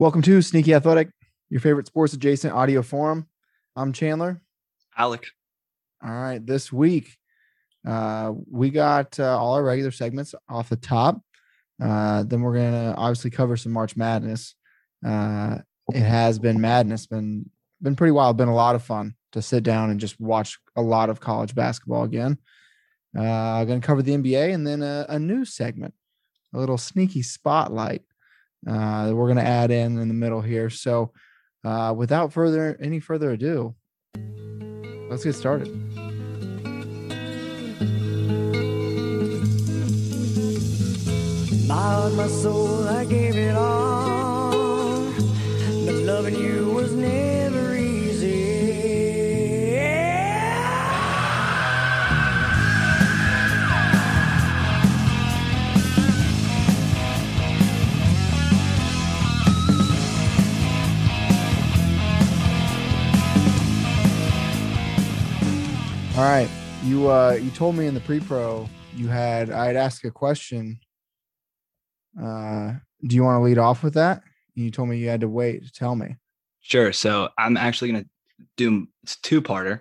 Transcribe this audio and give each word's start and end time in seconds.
Welcome 0.00 0.22
to 0.22 0.40
Sneaky 0.40 0.72
Athletic, 0.72 1.10
your 1.50 1.60
favorite 1.60 1.86
sports 1.86 2.14
adjacent 2.14 2.54
audio 2.54 2.80
forum. 2.80 3.28
I'm 3.76 3.92
Chandler. 3.92 4.40
Alec. 4.96 5.26
All 6.02 6.10
right, 6.10 6.38
this 6.38 6.72
week 6.72 7.18
uh, 7.86 8.32
we 8.50 8.70
got 8.70 9.20
uh, 9.20 9.38
all 9.38 9.52
our 9.52 9.62
regular 9.62 9.90
segments 9.90 10.34
off 10.48 10.70
the 10.70 10.76
top. 10.76 11.20
Uh, 11.78 12.22
then 12.22 12.40
we're 12.40 12.54
gonna 12.54 12.94
obviously 12.96 13.30
cover 13.30 13.58
some 13.58 13.72
March 13.72 13.94
Madness. 13.94 14.54
Uh, 15.06 15.58
it 15.92 16.00
has 16.00 16.38
been 16.38 16.62
madness, 16.62 17.06
been 17.06 17.50
been 17.82 17.94
pretty 17.94 18.12
wild, 18.12 18.38
been 18.38 18.48
a 18.48 18.54
lot 18.54 18.74
of 18.74 18.82
fun 18.82 19.14
to 19.32 19.42
sit 19.42 19.64
down 19.64 19.90
and 19.90 20.00
just 20.00 20.18
watch 20.18 20.58
a 20.76 20.82
lot 20.82 21.10
of 21.10 21.20
college 21.20 21.54
basketball 21.54 22.04
again. 22.04 22.38
Uh, 23.14 23.66
going 23.66 23.82
to 23.82 23.86
cover 23.86 24.00
the 24.00 24.16
NBA 24.16 24.54
and 24.54 24.66
then 24.66 24.82
a, 24.82 25.04
a 25.10 25.18
news 25.18 25.52
segment, 25.52 25.92
a 26.54 26.58
little 26.58 26.78
sneaky 26.78 27.20
spotlight 27.20 28.00
uh, 28.66 29.06
that 29.06 29.14
we're 29.14 29.26
going 29.26 29.36
to 29.36 29.46
add 29.46 29.70
in 29.70 29.98
in 29.98 30.08
the 30.08 30.14
middle 30.14 30.40
here. 30.40 30.70
So, 30.70 31.12
uh, 31.64 31.94
without 31.96 32.32
further 32.32 32.76
any 32.80 33.00
further 33.00 33.32
ado, 33.32 33.74
let's 35.10 35.24
get 35.24 35.34
started. 35.34 35.68
Heart, 41.80 42.14
my 42.14 42.28
soul, 42.28 42.88
I 42.88 43.04
gave 43.04 43.36
it 43.36 43.54
all. 43.54 43.99
All 66.20 66.26
right, 66.26 66.50
you 66.84 67.10
uh, 67.10 67.38
you 67.40 67.50
told 67.50 67.76
me 67.76 67.86
in 67.86 67.94
the 67.94 68.00
pre-pro 68.00 68.68
you 68.94 69.08
had 69.08 69.48
I'd 69.50 69.74
ask 69.74 70.04
a 70.04 70.10
question. 70.10 70.78
Uh, 72.22 72.74
do 73.06 73.16
you 73.16 73.24
want 73.24 73.40
to 73.40 73.42
lead 73.42 73.56
off 73.56 73.82
with 73.82 73.94
that? 73.94 74.22
You 74.54 74.70
told 74.70 74.90
me 74.90 74.98
you 74.98 75.08
had 75.08 75.22
to 75.22 75.30
wait 75.30 75.64
to 75.64 75.72
tell 75.72 75.96
me. 75.96 76.16
Sure. 76.60 76.92
So 76.92 77.30
I'm 77.38 77.56
actually 77.56 77.92
going 77.92 78.04
to 78.04 78.10
do 78.58 78.86
it's 79.02 79.16
two 79.16 79.40
parter. 79.40 79.80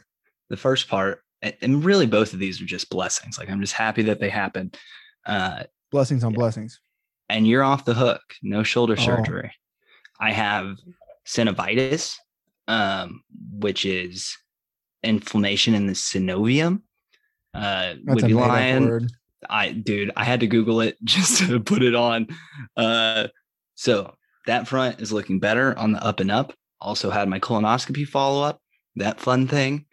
The 0.50 0.56
first 0.56 0.88
part, 0.88 1.24
and- 1.42 1.58
and 1.62 1.84
really 1.84 2.06
both 2.08 2.32
of 2.32 2.40
these 2.40 2.62
are 2.62 2.66
just 2.66 2.90
blessings. 2.90 3.38
Like 3.38 3.50
I'm 3.50 3.60
just 3.60 3.74
happy 3.74 4.04
that 4.04 4.22
they 4.22 4.30
happened. 4.30 4.78
Uh, 5.26 5.64
Blessings 5.92 6.24
on 6.24 6.32
Yeah. 6.32 6.38
blessings. 6.38 6.80
and 7.28 7.46
you're 7.50 7.64
off 7.64 7.84
the 7.84 7.94
hook. 7.96 8.22
No 8.42 8.64
shoulder 8.64 8.96
Oh. 8.98 9.04
surgery. 9.06 9.52
I 10.22 10.32
have 10.32 10.78
synovitis, 11.26 12.16
um, 12.70 13.24
which 13.52 13.84
is 13.84 14.38
inflammation 15.04 15.74
in 15.74 15.88
the 15.88 15.94
synovium. 15.94 16.82
Uh, 17.54 17.96
That's 18.04 18.16
would 18.16 18.24
a 18.24 18.28
be 18.28 18.34
lying. 18.34 18.88
word. 18.88 19.12
I 19.50 19.72
dude, 19.72 20.12
I 20.16 20.26
had 20.26 20.42
to 20.42 20.48
Google 20.48 20.82
it 20.82 20.98
just 21.04 21.40
to 21.44 21.60
put 21.60 21.84
it 21.84 21.96
on. 21.96 22.28
Uh, 22.76 23.28
so 23.76 24.16
that 24.46 24.68
front 24.68 25.02
is 25.02 25.12
looking 25.12 25.40
better 25.40 25.78
on 25.78 25.94
the 25.94 26.04
up 26.04 26.20
and 26.20 26.32
up. 26.32 26.54
Also 26.82 27.10
had 27.10 27.30
my 27.30 27.40
colonoscopy 27.40 28.08
follow 28.08 28.44
up. 28.44 28.62
That 28.96 29.20
fun 29.20 29.48
thing. 29.48 29.86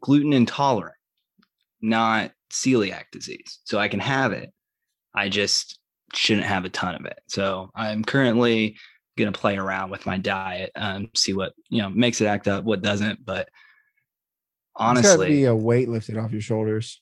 Gluten 0.00 0.32
intolerant, 0.32 0.96
not 1.80 2.32
celiac 2.50 3.04
disease. 3.10 3.60
So 3.64 3.78
I 3.78 3.88
can 3.88 4.00
have 4.00 4.32
it. 4.32 4.52
I 5.14 5.28
just 5.28 5.78
shouldn't 6.14 6.46
have 6.46 6.64
a 6.64 6.70
ton 6.70 6.94
of 6.94 7.06
it. 7.06 7.18
So 7.28 7.70
I'm 7.74 8.04
currently 8.04 8.76
gonna 9.16 9.32
play 9.32 9.56
around 9.56 9.90
with 9.90 10.06
my 10.06 10.18
diet, 10.18 10.72
um, 10.76 11.08
see 11.14 11.32
what 11.32 11.52
you 11.70 11.80
know 11.80 11.88
makes 11.90 12.20
it 12.20 12.26
act 12.26 12.48
up, 12.48 12.64
what 12.64 12.82
doesn't. 12.82 13.24
But 13.24 13.48
honestly, 14.76 15.28
be 15.28 15.44
a 15.44 15.54
weight 15.54 15.88
lifted 15.88 16.16
off 16.16 16.32
your 16.32 16.40
shoulders. 16.40 17.00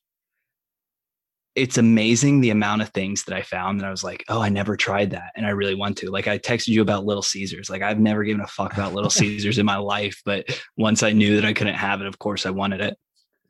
it's 1.54 1.76
amazing 1.76 2.40
the 2.40 2.50
amount 2.50 2.80
of 2.80 2.88
things 2.90 3.24
that 3.24 3.36
I 3.36 3.42
found 3.42 3.78
that 3.78 3.86
I 3.86 3.90
was 3.90 4.02
like, 4.02 4.24
oh, 4.28 4.40
I 4.40 4.48
never 4.48 4.76
tried 4.76 5.10
that. 5.10 5.32
And 5.36 5.44
I 5.44 5.50
really 5.50 5.74
want 5.74 5.98
to. 5.98 6.10
Like 6.10 6.26
I 6.26 6.38
texted 6.38 6.68
you 6.68 6.80
about 6.80 7.04
Little 7.04 7.22
Caesars. 7.22 7.68
Like 7.68 7.82
I've 7.82 8.00
never 8.00 8.24
given 8.24 8.40
a 8.40 8.46
fuck 8.46 8.72
about 8.72 8.94
Little 8.94 9.10
Caesars 9.18 9.58
in 9.58 9.66
my 9.66 9.76
life. 9.76 10.20
But 10.24 10.46
once 10.76 11.02
I 11.02 11.12
knew 11.12 11.36
that 11.36 11.44
I 11.44 11.52
couldn't 11.52 11.74
have 11.74 12.00
it, 12.00 12.06
of 12.06 12.18
course 12.18 12.46
I 12.46 12.50
wanted 12.50 12.80
it. 12.80 12.96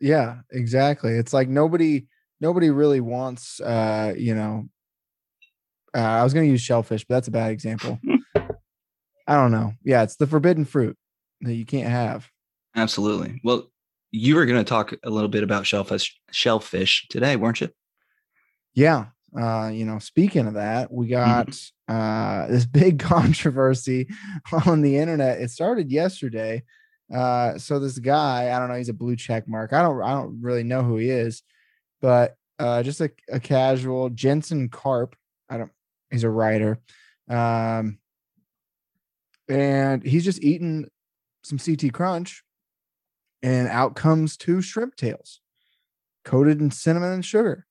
Yeah, 0.01 0.39
exactly. 0.51 1.13
It's 1.13 1.33
like 1.33 1.49
nobody 1.49 2.07
nobody 2.41 2.71
really 2.71 3.01
wants 3.01 3.61
uh, 3.61 4.15
you 4.17 4.35
know, 4.35 4.69
uh, 5.95 6.01
I 6.01 6.25
was 6.25 6.35
going 6.35 6.47
to 6.47 6.51
use 6.51 6.63
shellfish, 6.63 7.05
but 7.05 7.15
that's 7.15 7.29
a 7.29 7.33
bad 7.33 7.53
example. 7.53 8.01
I 9.29 9.37
don't 9.37 9.53
know. 9.53 9.75
Yeah, 9.85 10.03
it's 10.03 10.17
the 10.17 10.27
forbidden 10.27 10.65
fruit 10.65 10.97
that 11.43 11.55
you 11.55 11.65
can't 11.65 11.89
have. 11.89 12.29
Absolutely. 12.75 13.41
Well, 13.45 13.71
you 14.13 14.37
were 14.37 14.47
going 14.47 14.63
to 14.63 14.69
talk 14.69 14.95
a 15.03 15.11
little 15.11 15.29
bit 15.29 15.43
about 15.43 15.67
shellfish 15.67 16.21
shellfish 16.31 17.09
today, 17.09 17.37
weren't 17.37 17.63
you? 17.63 17.71
Yeah. 18.75 19.07
Uh, 19.37 19.71
you 19.73 19.87
know, 19.87 19.99
speaking 19.99 20.47
of 20.47 20.55
that, 20.55 20.93
we 20.93 21.09
got 21.09 21.59
uh 21.89 22.47
this 22.49 22.67
big 22.67 22.99
controversy 23.01 24.07
on 24.67 24.83
the 24.83 24.99
internet. 24.99 25.41
It 25.41 25.51
started 25.51 25.91
yesterday. 25.91 26.63
Uh, 27.13 27.59
so 27.59 27.79
this 27.79 27.99
guy, 27.99 28.55
I 28.55 28.59
don't 28.59 28.69
know, 28.69 28.77
he's 28.77 28.89
a 28.89 28.95
blue 28.95 29.17
check 29.17 29.49
mark. 29.49 29.73
I 29.73 29.83
don't 29.83 30.03
I 30.03 30.13
don't 30.13 30.41
really 30.43 30.65
know 30.65 30.83
who 30.83 30.99
he 30.99 31.09
is, 31.09 31.43
but 32.03 32.37
uh 32.59 32.83
just 32.83 33.01
a, 33.01 33.11
a 33.31 33.41
casual 33.41 34.11
Jensen 34.11 34.69
Karp. 34.69 35.17
I 35.49 35.57
don't 35.57 35.73
he's 36.11 36.25
a 36.25 36.31
writer. 36.31 36.79
Um 37.31 37.99
and 39.49 40.03
he's 40.03 40.25
just 40.25 40.43
eating 40.43 40.89
some 41.43 41.59
CT 41.59 41.93
crunch, 41.93 42.45
and 43.43 43.69
out 43.69 43.97
comes 43.97 44.37
two 44.37 44.63
shrimp 44.63 44.97
tails 44.97 45.41
coated 46.25 46.61
in 46.61 46.71
cinnamon 46.71 47.13
and 47.13 47.25
sugar. 47.25 47.67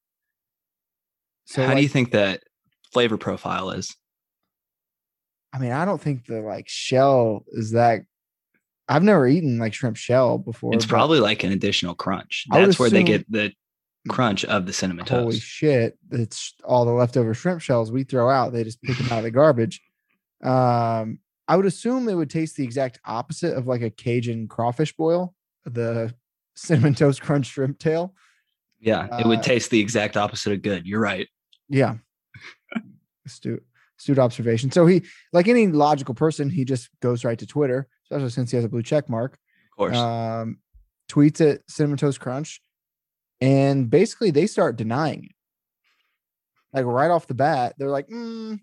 So 1.45 1.65
How 1.65 1.73
do 1.73 1.81
you 1.81 1.87
think 1.87 2.11
that 2.11 2.43
flavor 2.91 3.17
profile 3.17 3.71
is? 3.71 3.95
I 5.53 5.59
mean, 5.59 5.71
I 5.71 5.85
don't 5.85 6.01
think 6.01 6.25
the 6.25 6.41
like 6.41 6.67
shell 6.69 7.45
is 7.49 7.71
that. 7.71 8.01
I've 8.87 9.03
never 9.03 9.27
eaten 9.27 9.57
like 9.57 9.73
shrimp 9.73 9.95
shell 9.95 10.37
before. 10.37 10.73
It's 10.73 10.85
probably 10.85 11.19
like 11.19 11.43
an 11.43 11.51
additional 11.51 11.95
crunch. 11.95 12.45
That's 12.51 12.77
where 12.77 12.89
they 12.89 13.03
get 13.03 13.29
the 13.31 13.53
crunch 14.09 14.43
of 14.45 14.65
the 14.65 14.73
cinnamon 14.73 15.05
holy 15.05 15.35
toast. 15.35 15.41
shit. 15.41 15.97
It's 16.11 16.55
all 16.63 16.85
the 16.85 16.91
leftover 16.91 17.33
shrimp 17.33 17.61
shells 17.61 17.91
we 17.91 18.03
throw 18.03 18.29
out. 18.29 18.51
They 18.51 18.63
just 18.63 18.81
pick 18.81 18.97
them 18.97 19.07
out 19.11 19.19
of 19.19 19.23
the 19.23 19.31
garbage. 19.31 19.81
Um, 20.43 21.19
I 21.47 21.55
would 21.55 21.65
assume 21.65 22.09
it 22.09 22.15
would 22.15 22.29
taste 22.29 22.55
the 22.55 22.63
exact 22.63 22.99
opposite 23.05 23.55
of 23.55 23.67
like 23.67 23.81
a 23.81 23.89
Cajun 23.89 24.47
crawfish 24.47 24.95
boil, 24.95 25.35
the 25.65 26.13
cinnamon 26.55 26.95
toast 26.95 27.21
crunch 27.21 27.47
shrimp 27.47 27.79
tail. 27.79 28.13
Yeah, 28.79 29.19
it 29.19 29.27
would 29.27 29.39
Uh, 29.39 29.43
taste 29.43 29.69
the 29.69 29.79
exact 29.79 30.17
opposite 30.17 30.53
of 30.53 30.61
good. 30.61 30.85
You're 30.87 30.99
right. 30.99 31.27
Yeah. 31.69 31.97
astute, 33.25 33.63
astute 33.99 34.19
observation. 34.19 34.71
So 34.71 34.85
he, 34.87 35.03
like 35.33 35.47
any 35.47 35.67
logical 35.67 36.15
person, 36.15 36.49
he 36.49 36.65
just 36.65 36.89
goes 37.01 37.23
right 37.23 37.37
to 37.39 37.45
Twitter, 37.45 37.87
especially 38.05 38.31
since 38.31 38.51
he 38.51 38.57
has 38.57 38.65
a 38.65 38.69
blue 38.69 38.83
check 38.83 39.07
mark. 39.09 39.37
Of 39.73 39.77
course. 39.77 39.97
um, 39.97 40.57
tweets 41.09 41.41
at 41.47 41.61
Cinnamon 41.69 41.97
Toast 41.97 42.19
Crunch, 42.19 42.61
and 43.39 43.89
basically 43.89 44.31
they 44.31 44.47
start 44.47 44.75
denying 44.77 45.25
it. 45.25 45.31
Like 46.73 46.85
right 46.85 47.11
off 47.11 47.27
the 47.27 47.33
bat, 47.33 47.75
they're 47.77 47.89
like, 47.89 48.07
mm, 48.07 48.59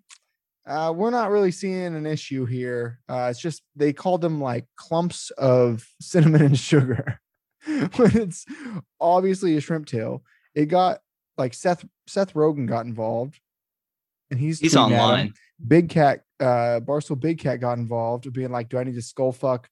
uh, 0.69 0.93
"We're 0.95 1.11
not 1.11 1.31
really 1.31 1.51
seeing 1.51 1.97
an 1.97 2.07
issue 2.07 2.45
here. 2.45 3.01
Uh, 3.09 3.29
it's 3.31 3.41
just 3.41 3.63
they 3.75 3.93
called 3.93 4.21
them 4.21 4.41
like 4.41 4.67
clumps 4.77 5.31
of 5.33 5.87
cinnamon 6.01 6.43
and 6.43 6.59
sugar 6.59 7.21
when 7.67 8.17
it's 8.17 8.45
obviously 9.01 9.57
a 9.57 9.61
shrimp 9.61 9.87
tail." 9.87 10.23
It 10.55 10.67
got 10.67 11.01
like 11.37 11.55
Seth 11.55 11.85
Seth 12.07 12.35
Rogen 12.35 12.67
got 12.69 12.87
involved, 12.87 13.41
and 14.31 14.39
he's 14.39 14.61
He's 14.61 14.75
tweeting 14.75 14.93
at 14.93 14.93
him. 14.93 15.01
online. 15.01 15.33
Big 15.67 15.89
Cat, 15.89 16.21
uh, 16.39 16.81
Barstool 16.81 17.19
Big 17.19 17.39
Cat 17.41 17.61
got 17.61 17.79
involved, 17.79 18.33
being 18.33 18.51
like, 18.53 18.69
"Do 18.69 18.79
I 18.79 18.85
need 18.85 18.95
to 18.95 19.03
skull 19.03 19.33
fuck 19.33 19.69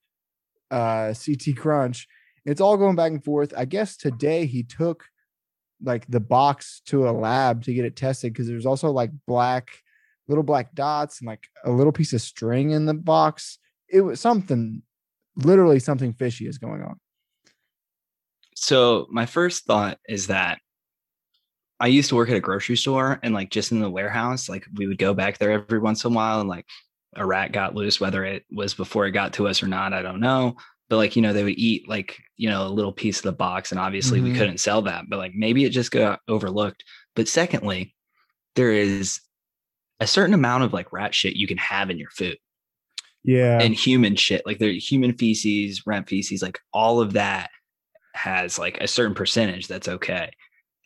uh, 0.71 1.13
CT 1.13 1.55
Crunch?" 1.55 2.07
It's 2.45 2.61
all 2.61 2.77
going 2.77 2.95
back 2.95 3.11
and 3.11 3.23
forth. 3.23 3.53
I 3.57 3.65
guess 3.65 3.97
today 3.97 4.45
he 4.45 4.63
took 4.63 5.05
like 5.83 6.05
the 6.07 6.19
box 6.21 6.81
to 6.87 7.07
a 7.07 7.11
lab 7.11 7.63
to 7.63 7.73
get 7.73 7.85
it 7.85 7.95
tested 7.95 8.33
because 8.33 8.47
there's 8.47 8.65
also 8.65 8.89
like 8.89 9.11
black, 9.27 9.69
little 10.27 10.43
black 10.43 10.73
dots 10.73 11.19
and 11.19 11.27
like 11.27 11.47
a 11.63 11.71
little 11.71 11.93
piece 11.93 12.13
of 12.13 12.21
string 12.21 12.71
in 12.71 12.85
the 12.85 12.93
box. 12.93 13.59
It 13.89 14.01
was 14.01 14.19
something, 14.19 14.81
literally 15.35 15.79
something 15.79 16.13
fishy 16.13 16.47
is 16.47 16.57
going 16.57 16.81
on. 16.81 16.99
So 18.55 19.07
my 19.09 19.25
first 19.25 19.65
thought 19.65 19.99
is 20.07 20.27
that 20.27 20.59
I 21.79 21.87
used 21.87 22.09
to 22.09 22.15
work 22.15 22.29
at 22.29 22.35
a 22.35 22.41
grocery 22.41 22.75
store 22.75 23.19
and 23.21 23.33
like 23.33 23.51
just 23.51 23.71
in 23.71 23.79
the 23.79 23.89
warehouse, 23.89 24.49
like 24.49 24.65
we 24.75 24.87
would 24.87 24.97
go 24.97 25.13
back 25.13 25.37
there 25.37 25.51
every 25.51 25.79
once 25.79 26.03
in 26.03 26.11
a 26.11 26.15
while 26.15 26.39
and 26.39 26.49
like 26.49 26.65
a 27.15 27.25
rat 27.25 27.51
got 27.51 27.75
loose, 27.75 27.99
whether 27.99 28.25
it 28.25 28.43
was 28.51 28.73
before 28.73 29.05
it 29.05 29.11
got 29.11 29.33
to 29.33 29.47
us 29.47 29.61
or 29.61 29.67
not, 29.67 29.93
I 29.93 30.01
don't 30.01 30.19
know. 30.19 30.55
But 30.89 30.97
like, 30.97 31.15
you 31.15 31.21
know, 31.21 31.33
they 31.33 31.43
would 31.43 31.57
eat 31.57 31.87
like, 31.87 32.17
you 32.35 32.49
know, 32.49 32.65
a 32.65 32.69
little 32.69 32.93
piece 32.93 33.17
of 33.17 33.23
the 33.23 33.31
box 33.31 33.71
and 33.71 33.79
obviously 33.79 34.19
Mhm. 34.19 34.23
we 34.23 34.33
couldn't 34.33 34.59
sell 34.59 34.81
that, 34.83 35.05
but 35.07 35.17
like 35.19 35.33
maybe 35.35 35.65
it 35.65 35.69
just 35.69 35.91
got 35.91 36.19
overlooked. 36.27 36.83
But 37.15 37.27
secondly, 37.27 37.95
there 38.55 38.71
is 38.71 39.19
a 39.99 40.07
certain 40.07 40.33
amount 40.33 40.63
of 40.63 40.73
like 40.73 40.93
rat 40.93 41.13
shit 41.15 41.35
you 41.35 41.47
can 41.47 41.57
have 41.57 41.89
in 41.89 41.97
your 41.97 42.09
food. 42.11 42.37
Yeah. 43.23 43.59
and 43.59 43.73
human 43.73 44.15
shit. 44.15 44.45
Like 44.45 44.57
they're 44.57 44.71
human 44.71 45.13
feces, 45.17 45.85
rat 45.85 46.07
feces, 46.07 46.41
like 46.41 46.59
all 46.73 47.01
of 47.01 47.13
that 47.13 47.49
has 48.13 48.57
like 48.57 48.77
a 48.79 48.87
certain 48.87 49.15
percentage 49.15 49.67
that's 49.67 49.87
okay. 49.87 50.31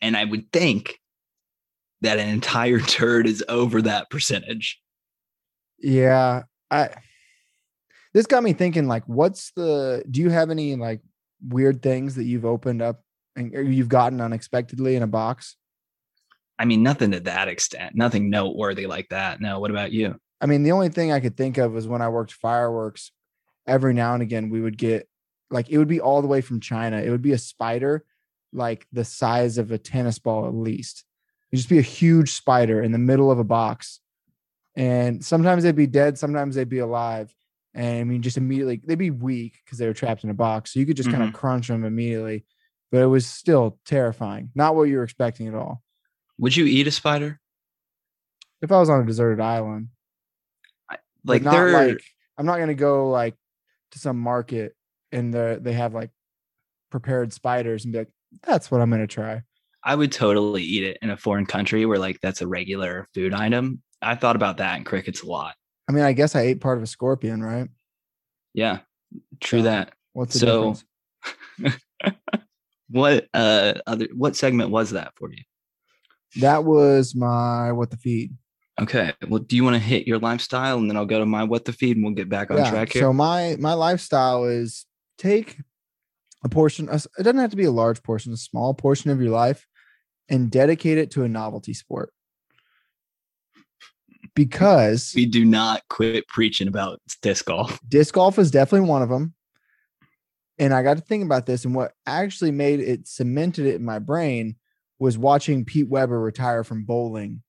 And 0.00 0.16
I 0.16 0.24
would 0.24 0.50
think 0.52 0.98
that 2.00 2.18
an 2.18 2.28
entire 2.28 2.80
turd 2.80 3.26
is 3.26 3.44
over 3.48 3.82
that 3.82 4.10
percentage. 4.10 4.80
Yeah, 5.78 6.42
I 6.70 6.90
this 8.12 8.26
got 8.26 8.42
me 8.42 8.52
thinking 8.52 8.86
like 8.86 9.04
what's 9.06 9.52
the 9.52 10.04
do 10.10 10.20
you 10.20 10.30
have 10.30 10.50
any 10.50 10.76
like 10.76 11.00
weird 11.48 11.82
things 11.82 12.16
that 12.16 12.24
you've 12.24 12.44
opened 12.44 12.82
up 12.82 13.02
and 13.36 13.52
you've 13.52 13.88
gotten 13.88 14.20
unexpectedly 14.20 14.96
in 14.96 15.02
a 15.02 15.08
box? 15.08 15.56
I 16.62 16.64
mean, 16.64 16.84
nothing 16.84 17.10
to 17.10 17.18
that 17.20 17.48
extent, 17.48 17.96
nothing 17.96 18.30
noteworthy 18.30 18.86
like 18.86 19.08
that. 19.08 19.40
No, 19.40 19.58
what 19.58 19.72
about 19.72 19.90
you? 19.90 20.14
I 20.40 20.46
mean, 20.46 20.62
the 20.62 20.70
only 20.70 20.90
thing 20.90 21.10
I 21.10 21.18
could 21.18 21.36
think 21.36 21.58
of 21.58 21.72
was 21.72 21.88
when 21.88 22.00
I 22.00 22.08
worked 22.08 22.32
fireworks, 22.34 23.10
every 23.66 23.92
now 23.94 24.14
and 24.14 24.22
again 24.22 24.48
we 24.48 24.60
would 24.60 24.78
get 24.78 25.08
like 25.50 25.70
it 25.70 25.78
would 25.78 25.88
be 25.88 26.00
all 26.00 26.22
the 26.22 26.28
way 26.28 26.40
from 26.40 26.60
China. 26.60 26.98
It 26.98 27.10
would 27.10 27.20
be 27.20 27.32
a 27.32 27.38
spider 27.38 28.04
like 28.52 28.86
the 28.92 29.04
size 29.04 29.58
of 29.58 29.72
a 29.72 29.78
tennis 29.78 30.20
ball 30.20 30.46
at 30.46 30.54
least. 30.54 31.04
It'd 31.50 31.58
just 31.58 31.68
be 31.68 31.80
a 31.80 31.82
huge 31.82 32.30
spider 32.30 32.80
in 32.80 32.92
the 32.92 32.98
middle 32.98 33.32
of 33.32 33.40
a 33.40 33.44
box. 33.44 33.98
And 34.76 35.24
sometimes 35.24 35.64
they'd 35.64 35.74
be 35.74 35.88
dead, 35.88 36.16
sometimes 36.16 36.54
they'd 36.54 36.68
be 36.68 36.78
alive. 36.78 37.34
And 37.74 37.98
I 37.98 38.04
mean, 38.04 38.22
just 38.22 38.36
immediately 38.36 38.80
they'd 38.84 38.94
be 38.94 39.10
weak 39.10 39.54
because 39.64 39.78
they 39.78 39.88
were 39.88 39.94
trapped 39.94 40.22
in 40.22 40.30
a 40.30 40.34
box. 40.34 40.72
So 40.72 40.78
you 40.78 40.86
could 40.86 40.96
just 40.96 41.10
kind 41.10 41.24
of 41.24 41.30
mm-hmm. 41.30 41.38
crunch 41.38 41.66
them 41.66 41.84
immediately. 41.84 42.44
But 42.92 43.02
it 43.02 43.06
was 43.06 43.26
still 43.26 43.80
terrifying. 43.84 44.50
Not 44.54 44.76
what 44.76 44.84
you 44.84 44.98
were 44.98 45.02
expecting 45.02 45.48
at 45.48 45.54
all. 45.54 45.82
Would 46.42 46.56
you 46.56 46.64
eat 46.66 46.88
a 46.88 46.90
spider? 46.90 47.38
If 48.62 48.72
I 48.72 48.78
was 48.80 48.90
on 48.90 49.00
a 49.00 49.06
deserted 49.06 49.40
island, 49.40 49.88
but 50.88 51.00
Like 51.24 51.42
not 51.42 51.52
they're 51.52 51.72
like 51.72 52.02
I'm 52.36 52.46
not 52.46 52.58
gonna 52.58 52.74
go 52.74 53.10
like 53.10 53.36
to 53.92 54.00
some 54.00 54.18
market 54.18 54.74
and 55.12 55.32
the 55.32 55.60
they 55.62 55.72
have 55.72 55.94
like 55.94 56.10
prepared 56.90 57.32
spiders 57.32 57.84
and 57.84 57.92
be 57.92 58.00
like, 58.00 58.10
that's 58.42 58.72
what 58.72 58.80
I'm 58.80 58.90
gonna 58.90 59.06
try. 59.06 59.42
I 59.84 59.94
would 59.94 60.10
totally 60.10 60.64
eat 60.64 60.82
it 60.82 60.98
in 61.00 61.10
a 61.10 61.16
foreign 61.16 61.46
country 61.46 61.86
where 61.86 61.98
like 62.00 62.18
that's 62.20 62.40
a 62.40 62.48
regular 62.48 63.06
food 63.14 63.34
item. 63.34 63.80
I 64.02 64.16
thought 64.16 64.34
about 64.34 64.56
that 64.56 64.76
in 64.78 64.82
crickets 64.82 65.22
a 65.22 65.26
lot. 65.26 65.54
I 65.88 65.92
mean, 65.92 66.02
I 66.02 66.12
guess 66.12 66.34
I 66.34 66.40
ate 66.40 66.60
part 66.60 66.76
of 66.76 66.82
a 66.82 66.88
scorpion, 66.88 67.40
right? 67.40 67.68
Yeah, 68.52 68.80
true 69.40 69.60
So, 69.60 69.64
that. 69.64 69.92
What's 70.12 70.32
the 70.34 70.38
So- 70.40 70.74
difference? 71.58 71.76
What 72.88 73.28
uh 73.32 73.74
other 73.86 74.08
what 74.12 74.34
segment 74.36 74.70
was 74.70 74.90
that 74.90 75.12
for 75.16 75.30
you? 75.30 75.42
That 76.36 76.64
was 76.64 77.14
my 77.14 77.72
what 77.72 77.90
the 77.90 77.96
feed. 77.96 78.34
Okay. 78.80 79.12
Well, 79.28 79.40
do 79.40 79.54
you 79.54 79.64
want 79.64 79.74
to 79.74 79.80
hit 79.80 80.06
your 80.06 80.18
lifestyle 80.18 80.78
and 80.78 80.88
then 80.88 80.96
I'll 80.96 81.04
go 81.04 81.18
to 81.18 81.26
my 81.26 81.44
what 81.44 81.64
the 81.64 81.72
feed 81.72 81.96
and 81.96 82.04
we'll 82.04 82.14
get 82.14 82.28
back 82.28 82.50
on 82.50 82.56
track 82.68 82.92
here? 82.92 83.02
So 83.02 83.12
my 83.12 83.56
my 83.58 83.74
lifestyle 83.74 84.44
is 84.44 84.86
take 85.18 85.58
a 86.44 86.48
portion. 86.48 86.88
It 86.88 87.06
doesn't 87.18 87.38
have 87.38 87.50
to 87.50 87.56
be 87.56 87.64
a 87.64 87.70
large 87.72 88.02
portion, 88.02 88.32
a 88.32 88.36
small 88.36 88.74
portion 88.74 89.10
of 89.10 89.20
your 89.20 89.30
life, 89.30 89.66
and 90.28 90.50
dedicate 90.50 90.98
it 90.98 91.10
to 91.12 91.24
a 91.24 91.28
novelty 91.28 91.74
sport. 91.74 92.12
Because 94.34 95.12
we 95.14 95.26
do 95.26 95.44
not 95.44 95.82
quit 95.90 96.26
preaching 96.26 96.66
about 96.66 97.00
disc 97.20 97.44
golf. 97.44 97.78
disc 97.86 98.14
golf 98.14 98.38
is 98.38 98.50
definitely 98.50 98.88
one 98.88 99.02
of 99.02 99.10
them. 99.10 99.34
And 100.58 100.72
I 100.72 100.82
got 100.82 100.96
to 100.96 101.02
think 101.02 101.24
about 101.24 101.44
this, 101.44 101.64
and 101.66 101.74
what 101.74 101.92
actually 102.06 102.52
made 102.52 102.80
it 102.80 103.06
cemented 103.06 103.66
it 103.66 103.74
in 103.74 103.84
my 103.84 103.98
brain 103.98 104.56
was 105.02 105.18
watching 105.18 105.64
Pete 105.64 105.88
Weber 105.88 106.20
retire 106.20 106.62
from 106.62 106.84
bowling 106.84 107.42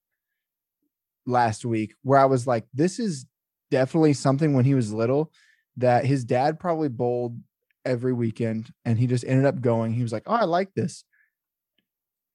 last 1.27 1.63
week, 1.63 1.93
where 2.01 2.17
I 2.17 2.25
was 2.25 2.47
like, 2.47 2.65
this 2.73 2.97
is 2.97 3.27
definitely 3.69 4.13
something 4.13 4.55
when 4.55 4.65
he 4.65 4.73
was 4.73 4.91
little 4.91 5.31
that 5.77 6.03
his 6.03 6.25
dad 6.25 6.59
probably 6.59 6.89
bowled 6.89 7.39
every 7.85 8.11
weekend 8.11 8.71
and 8.85 8.97
he 8.97 9.05
just 9.05 9.23
ended 9.23 9.45
up 9.45 9.61
going. 9.61 9.93
He 9.93 10.01
was 10.01 10.11
like, 10.11 10.23
Oh, 10.25 10.33
I 10.33 10.45
like 10.45 10.73
this. 10.73 11.03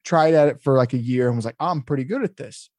Tried 0.05 0.35
at 0.35 0.47
it 0.47 0.62
for 0.62 0.76
like 0.76 0.93
a 0.93 0.99
year 0.99 1.26
and 1.26 1.37
was 1.37 1.44
like, 1.44 1.56
oh, 1.59 1.67
I'm 1.67 1.82
pretty 1.82 2.05
good 2.05 2.23
at 2.23 2.37
this. 2.37 2.70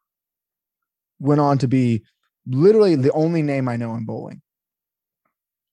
Went 1.19 1.41
on 1.41 1.57
to 1.57 1.67
be 1.67 2.03
literally 2.47 2.95
the 2.95 3.11
only 3.11 3.41
name 3.41 3.67
I 3.67 3.75
know 3.75 3.95
in 3.95 4.05
bowling. 4.05 4.41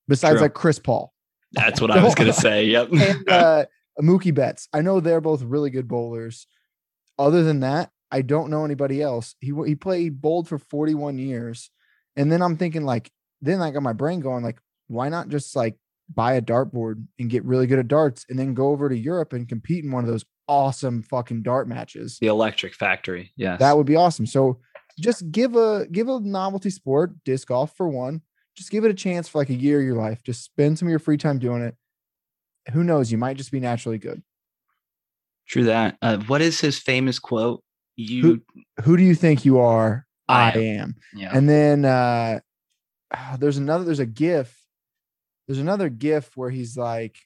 Besides 0.09 0.35
True. 0.35 0.43
like 0.43 0.55
Chris 0.55 0.81
Paul 0.81 1.13
That's 1.53 1.81
what 1.81 1.93
I 1.93 2.03
was 2.03 2.17
gonna 2.17 2.33
say. 2.49 2.65
Yep. 2.65 2.89
and 2.91 3.29
uh, 3.31 3.65
Mookie 4.01 4.35
Betts. 4.35 4.69
I 4.73 4.83
know 4.83 4.99
they're 4.99 5.21
both 5.21 5.43
really 5.43 5.71
good 5.71 5.87
bowlers. 5.87 6.49
Other 7.19 7.43
than 7.43 7.61
that, 7.61 7.91
I 8.11 8.23
don't 8.23 8.51
know 8.51 8.65
anybody 8.65 9.03
else. 9.03 9.35
He 9.41 9.53
he 9.67 9.75
played 9.75 10.21
bowled 10.21 10.49
for 10.49 10.59
41 10.59 11.19
years, 11.19 11.71
and 12.15 12.31
then 12.31 12.43
I'm 12.43 12.57
thinking 12.57 12.85
like, 12.85 13.11
then 13.41 13.61
I 13.61 13.71
got 13.71 13.83
my 13.83 13.93
brain 13.93 14.21
going 14.21 14.45
like, 14.45 14.59
why 14.89 15.09
not 15.09 15.29
just 15.29 15.57
like 15.57 15.77
buy 16.15 16.35
a 16.35 16.43
dartboard 16.43 17.05
and 17.19 17.31
get 17.31 17.45
really 17.45 17.67
good 17.67 17.79
at 17.79 17.89
darts, 17.89 18.25
and 18.29 18.39
then 18.39 18.55
go 18.55 18.69
over 18.69 18.89
to 18.89 18.97
Europe 18.97 19.33
and 19.33 19.49
compete 19.49 19.85
in 19.85 19.91
one 19.91 20.05
of 20.05 20.11
those 20.11 20.25
awesome 20.49 21.03
fucking 21.03 21.43
dart 21.43 21.69
matches? 21.69 22.19
the 22.21 22.29
Electric 22.29 22.75
Factory. 22.75 23.33
Yes. 23.37 23.59
That 23.59 23.77
would 23.77 23.87
be 23.87 23.97
awesome. 23.97 24.27
So 24.27 24.61
just 24.99 25.31
give 25.31 25.57
a 25.57 25.87
give 25.91 26.09
a 26.09 26.21
novelty 26.21 26.71
sport, 26.71 27.13
disc 27.25 27.49
golf 27.49 27.77
for 27.77 27.89
one. 27.89 28.23
Just 28.57 28.71
give 28.71 28.85
it 28.85 28.91
a 28.91 28.95
chance 28.95 29.29
for 29.29 29.39
like 29.39 29.51
a 29.51 29.55
year 29.55 29.81
of 29.81 29.85
your 29.85 29.97
life. 29.97 30.23
Just 30.23 30.45
spend 30.45 30.79
some 30.79 30.89
of 30.89 30.91
your 30.91 30.99
free 30.99 31.19
time 31.19 31.39
doing 31.39 31.63
it. 31.63 31.75
Who 32.73 32.83
knows? 32.83 33.13
You 33.13 33.19
might 33.19 33.37
just 33.37 33.53
be 33.53 33.61
naturally 33.61 33.99
good. 33.99 34.23
True 35.49 35.65
that. 35.65 35.97
Uh, 36.03 36.19
what 36.27 36.43
is 36.43 36.61
his 36.61 36.79
famous 36.79 37.19
quote? 37.19 37.63
You. 37.97 38.43
Who 38.83 38.97
do 38.97 39.03
you 39.03 39.15
think 39.15 39.45
you 39.45 39.59
are? 39.59 40.07
I 40.29 40.51
I, 40.51 40.53
am. 40.53 40.81
am. 40.81 40.97
yeah. 41.15 41.31
And 41.33 41.49
then 41.49 41.85
uh 41.85 42.41
ah, 43.15 43.37
there's 43.39 43.57
another 43.57 43.85
there's 43.85 44.01
a 44.01 44.07
gif. 44.07 44.57
There's 45.47 45.61
another 45.61 45.89
gif 45.89 46.37
where 46.37 46.51
he's 46.51 46.77
like 46.77 47.17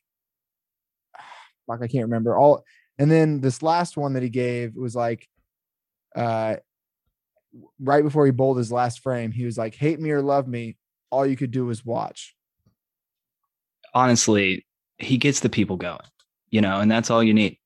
fuck, 1.67 1.81
I 1.82 1.88
can't 1.88 2.05
remember. 2.05 2.37
All 2.37 2.64
and 2.99 3.11
then 3.11 3.40
this 3.40 3.62
last 3.62 3.96
one 3.96 4.12
that 4.14 4.23
he 4.23 4.28
gave 4.28 4.76
was 4.76 4.94
like 4.94 5.26
uh 6.14 6.56
right 7.81 8.05
before 8.05 8.26
he 8.26 8.32
bowled 8.32 8.58
his 8.58 8.70
last 8.70 9.00
frame, 9.00 9.32
he 9.32 9.44
was 9.44 9.58
like, 9.58 9.75
hate 9.75 9.99
me 9.99 10.11
or 10.11 10.23
love 10.23 10.46
me, 10.46 10.76
all 11.11 11.26
you 11.26 11.37
could 11.37 11.50
do 11.50 11.66
was 11.66 11.84
watch. 11.84 12.37
Honestly, 13.94 14.66
he 14.99 15.19
gets 15.19 15.40
the 15.40 15.49
people 15.49 15.76
going. 15.76 15.99
You 16.50 16.61
know, 16.61 16.81
and 16.81 16.90
that's 16.90 17.11
all 17.11 17.23
you 17.23 17.32
need. 17.32 17.58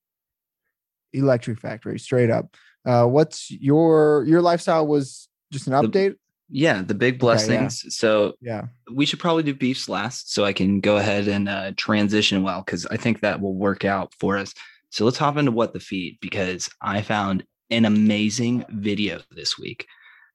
Electric 1.15 1.59
Factory, 1.59 1.99
straight 1.99 2.29
up. 2.29 2.55
Uh 2.85 3.05
what's 3.05 3.49
your 3.51 4.23
your 4.27 4.41
lifestyle 4.41 4.85
was 4.87 5.27
just 5.51 5.67
an 5.67 5.73
The- 5.73 5.81
update? 5.87 6.15
Yeah, 6.47 6.83
the 6.83 6.93
big 6.93 7.15
Okay, 7.15 7.17
yeah. 7.17 7.19
blessings. 7.19 7.95
So 7.97 8.33
Yeah. 8.39 8.67
we 8.93 9.07
should 9.07 9.19
probably 9.19 9.41
do 9.41 9.55
beefs 9.55 9.89
last 9.89 10.31
so 10.31 10.45
I 10.45 10.53
can 10.53 10.79
go 10.79 10.97
ahead 10.97 11.27
and 11.27 11.49
uh, 11.49 11.71
transition 11.75 12.43
well 12.43 12.61
because 12.63 12.85
I 12.85 12.97
think 12.97 13.21
that 13.21 13.41
will 13.41 13.55
work 13.55 13.83
out 13.83 14.13
for 14.19 14.37
us. 14.37 14.53
So 14.91 15.05
let's 15.05 15.17
hop 15.17 15.37
into 15.37 15.51
what 15.51 15.73
the 15.73 15.79
feed 15.79 16.19
because 16.21 16.69
I 16.81 17.01
found 17.01 17.43
an 17.71 17.85
amazing 17.85 18.63
video 18.69 19.21
this 19.31 19.57
week 19.57 19.87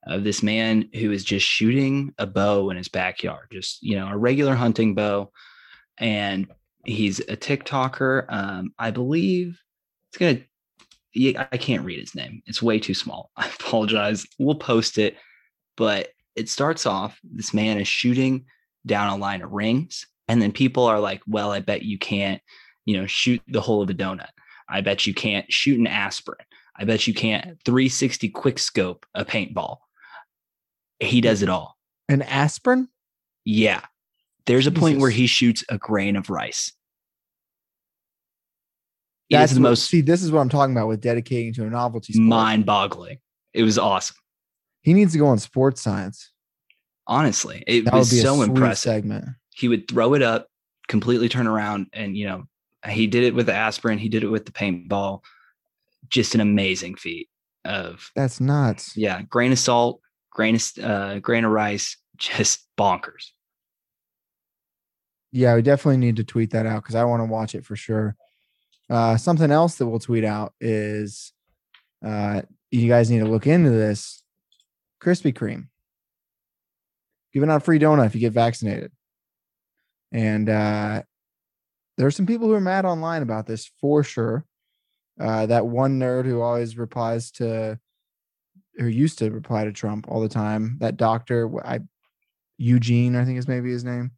of 0.04 0.24
this 0.24 0.42
man 0.42 0.88
who 0.94 1.12
is 1.12 1.22
just 1.22 1.46
shooting 1.46 2.12
a 2.18 2.26
bow 2.26 2.70
in 2.70 2.76
his 2.76 2.88
backyard, 2.88 3.46
just 3.52 3.80
you 3.80 3.94
know, 3.94 4.08
a 4.08 4.16
regular 4.18 4.56
hunting 4.56 4.96
bow. 4.96 5.30
And 5.98 6.48
he's 6.84 7.20
a 7.20 7.36
TikToker. 7.36 8.24
Um, 8.28 8.74
I 8.80 8.90
believe 8.90 9.60
it's 10.08 10.18
gonna 10.18 10.40
I 11.16 11.56
can't 11.56 11.84
read 11.84 12.00
his 12.00 12.14
name. 12.14 12.42
It's 12.46 12.62
way 12.62 12.78
too 12.78 12.94
small. 12.94 13.30
I 13.36 13.46
apologize. 13.46 14.26
We'll 14.38 14.54
post 14.54 14.98
it. 14.98 15.16
But 15.76 16.10
it 16.36 16.48
starts 16.48 16.86
off 16.86 17.18
this 17.22 17.52
man 17.52 17.78
is 17.78 17.88
shooting 17.88 18.44
down 18.86 19.10
a 19.10 19.16
line 19.16 19.42
of 19.42 19.50
rings. 19.50 20.06
And 20.28 20.40
then 20.40 20.52
people 20.52 20.84
are 20.84 21.00
like, 21.00 21.22
well, 21.26 21.50
I 21.50 21.60
bet 21.60 21.82
you 21.82 21.98
can't, 21.98 22.40
you 22.84 22.96
know, 22.96 23.06
shoot 23.06 23.42
the 23.48 23.60
whole 23.60 23.82
of 23.82 23.90
a 23.90 23.94
donut. 23.94 24.28
I 24.68 24.80
bet 24.80 25.06
you 25.06 25.14
can't 25.14 25.50
shoot 25.52 25.78
an 25.78 25.86
aspirin. 25.86 26.46
I 26.76 26.84
bet 26.84 27.06
you 27.06 27.14
can't 27.14 27.58
360 27.64 28.28
quick 28.30 28.58
scope 28.58 29.04
a 29.14 29.24
paintball. 29.24 29.78
He 31.00 31.20
does 31.20 31.42
it 31.42 31.48
all. 31.48 31.76
An 32.08 32.22
aspirin? 32.22 32.88
Yeah. 33.44 33.80
There's 34.46 34.66
a 34.66 34.72
point 34.72 35.00
where 35.00 35.10
he 35.10 35.26
shoots 35.26 35.64
a 35.68 35.78
grain 35.78 36.16
of 36.16 36.30
rice. 36.30 36.72
It 39.30 39.36
That's 39.36 39.52
the 39.52 39.60
what- 39.60 39.70
most 39.70 39.88
see, 39.88 40.00
this 40.00 40.22
is 40.22 40.32
what 40.32 40.40
I'm 40.40 40.48
talking 40.48 40.74
about 40.74 40.88
with 40.88 41.00
dedicating 41.00 41.52
to 41.54 41.64
a 41.64 41.70
novelty 41.70 42.12
sport. 42.14 42.26
mind 42.26 42.66
boggling. 42.66 43.18
It 43.54 43.62
was 43.62 43.78
awesome. 43.78 44.16
He 44.82 44.92
needs 44.92 45.12
to 45.12 45.18
go 45.18 45.26
on 45.28 45.38
sports 45.38 45.80
science. 45.80 46.32
Honestly, 47.06 47.62
it 47.66 47.84
That 47.84 47.94
was 47.94 48.20
so 48.20 48.42
impressive. 48.42 48.78
segment. 48.78 49.24
he 49.54 49.68
would 49.68 49.86
throw 49.88 50.14
it 50.14 50.22
up, 50.22 50.48
completely 50.88 51.28
turn 51.28 51.46
around, 51.46 51.88
and 51.92 52.16
you 52.16 52.26
know, 52.26 52.44
he 52.88 53.06
did 53.06 53.24
it 53.24 53.34
with 53.34 53.46
the 53.46 53.54
aspirin, 53.54 53.98
he 53.98 54.08
did 54.08 54.24
it 54.24 54.28
with 54.28 54.46
the 54.46 54.52
paintball. 54.52 55.22
Just 56.08 56.34
an 56.34 56.40
amazing 56.40 56.94
feat 56.96 57.28
of 57.64 58.10
That's 58.16 58.40
nuts. 58.40 58.96
yeah, 58.96 59.22
grain 59.22 59.52
of 59.52 59.58
salt, 59.58 60.00
grain 60.30 60.54
of 60.56 60.62
uh, 60.82 61.18
grain 61.20 61.44
of 61.44 61.50
rice, 61.52 61.96
just 62.16 62.66
bonkers. 62.78 63.30
Yeah, 65.32 65.54
we 65.54 65.62
definitely 65.62 65.98
need 65.98 66.16
to 66.16 66.24
tweet 66.24 66.50
that 66.50 66.66
out 66.66 66.82
because 66.82 66.94
I 66.96 67.04
want 67.04 67.20
to 67.20 67.26
watch 67.26 67.54
it 67.54 67.64
for 67.64 67.76
sure. 67.76 68.16
Uh, 68.90 69.16
something 69.16 69.52
else 69.52 69.76
that 69.76 69.86
we'll 69.86 70.00
tweet 70.00 70.24
out 70.24 70.52
is 70.60 71.32
uh, 72.04 72.42
you 72.72 72.88
guys 72.88 73.08
need 73.08 73.20
to 73.20 73.28
look 73.28 73.46
into 73.46 73.70
this 73.70 74.24
Krispy 75.00 75.32
Kreme. 75.32 75.68
giving 77.32 77.50
out 77.50 77.62
free 77.62 77.78
donut 77.78 78.06
if 78.06 78.14
you 78.14 78.20
get 78.20 78.32
vaccinated. 78.32 78.90
And 80.12 80.48
uh, 80.48 81.02
are 82.00 82.10
some 82.10 82.26
people 82.26 82.48
who 82.48 82.54
are 82.54 82.60
mad 82.60 82.84
online 82.84 83.22
about 83.22 83.46
this 83.46 83.70
for 83.80 84.02
sure. 84.02 84.44
Uh, 85.20 85.46
that 85.46 85.66
one 85.66 86.00
nerd 86.00 86.24
who 86.24 86.40
always 86.40 86.76
replies 86.76 87.30
to, 87.30 87.78
who 88.74 88.86
used 88.86 89.18
to 89.18 89.30
reply 89.30 89.64
to 89.64 89.72
Trump 89.72 90.06
all 90.08 90.20
the 90.20 90.28
time. 90.28 90.78
That 90.80 90.96
doctor, 90.96 91.48
I, 91.64 91.80
Eugene, 92.56 93.14
I 93.14 93.24
think 93.24 93.38
is 93.38 93.46
maybe 93.46 93.70
his 93.70 93.84
name. 93.84 94.12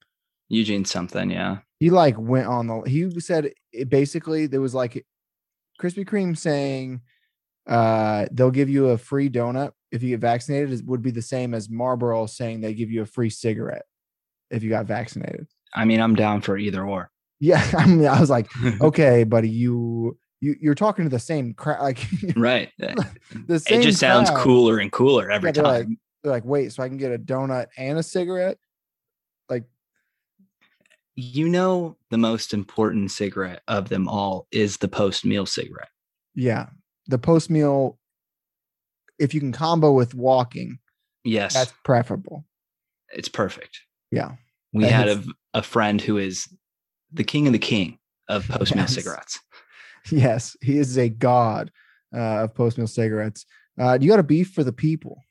Eugene 0.49 0.85
something, 0.85 1.31
yeah. 1.31 1.59
He 1.83 1.91
like 1.91 2.17
went 2.17 2.47
on 2.47 2.69
the. 2.69 2.83
He 2.83 3.11
said 3.19 3.51
it 3.73 3.89
basically 3.89 4.47
there 4.47 4.61
was 4.61 4.73
like 4.73 5.05
Krispy 5.81 6.07
Kreme 6.09 6.39
saying 6.39 7.01
uh 7.67 8.27
they'll 8.31 8.53
give 8.53 8.69
you 8.69 8.91
a 8.91 8.99
free 8.99 9.29
donut 9.29 9.73
if 9.91 10.01
you 10.01 10.11
get 10.11 10.21
vaccinated 10.21 10.71
is 10.71 10.81
would 10.85 11.03
be 11.03 11.11
the 11.11 11.21
same 11.21 11.55
as 11.55 11.69
Marlboro 11.69 12.27
saying 12.27 12.61
they 12.61 12.73
give 12.73 12.93
you 12.93 13.03
a 13.03 13.07
free 13.07 13.31
cigarette 13.31 13.83
if 14.53 14.63
you 14.63 14.71
got 14.71 14.87
vaccinated. 14.87 15.49
I 15.75 15.85
mean, 15.85 16.01
I'm 16.01 16.15
down 16.15 16.41
for 16.41 16.57
either 16.57 16.87
or. 16.87 17.11
Yeah, 17.41 17.69
I 17.77 17.87
mean, 17.87 18.07
I 18.07 18.21
was 18.21 18.31
like, 18.31 18.47
okay, 18.81 19.25
buddy, 19.25 19.49
you 19.51 20.17
you 20.41 20.55
you're 20.61 20.77
talking 20.77 21.05
to 21.05 21.09
the 21.09 21.19
same 21.19 21.53
crowd, 21.53 21.83
like 21.83 22.07
right. 22.37 22.71
the 22.79 23.59
same. 23.59 23.81
It 23.81 23.83
just 23.83 23.99
sounds 23.99 24.31
cooler 24.31 24.79
and 24.79 24.93
cooler 24.93 25.33
every 25.33 25.51
Yeah, 25.53 25.63
like- 25.63 25.83
time. 25.87 25.99
They're 26.23 26.31
like, 26.31 26.45
wait, 26.45 26.71
so 26.73 26.85
I 26.85 26.89
can 26.89 26.97
get 26.97 27.11
a 27.11 27.19
donut 27.19 27.67
and 27.77 27.99
a 27.99 28.05
cigarette? 28.05 28.57
You 31.15 31.49
know, 31.49 31.97
the 32.11 32.19
most 32.19 32.55
important 32.55 33.11
cigarette 33.11 33.63
of 33.69 33.89
them 33.91 34.09
all 34.09 34.47
is 34.51 34.79
the 34.79 34.89
post 34.89 35.25
meal 35.25 35.45
cigarette. 35.47 35.91
yeah, 36.35 36.67
the 37.07 37.19
post 37.19 37.51
meal. 37.51 37.99
If 39.19 39.35
you 39.35 39.41
can 39.41 39.53
combo 39.53 39.93
with 39.93 40.15
walking, 40.15 40.79
Yes, 41.25 41.55
that's 41.55 41.73
preferable. 41.85 42.45
it's 43.15 43.29
perfect. 43.29 43.79
Yeah. 44.11 44.33
We 44.73 44.85
That 44.85 44.93
had 44.93 45.09
hits- 45.09 45.27
a, 45.55 45.59
a 45.59 45.63
friend 45.63 46.01
who 46.01 46.17
is 46.17 46.49
the 47.13 47.23
king 47.25 47.47
of 47.47 47.53
the 47.53 47.59
king 47.59 47.99
of 48.29 48.49
post 48.49 48.75
meal 48.75 48.83
Yes. 48.85 48.95
cigarettes. 48.95 49.39
Yes, 50.11 50.57
he 50.63 50.79
is 50.79 50.97
a 50.99 51.09
god 51.11 51.71
uh, 52.17 52.45
of 52.45 52.55
post 52.55 52.79
meal 52.79 52.87
cigarettes. 52.89 53.45
Uh, 53.79 53.99
you 54.01 54.09
got 54.09 54.19
a 54.19 54.23
beef 54.25 54.51
for 54.53 54.65
the 54.65 54.73
people. 54.73 55.23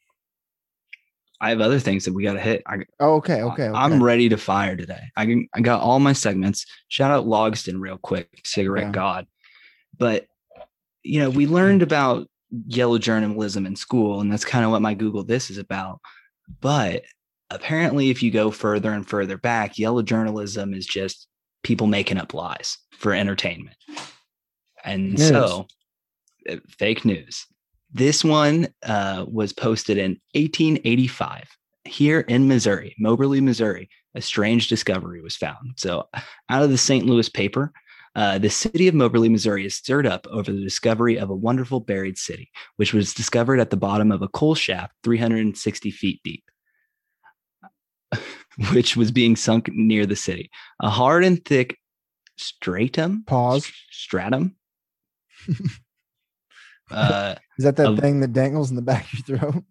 I 1.42 1.50
have 1.50 1.60
other 1.60 1.80
things 1.80 2.06
that 2.06 2.14
we 2.14 2.24
got 2.24 2.34
to 2.34 2.40
hit. 2.40 2.62
I, 2.68 2.86
Oh, 3.00 3.16
okay, 3.16 3.42
okay, 3.42 3.64
okay. 3.70 3.78
I'm 3.78 4.02
ready 4.02 4.30
to 4.30 4.38
fire 4.38 4.76
today. 4.76 5.02
I 5.18 5.26
can, 5.26 5.50
I 5.56 5.62
got 5.62 5.82
all 5.82 6.00
my 6.00 6.14
segments. 6.14 6.68
Shout 6.88 7.10
out 7.10 7.26
Logston 7.26 7.82
real 7.82 7.98
quick, 7.98 8.30
cigarette 8.46 8.86
Yeah. 8.86 8.92
god. 8.92 9.28
But 9.98 10.28
you 11.04 11.20
know, 11.20 11.32
we 11.32 11.48
learned 11.48 11.82
about 11.82 12.28
yellow 12.68 13.00
journalism 13.00 13.66
in 13.66 13.76
school, 13.76 14.22
and 14.22 14.32
that's 14.32 14.46
kind 14.46 14.64
of 14.64 14.72
what 14.72 14.84
my 14.84 14.94
Google 14.94 15.24
this 15.24 15.50
is 15.50 15.58
about. 15.58 16.00
But 16.60 17.04
apparently, 17.50 18.12
if 18.12 18.22
you 18.22 18.30
go 18.30 18.52
further 18.52 18.94
and 18.94 19.08
further 19.08 19.38
back, 19.38 19.80
yellow 19.80 20.04
journalism 20.04 20.76
is 20.76 20.86
just 20.86 21.28
people 21.64 21.88
making 21.88 22.18
up 22.20 22.36
lies 22.36 22.78
for 22.92 23.14
entertainment. 23.14 23.78
And 24.84 25.14
News. 25.14 25.28
so, 25.28 25.68
uh, 26.50 26.58
fake 26.70 27.04
news. 27.04 27.46
This 27.94 28.24
one 28.24 28.70
uh, 28.84 29.26
was 29.28 29.54
posted 29.54 29.98
in 29.98 30.12
1885 30.34 31.50
here 31.84 32.22
in 32.22 32.48
Missouri, 32.48 32.96
Moberly, 33.00 33.42
Missouri. 33.42 33.90
A 34.16 34.22
strange 34.22 34.68
discovery 34.68 35.22
was 35.22 35.36
found. 35.36 35.74
So, 35.78 36.08
out 36.50 36.64
of 36.64 36.70
the 36.70 36.78
St. 36.78 37.06
Louis 37.06 37.28
paper, 37.30 37.72
uh, 38.16 38.38
the 38.38 38.50
city 38.50 38.88
of 38.88 38.96
Moberly, 38.96 39.30
Missouri 39.30 39.66
is 39.66 39.76
stirred 39.76 40.06
up 40.06 40.28
over 40.28 40.52
the 40.52 40.62
discovery 40.62 41.18
of 41.18 41.30
a 41.30 41.36
wonderful 41.36 41.80
buried 41.80 42.18
city, 42.18 42.50
which 42.76 42.94
was 42.94 43.14
discovered 43.14 43.60
at 43.60 43.70
the 43.70 43.78
bottom 43.78 44.12
of 44.12 44.22
a 44.22 44.28
coal 44.28 44.56
shaft 44.56 44.94
360 45.04 45.92
feet 45.92 46.20
deep, 46.24 46.44
which 48.74 48.98
was 48.98 49.12
being 49.12 49.36
sunk 49.36 49.70
near 49.72 50.06
the 50.06 50.16
city. 50.16 50.50
A 50.82 50.90
hard 50.90 51.24
and 51.24 51.44
thick 51.44 51.78
stratum, 52.38 53.24
Pause. 53.26 53.72
stratum. 53.92 54.56
uh, 56.92 57.36
Is 57.58 57.66
that 57.66 57.76
that 57.78 57.88
of- 57.88 58.00
thing 58.00 58.20
that 58.22 58.34
dangles 58.34 58.70
in 58.70 58.76
the 58.76 58.82
back 58.82 59.06
of 59.14 59.28
your 59.28 59.38
throat? 59.40 59.64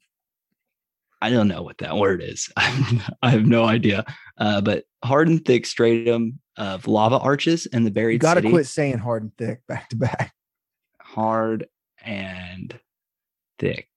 I 1.22 1.28
don't 1.28 1.48
know 1.48 1.62
what 1.62 1.78
that 1.78 1.96
word 1.96 2.22
is. 2.22 2.50
I 2.56 3.30
have 3.30 3.44
no 3.44 3.64
idea. 3.64 4.04
Uh, 4.38 4.62
but 4.62 4.84
hard 5.04 5.28
and 5.28 5.44
thick 5.44 5.66
stratum 5.66 6.40
of 6.56 6.86
lava 6.86 7.18
arches 7.18 7.66
and 7.66 7.86
the 7.86 7.90
buried 7.90 8.14
You 8.14 8.18
got 8.20 8.34
to 8.34 8.38
city. 8.40 8.50
quit 8.50 8.66
saying 8.66 8.98
hard 8.98 9.24
and 9.24 9.36
thick 9.36 9.60
back 9.68 9.90
to 9.90 9.96
back. 9.96 10.32
Hard 11.00 11.66
and 12.02 12.78
thick. 13.58 13.88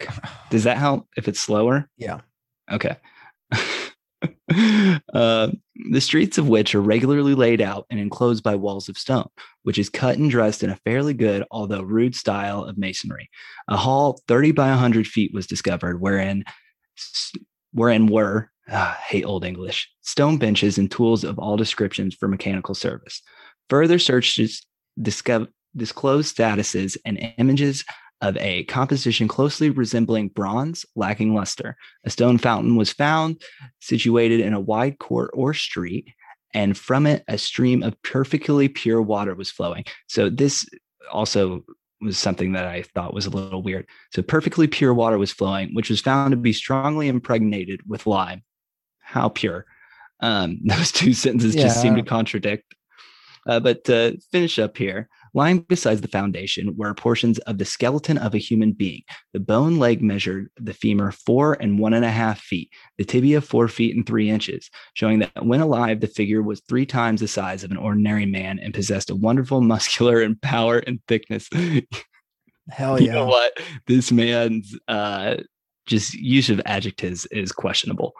Does 0.50 0.64
that 0.64 0.78
help 0.78 1.06
if 1.18 1.28
it's 1.28 1.40
slower? 1.40 1.88
Yeah. 1.98 2.20
Okay. 2.72 2.96
uh, 5.14 5.48
the 5.90 6.00
streets 6.00 6.38
of 6.38 6.48
which 6.48 6.74
are 6.74 6.80
regularly 6.80 7.34
laid 7.34 7.60
out 7.60 7.86
and 7.90 8.00
enclosed 8.00 8.42
by 8.42 8.54
walls 8.54 8.88
of 8.88 8.98
stone, 8.98 9.28
which 9.62 9.78
is 9.78 9.88
cut 9.88 10.18
and 10.18 10.30
dressed 10.30 10.62
in 10.62 10.70
a 10.70 10.76
fairly 10.84 11.14
good, 11.14 11.44
although 11.50 11.82
rude 11.82 12.14
style 12.14 12.64
of 12.64 12.78
masonry. 12.78 13.28
A 13.68 13.76
hall 13.76 14.20
30 14.28 14.52
by 14.52 14.68
100 14.70 15.06
feet 15.06 15.32
was 15.32 15.46
discovered, 15.46 16.00
wherein 16.00 16.44
wherein 17.72 18.06
were 18.06 18.50
ah, 18.70 18.98
hate 19.06 19.24
old 19.24 19.44
English 19.44 19.88
stone 20.02 20.36
benches 20.36 20.78
and 20.78 20.90
tools 20.90 21.24
of 21.24 21.38
all 21.38 21.56
descriptions 21.56 22.14
for 22.14 22.28
mechanical 22.28 22.74
service. 22.74 23.22
Further 23.68 23.98
searches 23.98 24.66
discover, 25.00 25.46
disclosed 25.76 26.36
statuses 26.36 26.96
and 27.04 27.32
images 27.38 27.84
of 28.20 28.36
a 28.36 28.64
composition 28.64 29.28
closely 29.28 29.70
resembling 29.70 30.28
bronze, 30.28 30.84
lacking 30.94 31.34
luster. 31.34 31.76
A 32.04 32.10
stone 32.10 32.38
fountain 32.38 32.76
was 32.76 32.92
found 32.92 33.42
situated 33.80 34.40
in 34.40 34.52
a 34.52 34.60
wide 34.60 34.98
court 34.98 35.30
or 35.34 35.54
street, 35.54 36.08
and 36.52 36.76
from 36.76 37.06
it 37.06 37.24
a 37.28 37.38
stream 37.38 37.82
of 37.82 38.00
perfectly 38.02 38.68
pure 38.68 39.00
water 39.00 39.34
was 39.34 39.50
flowing. 39.50 39.84
So 40.08 40.28
this 40.28 40.68
also 41.10 41.64
was 42.00 42.18
something 42.18 42.52
that 42.52 42.66
I 42.66 42.82
thought 42.82 43.14
was 43.14 43.26
a 43.26 43.30
little 43.30 43.62
weird. 43.62 43.86
So 44.12 44.22
perfectly 44.22 44.66
pure 44.66 44.94
water 44.94 45.18
was 45.18 45.32
flowing, 45.32 45.74
which 45.74 45.90
was 45.90 46.00
found 46.00 46.32
to 46.32 46.36
be 46.36 46.52
strongly 46.52 47.08
impregnated 47.08 47.80
with 47.86 48.06
lime. 48.06 48.42
How 49.00 49.28
pure? 49.28 49.66
Um, 50.20 50.60
those 50.64 50.92
two 50.92 51.12
sentences 51.12 51.54
just 51.54 51.80
seem 51.80 51.96
to 51.96 52.02
contradict. 52.02 52.74
Uh, 53.46 53.60
but 53.60 53.84
to 53.84 54.18
finish 54.30 54.58
up 54.58 54.76
here, 54.76 55.08
lying 55.34 55.60
beside 55.60 55.98
the 55.98 56.08
foundation 56.08 56.76
were 56.76 56.94
portions 56.94 57.38
of 57.40 57.58
the 57.58 57.64
skeleton 57.64 58.18
of 58.18 58.34
a 58.34 58.38
human 58.38 58.72
being. 58.72 59.02
The 59.32 59.40
bone 59.40 59.78
leg 59.78 60.02
measured 60.02 60.48
the 60.56 60.74
femur 60.74 61.12
four 61.12 61.54
and 61.54 61.78
one 61.78 61.94
and 61.94 62.04
a 62.04 62.10
half 62.10 62.40
feet, 62.40 62.70
the 62.98 63.04
tibia 63.04 63.40
four 63.40 63.68
feet 63.68 63.96
and 63.96 64.06
three 64.06 64.30
inches, 64.30 64.70
showing 64.94 65.20
that 65.20 65.44
when 65.44 65.60
alive, 65.60 66.00
the 66.00 66.06
figure 66.06 66.42
was 66.42 66.62
three 66.68 66.86
times 66.86 67.20
the 67.20 67.28
size 67.28 67.64
of 67.64 67.70
an 67.70 67.76
ordinary 67.76 68.26
man 68.26 68.58
and 68.58 68.74
possessed 68.74 69.10
a 69.10 69.16
wonderful 69.16 69.60
muscular 69.70 70.20
and 70.20 70.40
power 70.42 70.78
and 70.78 71.00
thickness. 71.08 71.48
Hell 72.70 73.00
you 73.00 73.08
yeah. 73.08 73.14
know 73.14 73.26
what? 73.26 73.52
This 73.86 74.12
man's 74.12 74.78
uh, 74.86 75.36
just 75.86 76.14
use 76.14 76.50
of 76.50 76.60
adjectives 76.66 77.26
is 77.26 77.52
questionable. 77.52 78.12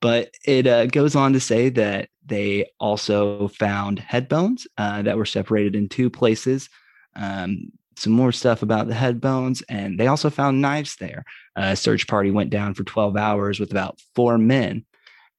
But 0.00 0.34
it 0.44 0.66
uh, 0.66 0.86
goes 0.86 1.14
on 1.14 1.32
to 1.34 1.40
say 1.40 1.68
that 1.70 2.08
they 2.24 2.70
also 2.78 3.48
found 3.48 3.98
head 3.98 4.28
bones 4.28 4.66
uh, 4.78 5.02
that 5.02 5.18
were 5.18 5.26
separated 5.26 5.76
in 5.76 5.88
two 5.88 6.08
places. 6.08 6.68
Um, 7.16 7.72
some 7.96 8.12
more 8.14 8.32
stuff 8.32 8.62
about 8.62 8.88
the 8.88 8.94
head 8.94 9.20
bones, 9.20 9.62
and 9.68 10.00
they 10.00 10.06
also 10.06 10.30
found 10.30 10.62
knives 10.62 10.96
there. 10.96 11.24
A 11.56 11.76
search 11.76 12.06
party 12.06 12.30
went 12.30 12.48
down 12.50 12.72
for 12.72 12.82
12 12.84 13.16
hours 13.16 13.60
with 13.60 13.70
about 13.70 14.00
four 14.14 14.38
men. 14.38 14.86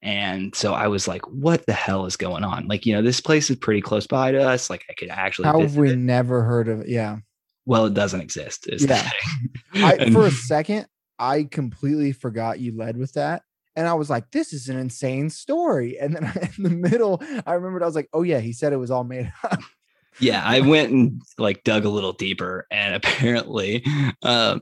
And 0.03 0.55
so 0.55 0.73
I 0.73 0.87
was 0.87 1.07
like, 1.07 1.27
what 1.27 1.65
the 1.65 1.73
hell 1.73 2.05
is 2.05 2.17
going 2.17 2.43
on? 2.43 2.67
Like, 2.67 2.85
you 2.85 2.93
know, 2.93 3.01
this 3.01 3.21
place 3.21 3.49
is 3.49 3.55
pretty 3.55 3.81
close 3.81 4.05
by 4.05 4.31
to 4.31 4.41
us. 4.41 4.69
Like, 4.69 4.85
I 4.89 4.93
could 4.93 5.09
actually 5.09 5.47
How 5.47 5.59
have 5.59 5.75
we 5.75 5.91
it. 5.91 5.97
never 5.97 6.43
heard 6.43 6.67
of 6.67 6.81
it? 6.81 6.89
Yeah. 6.89 7.17
Well, 7.65 7.85
it 7.85 7.93
doesn't 7.93 8.21
exist. 8.21 8.67
Is 8.67 8.85
Yeah. 8.85 9.09
I, 9.73 10.09
for 10.13 10.25
a 10.25 10.31
second, 10.31 10.87
I 11.19 11.43
completely 11.43 12.11
forgot 12.11 12.59
you 12.59 12.75
led 12.75 12.97
with 12.97 13.13
that. 13.13 13.43
And 13.75 13.87
I 13.87 13.93
was 13.93 14.09
like, 14.09 14.29
this 14.31 14.51
is 14.53 14.67
an 14.69 14.77
insane 14.77 15.29
story. 15.29 15.97
And 15.99 16.15
then 16.15 16.23
in 16.57 16.63
the 16.63 16.69
middle, 16.69 17.21
I 17.45 17.53
remembered 17.53 17.83
I 17.83 17.85
was 17.85 17.95
like, 17.95 18.09
oh, 18.13 18.23
yeah, 18.23 18.39
he 18.39 18.53
said 18.53 18.73
it 18.73 18.77
was 18.77 18.91
all 18.91 19.03
made 19.03 19.31
up. 19.43 19.59
yeah 20.19 20.43
i 20.45 20.59
went 20.59 20.91
and 20.91 21.21
like 21.37 21.63
dug 21.63 21.85
a 21.85 21.89
little 21.89 22.11
deeper 22.11 22.67
and 22.69 22.93
apparently 22.99 23.81
um, 24.23 24.61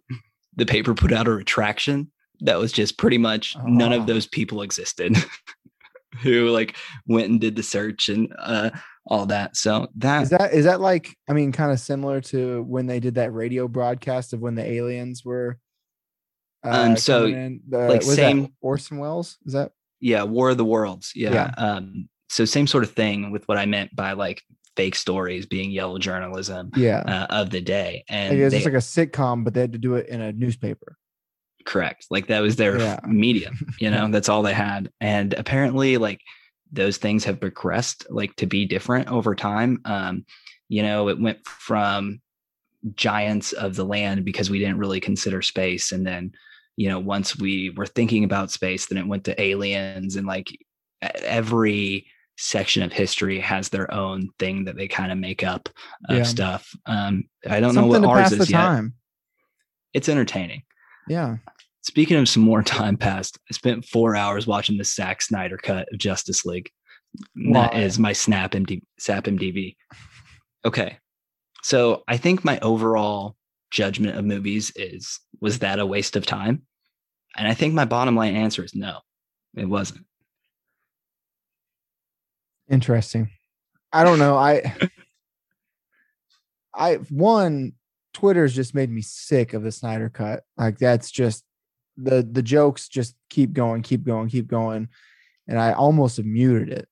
the 0.56 0.66
paper 0.66 0.94
put 0.94 1.12
out 1.12 1.28
a 1.28 1.32
retraction 1.32 2.12
that 2.42 2.60
was 2.60 2.72
just 2.72 3.00
pretty 3.00 3.18
much 3.18 3.56
none 3.66 3.92
Oh. 3.92 3.98
of 3.98 4.06
those 4.06 4.28
people 4.28 4.62
existed 4.62 5.16
who 6.22 6.50
like 6.50 6.76
went 7.08 7.30
and 7.30 7.42
did 7.42 7.56
the 7.56 7.64
search 7.64 8.10
and 8.10 8.32
uh, 8.38 8.70
all 9.08 9.26
that 9.26 9.58
so 9.58 9.88
that, 9.98 10.22
Is 10.24 10.30
that 10.30 10.54
is 10.54 10.66
that 10.66 10.82
like 10.82 11.16
I 11.28 11.34
mean, 11.34 11.52
kind 11.52 11.72
of 11.72 11.80
similar 11.80 12.22
to 12.22 12.62
when 12.64 12.86
they 12.86 13.00
did 13.00 13.16
that 13.16 13.34
radio 13.34 13.68
broadcast 13.68 14.34
of 14.34 14.42
when 14.42 14.54
the 14.54 14.64
aliens 14.66 15.26
were 15.26 15.58
uh, 15.58 15.69
Um, 16.64 16.98
so? 16.98 17.28
The, 17.28 17.60
like, 17.70 18.00
was 18.00 18.08
that 18.10 18.16
same- 18.16 18.54
Orson 18.62 18.98
Welles? 18.98 19.38
Is 19.46 19.54
that 19.54 19.72
yeah 20.02 20.24
war 20.24 20.50
of 20.52 20.58
the 20.58 20.64
worlds 20.66 21.12
yeah, 21.16 21.34
Yeah. 21.34 21.54
Um, 21.58 22.08
so 22.30 22.46
same 22.46 22.68
sort 22.68 22.84
of 22.86 22.92
thing 22.92 23.32
with 23.32 23.46
what 23.50 23.58
i 23.58 23.66
meant 23.66 23.94
by 23.94 24.14
like 24.14 24.42
fake 24.78 24.96
stories 24.96 25.46
being 25.46 25.72
yellow 25.72 25.98
journalism 25.98 26.70
yeah? 26.78 27.00
uh, 27.00 27.28
of 27.42 27.50
the 27.50 27.60
day 27.60 28.06
and 28.08 28.34
it 28.38 28.44
was 28.46 28.54
they- 28.54 28.60
just 28.60 28.66
like 28.66 28.76
a 28.76 28.78
sitcom, 28.78 29.44
but 29.44 29.54
they 29.54 29.60
had 29.62 29.74
to 29.74 29.78
do 29.80 29.96
it 29.96 30.08
in 30.08 30.22
a 30.22 30.32
newspaper. 30.32 30.96
correct. 31.66 32.06
Like 32.10 32.28
that 32.28 32.40
was 32.40 32.56
their 32.56 32.80
Yeah. 32.80 33.00
medium, 33.08 33.58
you 33.80 33.92
know, 33.92 34.08
that's 34.12 34.30
all 34.30 34.42
they 34.42 34.54
had. 34.54 34.90
And 35.02 35.34
apparently, 35.34 35.98
like 35.98 36.22
those 36.72 36.98
things 36.98 37.26
have 37.26 37.40
progressed 37.42 38.06
like 38.10 38.34
to 38.38 38.46
be 38.46 38.66
different 38.66 39.10
over 39.10 39.36
time. 39.36 39.82
Um, 39.84 40.24
you 40.70 40.82
know, 40.84 41.10
it 41.10 41.20
went 41.20 41.46
from 41.46 42.22
giants 42.96 43.52
of 43.54 43.76
the 43.76 43.84
land 43.86 44.24
because 44.24 44.50
we 44.50 44.60
didn't 44.60 44.78
really 44.78 45.00
consider 45.02 45.42
space. 45.42 45.92
And 45.92 46.06
then, 46.08 46.32
you 46.80 46.88
know, 46.88 46.98
once 46.98 47.38
we 47.38 47.72
were 47.72 47.86
thinking 47.86 48.24
about 48.24 48.52
space, 48.52 48.86
then 48.86 48.98
it 48.98 49.06
went 49.06 49.26
to 49.26 49.42
aliens 49.42 50.16
and 50.16 50.26
like 50.26 50.48
every 51.02 52.08
section 52.38 52.82
of 52.84 52.94
history 52.94 53.38
has 53.38 53.68
their 53.68 53.94
own 53.94 54.30
thing 54.40 54.64
that 54.64 54.78
they 54.78 54.88
kind 54.88 55.12
of 55.12 55.18
make 55.18 55.44
up 55.44 55.68
of 56.08 56.18
Yeah. 56.20 56.24
stuff. 56.24 56.74
Um, 56.86 57.26
I 57.46 57.60
don't 57.60 57.74
Something 57.74 58.02
know 58.02 58.08
what 58.08 58.18
ours 58.22 58.32
is 58.32 58.50
yet. 58.50 58.62
time. 58.62 58.94
It's 59.94 60.08
entertaining. 60.08 60.64
Yeah. 61.10 61.38
Speaking 61.82 62.16
of 62.16 62.30
some 62.30 62.44
more 62.44 62.64
time 62.64 62.96
passed, 62.96 63.38
I 63.52 63.54
spent 63.54 63.84
four 63.84 64.16
hours 64.16 64.48
watching 64.48 64.78
the 64.78 64.86
Zack 64.86 65.22
Snyder 65.22 65.58
cut 65.58 65.86
of 65.92 66.00
Justice 66.00 66.46
League. 66.46 66.70
That 67.52 67.76
is 67.76 68.00
my 68.00 68.14
Snap 68.14 68.52
MD, 68.54 68.84
SAP 69.00 69.26
MDB. 69.26 69.76
Okay, 70.64 70.98
so 71.62 72.04
I 72.08 72.16
think 72.16 72.46
my 72.46 72.58
overall 72.62 73.36
judgment 73.70 74.18
of 74.18 74.24
movies 74.24 74.72
is 74.78 75.20
was 75.42 75.60
that 75.60 75.80
a 75.80 75.86
waste 75.86 76.16
of 76.16 76.26
time? 76.26 76.64
And 77.38 77.48
I 77.48 77.54
think 77.54 77.74
my 77.74 77.86
bottom 77.86 78.16
line 78.16 78.36
answer 78.36 78.64
is 78.64 78.76
no, 78.76 79.00
it 79.56 79.66
wasn't. 79.66 80.06
Interesting. 82.70 83.30
I 83.92 84.04
don't 84.04 84.20
know. 84.20 84.38
I 84.38 84.76
I 86.74 86.96
one 86.96 87.74
Twitter's 88.14 88.56
just 88.56 88.76
made 88.76 88.90
me 88.90 89.02
sick 89.02 89.54
of 89.54 89.64
the 89.64 89.72
Snyder 89.72 90.10
cut. 90.10 90.44
Like 90.58 90.78
that's 90.78 91.12
just 91.12 91.44
the 91.98 92.28
the 92.30 92.42
jokes 92.42 92.88
just 92.88 93.16
keep 93.30 93.54
going, 93.54 93.82
keep 93.82 94.06
going, 94.06 94.30
keep 94.30 94.48
going. 94.48 94.90
And 95.48 95.60
I 95.60 95.74
almost 95.74 96.18
have 96.18 96.26
muted 96.26 96.70
it. 96.70 96.88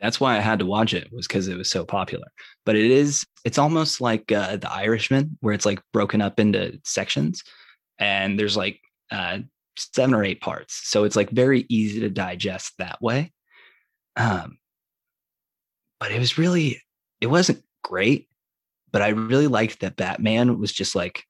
That's 0.00 0.20
why 0.20 0.36
I 0.36 0.40
had 0.40 0.60
to 0.60 0.66
watch 0.66 0.94
it 0.94 1.12
was 1.12 1.26
because 1.26 1.48
it 1.48 1.56
was 1.56 1.68
so 1.68 1.84
popular. 1.84 2.26
But 2.64 2.76
it 2.76 2.90
is 2.90 3.26
it's 3.44 3.58
almost 3.58 4.00
like 4.00 4.30
uh, 4.30 4.56
The 4.56 4.72
Irishman, 4.72 5.36
where 5.40 5.54
it's 5.54 5.66
like 5.66 5.80
broken 5.92 6.20
up 6.20 6.38
into 6.38 6.78
sections, 6.84 7.42
and 7.98 8.38
there's 8.38 8.56
like 8.56 8.80
uh, 9.10 9.38
seven 9.78 10.14
or 10.14 10.24
eight 10.24 10.40
parts, 10.40 10.80
so 10.84 11.04
it's 11.04 11.16
like 11.16 11.30
very 11.30 11.66
easy 11.68 12.00
to 12.00 12.10
digest 12.10 12.74
that 12.78 13.00
way. 13.00 13.32
Um, 14.16 14.58
but 16.00 16.10
it 16.10 16.18
was 16.18 16.38
really 16.38 16.82
it 17.20 17.26
wasn't 17.26 17.62
great, 17.82 18.28
but 18.92 19.02
I 19.02 19.08
really 19.08 19.46
liked 19.46 19.80
that 19.80 19.96
Batman 19.96 20.58
was 20.58 20.72
just 20.72 20.94
like 20.94 21.24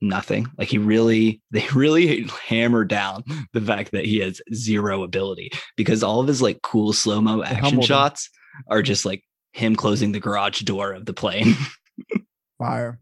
nothing. 0.00 0.46
Like 0.58 0.68
he 0.68 0.78
really 0.78 1.42
they 1.50 1.66
really 1.74 2.28
hammered 2.46 2.88
down 2.88 3.24
the 3.52 3.60
fact 3.60 3.92
that 3.92 4.04
he 4.04 4.18
has 4.20 4.40
zero 4.52 5.02
ability 5.02 5.50
because 5.76 6.02
all 6.02 6.20
of 6.20 6.28
his 6.28 6.42
like 6.42 6.62
cool 6.62 6.92
slow 6.92 7.20
mo 7.20 7.42
action 7.42 7.58
humbled 7.58 7.84
him. 7.84 7.88
shots 7.88 8.30
are 8.68 8.82
just 8.82 9.04
like 9.04 9.22
him 9.52 9.76
closing 9.76 10.12
the 10.12 10.20
garage 10.20 10.60
door 10.62 10.92
of 10.92 11.06
the 11.06 11.14
plane. 11.14 11.54
Fire. 12.58 13.00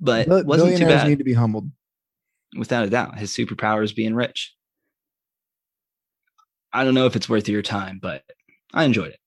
but 0.00 0.26
Bill- 0.26 0.44
wasn't 0.44 0.78
too 0.78 0.86
bad 0.86 1.08
need 1.08 1.18
to 1.18 1.24
be 1.24 1.34
humbled. 1.34 1.70
Without 2.56 2.84
a 2.84 2.90
doubt. 2.90 3.18
His 3.18 3.32
superpower 3.32 3.82
is 3.82 3.92
being 3.92 4.14
rich. 4.14 4.54
I 6.72 6.84
don't 6.84 6.94
know 6.94 7.06
if 7.06 7.16
it's 7.16 7.28
worth 7.28 7.48
your 7.48 7.62
time, 7.62 7.98
but 8.00 8.22
I 8.72 8.84
enjoyed 8.84 9.08
it. 9.08 9.18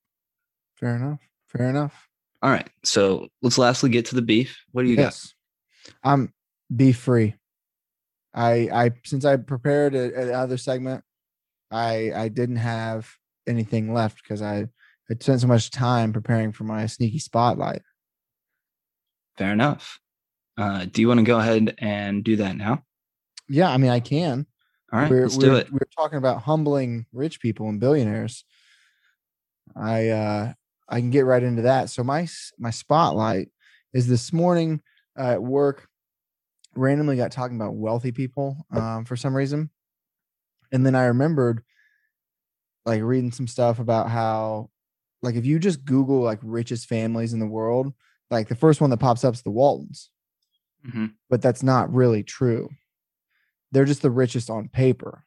Fair 0.75 0.95
enough. 0.95 1.19
Fair 1.47 1.69
enough. 1.69 2.07
All 2.41 2.49
right. 2.49 2.69
So 2.83 3.27
let's 3.41 3.57
lastly 3.57 3.89
get 3.89 4.05
to 4.07 4.15
the 4.15 4.21
beef. 4.21 4.63
What 4.71 4.83
do 4.83 4.89
you 4.89 4.95
got? 4.95 5.03
yes. 5.03 5.33
I'm 6.03 6.33
beef 6.73 6.97
free. 6.97 7.35
I 8.33 8.69
I 8.73 8.91
since 9.05 9.25
I 9.25 9.37
prepared 9.37 9.93
another 9.93 10.57
segment, 10.57 11.03
I 11.71 12.11
I 12.15 12.27
didn't 12.29 12.57
have 12.57 13.09
anything 13.47 13.93
left 13.93 14.23
because 14.23 14.41
I 14.41 14.67
had 15.09 15.21
spent 15.21 15.41
so 15.41 15.47
much 15.47 15.69
time 15.69 16.13
preparing 16.13 16.51
for 16.51 16.63
my 16.63 16.85
sneaky 16.85 17.19
spotlight. 17.19 17.81
Fair 19.37 19.51
enough. 19.51 19.99
Uh, 20.57 20.85
do 20.85 21.01
you 21.01 21.07
want 21.07 21.19
to 21.19 21.25
go 21.25 21.39
ahead 21.39 21.75
and 21.79 22.23
do 22.23 22.37
that 22.37 22.55
now? 22.55 22.83
Yeah, 23.49 23.69
I 23.69 23.77
mean 23.77 23.91
I 23.91 23.99
can. 23.99 24.45
All 24.91 24.99
right, 24.99 25.09
we're, 25.09 25.23
let's 25.23 25.37
we're, 25.37 25.41
do 25.41 25.55
it. 25.55 25.71
We're 25.71 25.79
talking 25.97 26.17
about 26.17 26.43
humbling 26.43 27.05
rich 27.11 27.39
people 27.39 27.69
and 27.69 27.79
billionaires. 27.79 28.45
I 29.75 30.09
uh 30.09 30.53
I 30.89 30.99
can 30.99 31.09
get 31.09 31.25
right 31.25 31.41
into 31.41 31.63
that. 31.63 31.89
So 31.89 32.03
my 32.03 32.27
my 32.59 32.69
spotlight 32.69 33.49
is 33.93 34.07
this 34.07 34.31
morning 34.31 34.81
uh, 35.17 35.31
at 35.31 35.43
work. 35.43 35.87
Randomly 36.75 37.15
got 37.15 37.31
talking 37.31 37.55
about 37.55 37.75
wealthy 37.75 38.11
people 38.11 38.65
um, 38.71 39.05
for 39.05 39.15
some 39.15 39.35
reason, 39.35 39.69
and 40.71 40.83
then 40.83 40.95
I 40.95 41.05
remembered 41.05 41.63
like 42.83 43.03
reading 43.03 43.31
some 43.31 43.47
stuff 43.47 43.77
about 43.77 44.09
how 44.09 44.71
like 45.21 45.35
if 45.35 45.45
you 45.45 45.59
just 45.59 45.85
Google 45.85 46.21
like 46.21 46.39
richest 46.41 46.87
families 46.87 47.31
in 47.31 47.39
the 47.39 47.45
world, 47.45 47.93
like 48.31 48.47
the 48.47 48.55
first 48.55 48.81
one 48.81 48.89
that 48.89 48.97
pops 48.97 49.23
up 49.23 49.35
is 49.35 49.43
the 49.43 49.51
Waltons 49.51 50.09
Mhm. 50.87 51.13
but 51.29 51.41
that's 51.41 51.63
not 51.63 51.93
really 51.93 52.23
true. 52.23 52.69
They're 53.73 53.85
just 53.85 54.03
the 54.03 54.11
richest 54.11 54.49
on 54.49 54.69
paper. 54.69 55.25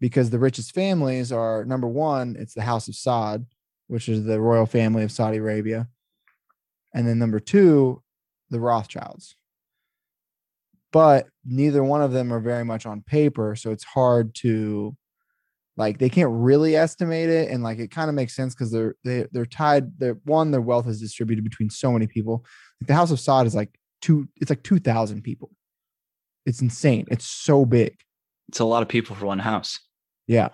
Because 0.00 0.30
the 0.30 0.38
richest 0.38 0.74
families 0.74 1.30
are 1.30 1.66
number 1.66 1.86
one, 1.86 2.34
it's 2.38 2.54
the 2.54 2.62
House 2.62 2.88
of 2.88 2.94
Saud, 2.94 3.44
which 3.86 4.08
is 4.08 4.24
the 4.24 4.40
royal 4.40 4.64
family 4.64 5.02
of 5.02 5.12
Saudi 5.12 5.36
Arabia. 5.36 5.88
And 6.94 7.06
then 7.06 7.18
number 7.18 7.38
two, 7.38 8.02
the 8.48 8.58
Rothschilds. 8.58 9.36
But 10.90 11.26
neither 11.44 11.84
one 11.84 12.00
of 12.00 12.12
them 12.12 12.32
are 12.32 12.40
very 12.40 12.64
much 12.64 12.86
on 12.86 13.02
paper. 13.02 13.54
So 13.54 13.70
it's 13.70 13.84
hard 13.84 14.34
to 14.36 14.96
like 15.76 15.98
they 15.98 16.08
can't 16.08 16.32
really 16.32 16.74
estimate 16.74 17.28
it. 17.28 17.50
And 17.50 17.62
like 17.62 17.78
it 17.78 17.90
kind 17.90 18.08
of 18.08 18.14
makes 18.14 18.34
sense 18.34 18.54
because 18.54 18.72
they're 18.72 18.94
they 19.04 19.26
they're 19.32 19.46
tied. 19.46 19.98
They're 19.98 20.18
one, 20.24 20.50
their 20.50 20.62
wealth 20.62 20.88
is 20.88 21.00
distributed 21.00 21.44
between 21.44 21.68
so 21.68 21.92
many 21.92 22.06
people. 22.06 22.46
Like 22.80 22.88
the 22.88 22.94
House 22.94 23.10
of 23.10 23.18
Saud 23.18 23.44
is 23.44 23.54
like 23.54 23.78
two 24.00 24.26
it's 24.40 24.50
like 24.50 24.62
2000 24.62 25.22
people 25.22 25.50
it's 26.50 26.60
insane. 26.60 27.06
It's 27.10 27.26
so 27.26 27.64
big. 27.64 27.96
It's 28.48 28.60
a 28.60 28.64
lot 28.64 28.82
of 28.82 28.88
people 28.88 29.16
for 29.16 29.26
one 29.26 29.38
house. 29.38 29.80
yeah. 30.26 30.48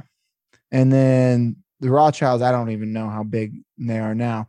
And 0.71 0.93
then 0.93 1.57
the 1.81 1.91
rothschilds 1.91 2.43
i 2.43 2.51
don't 2.51 2.71
even 2.71 2.93
know 2.93 3.09
how 3.09 3.23
big 3.23 3.55
they 3.79 3.99
are 3.99 4.15
now. 4.15 4.49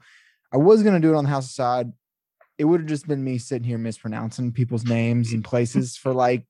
I 0.53 0.57
was 0.57 0.83
going 0.83 0.95
to 0.99 1.05
do 1.05 1.13
it 1.13 1.17
on 1.17 1.23
the 1.23 1.29
house 1.29 1.53
side 1.53 1.91
it 2.57 2.65
would 2.65 2.79
have 2.79 2.89
just 2.89 3.07
been 3.07 3.23
me 3.23 3.38
sitting 3.38 3.67
here 3.67 3.77
mispronouncing 3.77 4.51
people's 4.51 4.83
names 4.83 5.31
and 5.31 5.43
places 5.43 5.95
for 5.95 6.12
like 6.12 6.43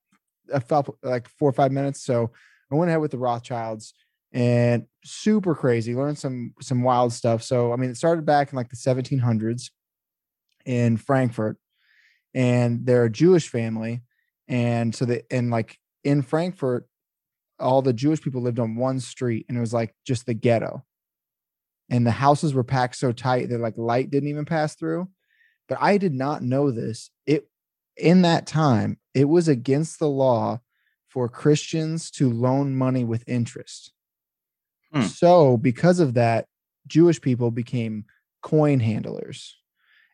a 0.53 0.61
couple 0.61 0.97
like 1.03 1.27
four 1.27 1.49
or 1.49 1.53
five 1.53 1.71
minutes. 1.71 2.03
So 2.03 2.31
i 2.71 2.75
went 2.75 2.89
ahead 2.89 3.01
with 3.01 3.11
the 3.11 3.17
rothschilds 3.17 3.93
and 4.31 4.85
super 5.03 5.53
crazy 5.55 5.95
learned 5.95 6.17
some 6.17 6.53
some 6.61 6.83
wild 6.83 7.13
stuff. 7.13 7.43
So 7.43 7.73
i 7.73 7.75
mean 7.75 7.89
it 7.89 7.97
started 7.97 8.25
back 8.25 8.51
in 8.51 8.55
like 8.55 8.69
the 8.69 8.75
1700s 8.75 9.69
in 10.65 10.97
frankfurt 10.97 11.57
and 12.33 12.85
they're 12.85 13.05
a 13.05 13.09
Jewish 13.09 13.49
family. 13.49 14.03
And 14.47 14.95
so 14.95 15.05
they 15.05 15.23
and 15.29 15.49
like 15.49 15.77
in 16.03 16.21
Frankfurt, 16.21 16.87
all 17.59 17.81
the 17.81 17.93
Jewish 17.93 18.21
people 18.21 18.41
lived 18.41 18.59
on 18.59 18.75
one 18.75 18.99
street, 18.99 19.45
and 19.49 19.57
it 19.57 19.61
was 19.61 19.73
like 19.73 19.93
just 20.05 20.25
the 20.25 20.33
ghetto. 20.33 20.83
And 21.89 22.05
the 22.05 22.11
houses 22.11 22.53
were 22.53 22.63
packed 22.63 22.97
so 22.97 23.11
tight 23.11 23.49
that 23.49 23.59
like 23.59 23.77
light 23.77 24.11
didn't 24.11 24.29
even 24.29 24.45
pass 24.45 24.75
through. 24.75 25.09
But 25.69 25.79
I 25.81 25.97
did 25.97 26.13
not 26.13 26.43
know 26.43 26.71
this. 26.71 27.09
It 27.25 27.49
in 27.95 28.21
that 28.21 28.45
time, 28.45 28.99
it 29.13 29.25
was 29.25 29.47
against 29.47 29.99
the 29.99 30.09
law 30.09 30.61
for 31.07 31.27
Christians 31.27 32.11
to 32.11 32.31
loan 32.31 32.75
money 32.75 33.03
with 33.03 33.23
interest. 33.27 33.91
Hmm. 34.93 35.01
So 35.01 35.57
because 35.57 35.99
of 35.99 36.13
that, 36.13 36.45
Jewish 36.85 37.19
people 37.19 37.51
became 37.51 38.05
coin 38.41 38.79
handlers 38.79 39.57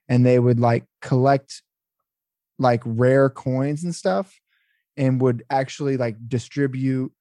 and 0.08 0.26
they 0.26 0.40
would 0.40 0.60
like 0.60 0.86
collect 1.02 1.62
like 2.60 2.82
rare 2.86 3.30
coins 3.30 3.84
and 3.84 3.96
stuff 3.96 4.40
and 4.98 5.22
would 5.22 5.44
actually 5.50 5.98
like 5.98 6.16
distribute 6.28 7.12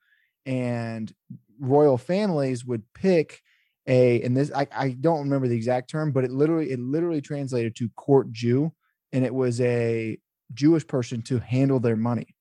and 0.45 1.13
royal 1.61 1.99
families 1.99 2.65
would 2.65 2.83
pick 2.95 3.41
a 3.87 4.23
and 4.23 4.37
this 4.37 4.53
I, 4.53 4.67
I 4.77 4.91
don't 4.91 5.21
remember 5.21 5.49
the 5.49 5.57
exact 5.57 5.91
term 5.91 6.13
but 6.13 6.25
it 6.25 6.31
literally 6.31 6.71
it 6.71 6.79
literally 6.79 7.21
translated 7.21 7.75
to 7.77 7.89
court 7.97 8.31
jew 8.33 8.73
and 9.13 9.25
it 9.25 9.35
was 9.35 9.61
a 9.61 10.19
jewish 10.55 10.87
person 10.87 11.23
to 11.23 11.39
handle 11.39 11.81
their 11.81 11.97
money. 11.97 12.35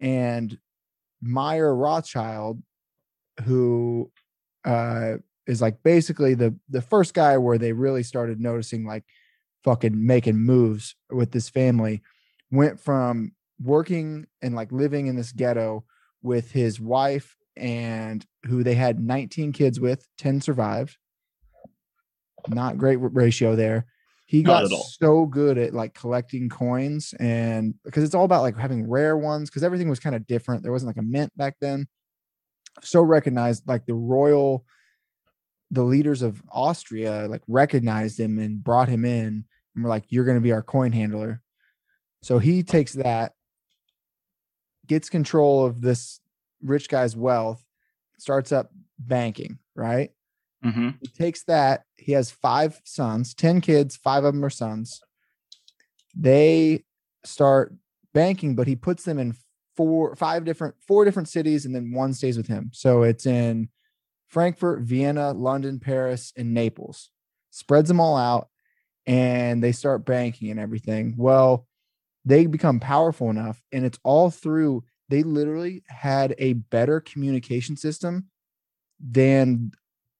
And 0.00 0.58
mayer 1.20 1.74
rothschild 1.74 2.62
who 3.44 4.10
uh 4.64 5.16
is 5.46 5.60
like 5.60 5.82
basically 5.82 6.34
the 6.34 6.54
the 6.68 6.82
first 6.82 7.14
guy 7.14 7.36
where 7.36 7.58
they 7.58 7.72
really 7.72 8.02
started 8.02 8.40
noticing 8.40 8.86
like 8.86 9.04
fucking 9.64 10.06
making 10.06 10.36
moves 10.36 10.94
with 11.10 11.32
this 11.32 11.48
family 11.48 12.02
went 12.50 12.80
from 12.80 13.32
working 13.62 14.26
and 14.42 14.54
like 14.54 14.72
living 14.72 15.06
in 15.06 15.16
this 15.16 15.32
ghetto 15.32 15.84
with 16.22 16.50
his 16.50 16.80
wife 16.80 17.36
and 17.56 18.24
who 18.46 18.62
they 18.62 18.74
had 18.74 18.98
19 18.98 19.52
kids 19.52 19.78
with 19.78 20.06
10 20.18 20.40
survived. 20.40 20.96
Not 22.48 22.78
great 22.78 22.96
ratio 22.96 23.54
there. 23.54 23.86
He 24.26 24.42
got 24.44 24.70
so 24.70 25.26
good 25.26 25.58
at 25.58 25.74
like 25.74 25.92
collecting 25.92 26.48
coins 26.48 27.14
and 27.18 27.74
because 27.84 28.04
it's 28.04 28.14
all 28.14 28.24
about 28.24 28.42
like 28.42 28.56
having 28.56 28.88
rare 28.88 29.16
ones 29.16 29.50
because 29.50 29.64
everything 29.64 29.90
was 29.90 29.98
kind 29.98 30.14
of 30.14 30.26
different. 30.26 30.62
There 30.62 30.70
wasn't 30.70 30.88
like 30.88 31.02
a 31.02 31.06
mint 31.06 31.36
back 31.36 31.56
then. 31.60 31.88
So 32.80 33.02
recognized 33.02 33.66
like 33.66 33.86
the 33.86 33.94
royal 33.94 34.64
the 35.72 35.82
leaders 35.84 36.22
of 36.22 36.42
austria 36.50 37.28
like 37.28 37.42
recognized 37.46 38.18
him 38.18 38.38
and 38.38 38.62
brought 38.62 38.88
him 38.88 39.04
in 39.04 39.44
and 39.74 39.84
were 39.84 39.90
like 39.90 40.04
you're 40.08 40.24
going 40.24 40.36
to 40.36 40.42
be 40.42 40.52
our 40.52 40.62
coin 40.62 40.92
handler 40.92 41.42
so 42.22 42.38
he 42.38 42.62
takes 42.62 42.92
that 42.92 43.32
gets 44.86 45.08
control 45.08 45.64
of 45.64 45.80
this 45.80 46.20
rich 46.62 46.88
guy's 46.88 47.16
wealth 47.16 47.64
starts 48.18 48.52
up 48.52 48.70
banking 48.98 49.58
right 49.74 50.10
hmm 50.62 50.90
he 51.00 51.08
takes 51.08 51.42
that. 51.44 51.84
He 51.96 52.12
has 52.12 52.30
five 52.30 52.80
sons, 52.84 53.34
10 53.34 53.60
kids, 53.60 53.96
five 53.96 54.24
of 54.24 54.34
them 54.34 54.44
are 54.44 54.50
sons. 54.50 55.00
They 56.14 56.84
start 57.24 57.74
banking, 58.12 58.54
but 58.54 58.66
he 58.66 58.76
puts 58.76 59.04
them 59.04 59.18
in 59.18 59.34
four, 59.76 60.14
five 60.16 60.44
different, 60.44 60.74
four 60.86 61.04
different 61.04 61.28
cities, 61.28 61.64
and 61.64 61.74
then 61.74 61.92
one 61.92 62.12
stays 62.12 62.36
with 62.36 62.46
him. 62.46 62.70
So 62.74 63.02
it's 63.02 63.24
in 63.24 63.70
Frankfurt, 64.28 64.82
Vienna, 64.82 65.32
London, 65.32 65.80
Paris, 65.80 66.32
and 66.36 66.52
Naples. 66.52 67.10
Spreads 67.50 67.88
them 67.88 68.00
all 68.00 68.16
out 68.16 68.48
and 69.10 69.60
they 69.60 69.72
start 69.72 70.04
banking 70.04 70.52
and 70.52 70.60
everything. 70.60 71.14
Well, 71.16 71.66
they 72.24 72.46
become 72.46 72.78
powerful 72.78 73.28
enough, 73.28 73.60
and 73.72 73.84
it's 73.84 73.98
all 74.04 74.30
through 74.30 74.84
they 75.08 75.24
literally 75.24 75.82
had 75.88 76.36
a 76.38 76.52
better 76.52 77.00
communication 77.00 77.76
system 77.76 78.28
than 79.00 79.72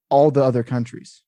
all 0.09 0.33
the 0.33 0.43
other 0.43 0.65
countries. 0.65 1.23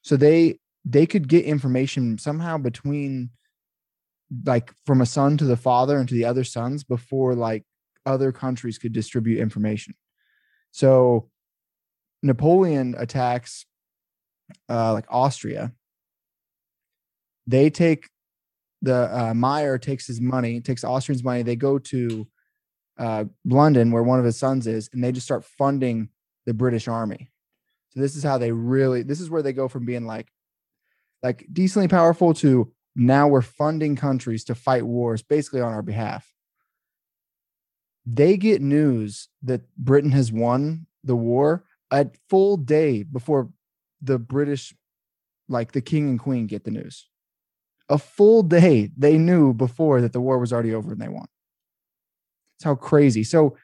So 0.00 0.16
they 0.16 0.58
they 0.86 1.04
could 1.04 1.28
get 1.28 1.44
information 1.44 2.16
somehow 2.16 2.56
between 2.56 3.28
like 4.46 4.72
from 4.86 5.02
a 5.02 5.06
son 5.06 5.36
to 5.36 5.44
the 5.44 5.56
father 5.56 5.98
and 5.98 6.08
to 6.08 6.14
the 6.14 6.24
other 6.24 6.44
sons 6.44 6.82
before 6.82 7.34
like 7.34 7.64
other 8.06 8.32
countries 8.32 8.78
could 8.78 8.94
distribute 8.94 9.38
information. 9.38 9.94
So 10.70 11.28
Napoleon 12.22 12.94
attacks 12.96 13.66
uh 14.70 14.94
like 14.94 15.04
Austria. 15.10 15.74
They 17.48 17.70
take 17.70 18.08
the 18.82 19.10
uh 19.12 19.34
Mayer 19.34 19.78
takes 19.78 20.06
his 20.06 20.20
money, 20.20 20.60
takes 20.60 20.84
Austrians' 20.84 21.24
money, 21.24 21.42
they 21.42 21.56
go 21.56 21.78
to 21.78 22.28
uh 22.98 23.24
London 23.44 23.90
where 23.90 24.02
one 24.02 24.18
of 24.18 24.24
his 24.24 24.38
sons 24.38 24.66
is, 24.66 24.90
and 24.92 25.02
they 25.02 25.10
just 25.10 25.26
start 25.26 25.44
funding 25.44 26.10
the 26.46 26.54
British 26.54 26.86
army. 26.86 27.30
So 27.90 28.00
this 28.00 28.14
is 28.14 28.22
how 28.22 28.38
they 28.38 28.52
really 28.52 29.02
this 29.02 29.20
is 29.20 29.30
where 29.30 29.42
they 29.42 29.54
go 29.54 29.66
from 29.66 29.86
being 29.86 30.06
like 30.06 30.28
like 31.22 31.46
decently 31.52 31.88
powerful 31.88 32.34
to 32.34 32.70
now 32.94 33.28
we're 33.28 33.42
funding 33.42 33.96
countries 33.96 34.44
to 34.44 34.54
fight 34.54 34.84
wars 34.84 35.22
basically 35.22 35.62
on 35.62 35.72
our 35.72 35.82
behalf. 35.82 36.30
They 38.04 38.36
get 38.36 38.60
news 38.60 39.28
that 39.42 39.62
Britain 39.76 40.10
has 40.10 40.30
won 40.30 40.86
the 41.02 41.16
war 41.16 41.64
a 41.90 42.08
full 42.28 42.56
day 42.56 43.02
before 43.04 43.50
the 44.02 44.18
British 44.18 44.74
like 45.48 45.72
the 45.72 45.80
king 45.80 46.10
and 46.10 46.20
queen 46.20 46.46
get 46.46 46.64
the 46.64 46.70
news. 46.70 47.08
A 47.88 47.98
full 47.98 48.42
day 48.42 48.90
they 48.96 49.16
knew 49.18 49.54
before 49.54 50.00
that 50.00 50.12
the 50.12 50.20
war 50.20 50.38
was 50.38 50.52
already 50.52 50.74
over 50.74 50.92
and 50.92 51.00
they 51.00 51.08
won. 51.08 51.26
It's 52.56 52.64
how 52.64 52.74
crazy. 52.74 53.24
So 53.24 53.56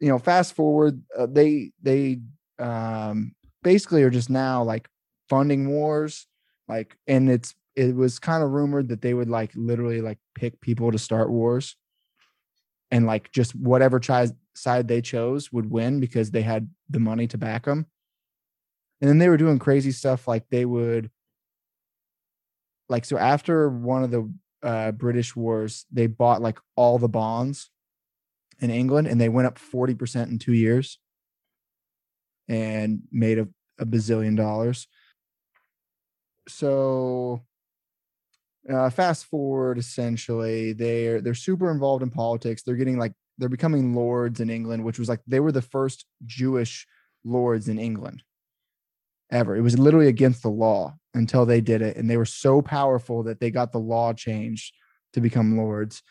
you 0.00 0.08
know, 0.08 0.18
fast 0.18 0.54
forward, 0.54 1.02
uh, 1.16 1.26
they 1.26 1.72
they 1.82 2.18
um 2.58 3.34
basically 3.62 4.02
are 4.02 4.10
just 4.10 4.30
now 4.30 4.62
like 4.62 4.88
funding 5.28 5.68
wars 5.68 6.26
like 6.68 6.96
and 7.06 7.28
it's 7.28 7.54
it 7.74 7.94
was 7.94 8.18
kind 8.18 8.42
of 8.42 8.50
rumored 8.50 8.88
that 8.88 9.02
they 9.02 9.12
would 9.12 9.28
like 9.28 9.50
literally 9.54 10.00
like 10.00 10.18
pick 10.34 10.60
people 10.60 10.90
to 10.90 10.98
start 10.98 11.30
wars 11.30 11.76
and 12.90 13.06
like 13.06 13.30
just 13.32 13.54
whatever 13.54 14.00
side 14.54 14.88
they 14.88 15.02
chose 15.02 15.52
would 15.52 15.70
win 15.70 16.00
because 16.00 16.30
they 16.30 16.42
had 16.42 16.70
the 16.88 17.00
money 17.00 17.26
to 17.26 17.36
back 17.36 17.64
them 17.64 17.86
and 19.00 19.10
then 19.10 19.18
they 19.18 19.28
were 19.28 19.36
doing 19.36 19.58
crazy 19.58 19.92
stuff 19.92 20.26
like 20.26 20.44
they 20.48 20.64
would 20.64 21.10
like 22.88 23.04
so 23.04 23.16
after 23.16 23.68
one 23.68 24.02
of 24.02 24.10
the 24.10 24.32
uh 24.62 24.92
british 24.92 25.36
wars 25.36 25.86
they 25.92 26.06
bought 26.06 26.40
like 26.40 26.58
all 26.76 26.98
the 26.98 27.08
bonds 27.08 27.70
in 28.60 28.70
england 28.70 29.06
and 29.06 29.20
they 29.20 29.28
went 29.28 29.46
up 29.46 29.58
40% 29.58 30.28
in 30.28 30.38
two 30.38 30.54
years 30.54 30.98
and 32.48 33.02
made 33.10 33.38
a, 33.38 33.48
a 33.78 33.86
bazillion 33.86 34.36
dollars. 34.36 34.86
So 36.48 37.42
uh, 38.70 38.90
fast 38.90 39.26
forward 39.26 39.78
essentially 39.78 40.72
they're 40.72 41.20
they're 41.20 41.34
super 41.34 41.70
involved 41.70 42.02
in 42.02 42.10
politics 42.10 42.64
they're 42.64 42.74
getting 42.74 42.98
like 42.98 43.12
they're 43.38 43.48
becoming 43.48 43.94
lords 43.94 44.40
in 44.40 44.50
england 44.50 44.82
which 44.82 44.98
was 44.98 45.08
like 45.08 45.20
they 45.24 45.38
were 45.38 45.52
the 45.52 45.62
first 45.62 46.04
jewish 46.24 46.84
lords 47.22 47.68
in 47.68 47.78
england 47.78 48.24
ever. 49.30 49.56
It 49.56 49.62
was 49.62 49.78
literally 49.78 50.08
against 50.08 50.42
the 50.42 50.50
law 50.50 50.94
until 51.14 51.46
they 51.46 51.60
did 51.60 51.82
it 51.82 51.96
and 51.96 52.08
they 52.08 52.16
were 52.16 52.24
so 52.24 52.62
powerful 52.62 53.22
that 53.24 53.40
they 53.40 53.50
got 53.50 53.72
the 53.72 53.78
law 53.78 54.12
changed 54.12 54.74
to 55.14 55.20
become 55.20 55.56
lords. 55.56 56.02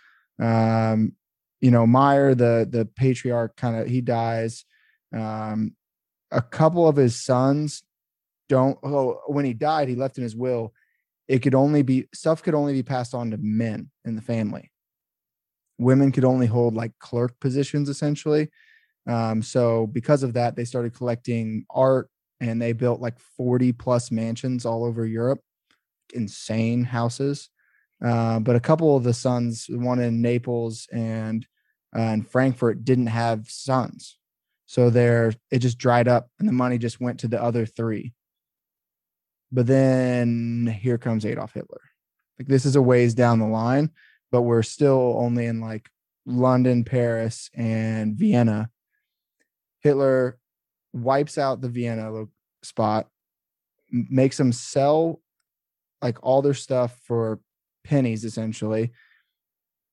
Um 0.41 1.13
you 1.61 1.71
know 1.71 1.87
mayer 1.87 2.35
the 2.35 2.67
the 2.69 2.85
patriarch 2.85 3.55
kind 3.55 3.77
of 3.77 3.87
he 3.87 4.01
dies. 4.01 4.65
Um 5.15 5.75
a 6.31 6.41
couple 6.41 6.87
of 6.87 6.95
his 6.95 7.23
sons 7.23 7.83
don't 8.49 8.77
oh, 8.83 9.21
when 9.27 9.45
he 9.45 9.53
died 9.53 9.87
he 9.87 9.95
left 9.95 10.17
in 10.17 10.23
his 10.23 10.35
will. 10.35 10.73
It 11.27 11.39
could 11.39 11.55
only 11.55 11.81
be 11.81 12.07
stuff 12.13 12.43
could 12.43 12.53
only 12.53 12.73
be 12.73 12.83
passed 12.83 13.13
on 13.13 13.31
to 13.31 13.37
men 13.37 13.89
in 14.03 14.15
the 14.15 14.21
family. 14.21 14.71
Women 15.77 16.11
could 16.11 16.25
only 16.25 16.47
hold 16.47 16.75
like 16.75 16.91
clerk 16.99 17.39
positions 17.39 17.89
essentially. 17.89 18.49
Um, 19.07 19.41
so 19.43 19.87
because 19.87 20.23
of 20.23 20.33
that 20.33 20.55
they 20.55 20.65
started 20.65 20.95
collecting 20.95 21.65
art 21.69 22.09
and 22.49 22.61
they 22.61 22.73
built 22.73 23.01
like 23.01 23.19
40 23.37 23.71
plus 23.73 24.11
mansions 24.11 24.65
all 24.65 24.83
over 24.83 25.05
europe 25.05 25.39
insane 26.13 26.83
houses 26.83 27.49
uh, 28.03 28.39
but 28.39 28.55
a 28.55 28.59
couple 28.59 28.95
of 28.95 29.03
the 29.03 29.13
sons 29.13 29.67
one 29.69 29.99
in 29.99 30.21
naples 30.21 30.87
and 30.91 31.45
uh, 31.97 32.01
in 32.01 32.23
frankfurt 32.23 32.85
didn't 32.85 33.07
have 33.07 33.49
sons 33.49 34.17
so 34.65 34.89
there 34.89 35.33
it 35.51 35.59
just 35.59 35.77
dried 35.77 36.07
up 36.07 36.29
and 36.39 36.47
the 36.47 36.53
money 36.53 36.77
just 36.77 37.01
went 37.01 37.19
to 37.19 37.27
the 37.27 37.41
other 37.41 37.65
three 37.65 38.13
but 39.55 39.67
then 39.67 40.67
here 40.81 40.97
comes 40.97 41.25
Adolf 41.25 41.53
Hitler. 41.53 41.81
Like 42.37 42.47
this 42.49 42.65
is 42.65 42.75
a 42.75 42.81
ways 42.81 43.13
down 43.13 43.39
the 43.39 43.47
line, 43.47 43.91
but 44.29 44.41
we're 44.41 44.63
still 44.63 45.15
only 45.17 45.45
in 45.45 45.61
like 45.61 45.89
London, 46.25 46.83
Paris, 46.83 47.49
and 47.53 48.17
Vienna. 48.17 48.69
Hitler 49.79 50.37
wipes 50.91 51.37
out 51.37 51.61
the 51.61 51.69
Vienna 51.69 52.11
spot, 52.65 53.07
makes 53.89 54.37
them 54.37 54.51
sell 54.51 55.21
like 56.01 56.17
all 56.21 56.41
their 56.41 56.53
stuff 56.53 56.97
for 57.03 57.39
pennies 57.83 58.23
essentially. 58.23 58.91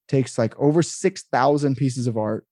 Takes 0.09 0.37
like 0.39 0.59
over 0.59 0.83
6,000 0.83 1.77
pieces 1.77 2.07
of 2.07 2.17
art. 2.17 2.47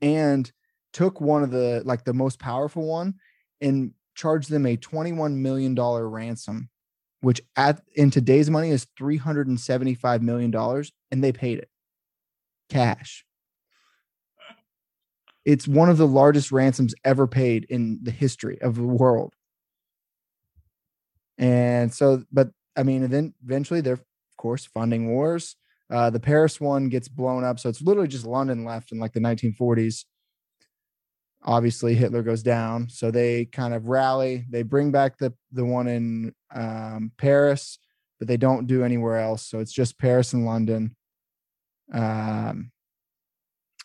And 0.00 0.50
took 0.92 1.20
one 1.20 1.42
of 1.42 1.50
the 1.50 1.82
like 1.84 2.04
the 2.04 2.14
most 2.14 2.38
powerful 2.38 2.86
one 2.86 3.14
and 3.60 3.92
charged 4.14 4.48
them 4.48 4.64
a 4.64 4.76
21 4.76 5.42
million 5.42 5.74
dollar 5.74 6.08
ransom 6.08 6.68
which 7.24 7.40
at 7.56 7.80
in 7.94 8.10
today's 8.10 8.50
money 8.50 8.68
is 8.68 8.86
375 8.98 10.22
million 10.22 10.50
dollars 10.50 10.92
and 11.10 11.24
they 11.24 11.32
paid 11.32 11.58
it. 11.58 11.68
Cash 12.68 13.24
it's 15.44 15.68
one 15.68 15.90
of 15.90 15.98
the 15.98 16.06
largest 16.06 16.52
ransoms 16.52 16.94
ever 17.04 17.26
paid 17.26 17.66
in 17.68 17.98
the 18.02 18.10
history 18.10 18.60
of 18.60 18.76
the 18.76 18.82
world 18.82 19.34
and 21.38 21.92
so 21.92 22.22
but 22.32 22.48
i 22.76 22.82
mean 22.82 23.08
then 23.08 23.34
eventually 23.44 23.80
they're 23.80 23.94
of 23.94 24.04
course 24.36 24.66
funding 24.66 25.10
wars 25.10 25.56
uh, 25.90 26.08
the 26.08 26.20
paris 26.20 26.60
one 26.60 26.88
gets 26.88 27.08
blown 27.08 27.44
up 27.44 27.58
so 27.58 27.68
it's 27.68 27.82
literally 27.82 28.08
just 28.08 28.26
london 28.26 28.64
left 28.64 28.92
in 28.92 28.98
like 28.98 29.12
the 29.12 29.20
1940s 29.20 30.04
obviously 31.44 31.94
Hitler 31.94 32.22
goes 32.22 32.42
down. 32.42 32.88
So 32.88 33.10
they 33.10 33.44
kind 33.46 33.74
of 33.74 33.86
rally. 33.86 34.44
They 34.48 34.62
bring 34.62 34.90
back 34.90 35.18
the 35.18 35.32
the 35.52 35.64
one 35.64 35.86
in 35.86 36.34
um, 36.54 37.12
Paris, 37.18 37.78
but 38.18 38.28
they 38.28 38.36
don't 38.36 38.66
do 38.66 38.82
anywhere 38.82 39.18
else. 39.18 39.46
So 39.46 39.60
it's 39.60 39.72
just 39.72 39.98
Paris 39.98 40.32
and 40.32 40.46
London. 40.46 40.96
Um, 41.92 42.70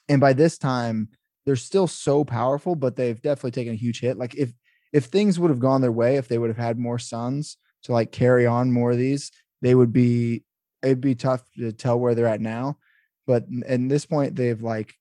and 0.07 0.21
by 0.21 0.33
this 0.33 0.57
time, 0.57 1.09
they're 1.49 1.55
still 1.55 1.87
so 1.87 2.23
powerful, 2.23 2.75
but 2.75 2.95
they've 2.95 3.19
definitely 3.19 3.49
taken 3.49 3.73
a 3.73 3.75
huge 3.75 4.01
hit. 4.01 4.19
Like 4.19 4.35
if 4.35 4.53
if 4.93 5.05
things 5.05 5.39
would 5.39 5.49
have 5.49 5.57
gone 5.57 5.81
their 5.81 5.91
way, 5.91 6.17
if 6.17 6.27
they 6.27 6.37
would 6.37 6.51
have 6.51 6.57
had 6.57 6.77
more 6.77 6.99
sons 6.99 7.57
to 7.83 7.91
like 7.91 8.11
carry 8.11 8.45
on 8.45 8.71
more 8.71 8.91
of 8.91 8.99
these, 8.99 9.31
they 9.63 9.73
would 9.73 9.91
be. 9.91 10.43
It'd 10.83 11.01
be 11.01 11.15
tough 11.15 11.41
to 11.57 11.71
tell 11.71 11.99
where 11.99 12.13
they're 12.13 12.27
at 12.27 12.39
now, 12.39 12.77
but 13.25 13.45
at 13.67 13.89
this 13.89 14.05
point, 14.05 14.35
they've 14.35 14.61
like 14.61 14.93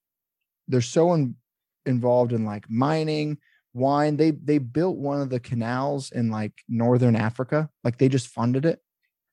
they're 0.68 0.80
so 0.80 1.12
in, 1.12 1.36
involved 1.84 2.32
in 2.32 2.46
like 2.46 2.64
mining, 2.70 3.36
wine. 3.74 4.16
They 4.16 4.30
they 4.30 4.56
built 4.56 4.96
one 4.96 5.20
of 5.20 5.28
the 5.28 5.40
canals 5.40 6.12
in 6.12 6.30
like 6.30 6.54
northern 6.66 7.14
Africa. 7.14 7.68
Like 7.84 7.98
they 7.98 8.08
just 8.08 8.28
funded 8.28 8.64
it 8.64 8.80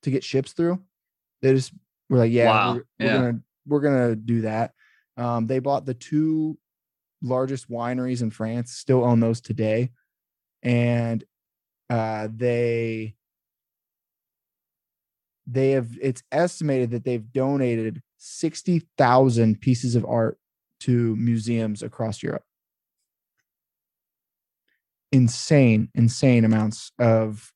to 0.03 0.11
get 0.11 0.25
ships 0.25 0.51
through. 0.51 0.83
They 1.41 1.53
just 1.53 1.71
were 2.09 2.17
like, 2.17 2.33
yeah, 2.33 2.49
Wow, 2.49 2.73
we're, 2.73 2.85
we're 2.99 3.05
yeah. 3.05 3.13
gonna 3.13 3.39
we're 3.65 3.79
gonna 3.79 4.15
do 4.17 4.41
that. 4.41 4.73
Um, 5.15 5.47
they 5.47 5.59
bought 5.59 5.85
the 5.85 5.93
two 5.93 6.57
largest 7.25 7.69
wineries 7.69 8.21
in 8.21 8.31
France, 8.31 8.71
still 8.71 9.03
own 9.03 9.19
those 9.19 9.41
today, 9.41 9.89
and 10.63 11.23
uh, 11.89 12.27
they 12.33 13.15
they 15.47 15.71
have 15.71 15.89
it's 16.01 16.23
estimated 16.31 16.91
that 16.91 17.03
they've 17.03 17.31
donated 17.31 18.01
60,000 18.17 19.61
pieces 19.61 19.95
of 19.95 20.05
art 20.05 20.39
to 20.81 21.15
museums 21.15 21.83
across 21.83 22.23
Europe. 22.23 22.43
Insane, 25.11 25.89
insane 25.93 26.45
amounts 26.45 26.91
of 26.99 27.53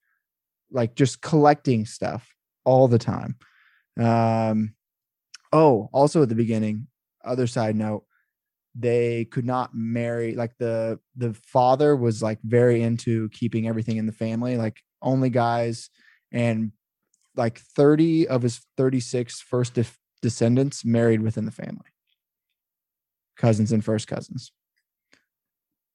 like 0.71 0.95
just 0.95 1.21
collecting 1.21 1.85
stuff 1.85 2.33
all 2.63 2.87
the 2.87 2.99
time. 2.99 3.35
Um 3.99 4.75
oh, 5.51 5.89
also 5.91 6.21
at 6.21 6.29
the 6.29 6.35
beginning, 6.35 6.87
other 7.25 7.47
side 7.47 7.75
note, 7.75 8.03
they 8.79 9.25
could 9.25 9.45
not 9.45 9.71
marry 9.73 10.35
like 10.35 10.57
the 10.57 10.99
the 11.15 11.33
father 11.33 11.95
was 11.95 12.23
like 12.23 12.39
very 12.43 12.81
into 12.81 13.29
keeping 13.29 13.67
everything 13.67 13.97
in 13.97 14.05
the 14.05 14.11
family, 14.11 14.57
like 14.57 14.81
only 15.01 15.29
guys 15.29 15.89
and 16.31 16.71
like 17.35 17.59
30 17.59 18.27
of 18.27 18.41
his 18.41 18.65
36 18.77 19.41
first 19.41 19.73
def- 19.73 19.97
descendants 20.21 20.85
married 20.85 21.21
within 21.21 21.45
the 21.45 21.51
family. 21.51 21.85
Cousins 23.37 23.71
and 23.71 23.83
first 23.83 24.07
cousins. 24.07 24.51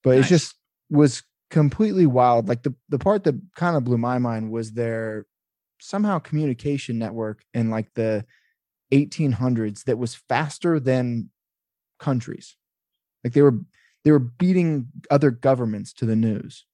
But 0.03 0.17
Nice. 0.17 0.27
it 0.27 0.29
just 0.29 0.55
was 0.91 1.23
completely 1.51 2.07
wild 2.07 2.49
like 2.49 2.63
the 2.63 2.75
the 2.89 2.99
part 2.99 3.23
that 3.25 3.35
kind 3.55 3.77
of 3.77 3.85
blew 3.85 3.99
my 3.99 4.19
mind 4.19 4.51
was 4.51 4.73
their 4.73 5.25
somehow 5.81 6.19
communication 6.19 6.99
network 6.99 7.45
in 7.55 7.71
like 7.71 7.93
the 7.95 8.25
1800s 8.93 9.85
that 9.85 9.99
was 9.99 10.15
faster 10.15 10.81
than 10.81 11.31
countries 12.01 12.57
like 13.25 13.33
they 13.33 13.43
were 13.43 13.59
they 14.05 14.13
were 14.13 14.19
beating 14.19 14.89
other 15.11 15.31
governments 15.31 15.93
to 15.95 16.07
the 16.07 16.15
news. 16.15 16.67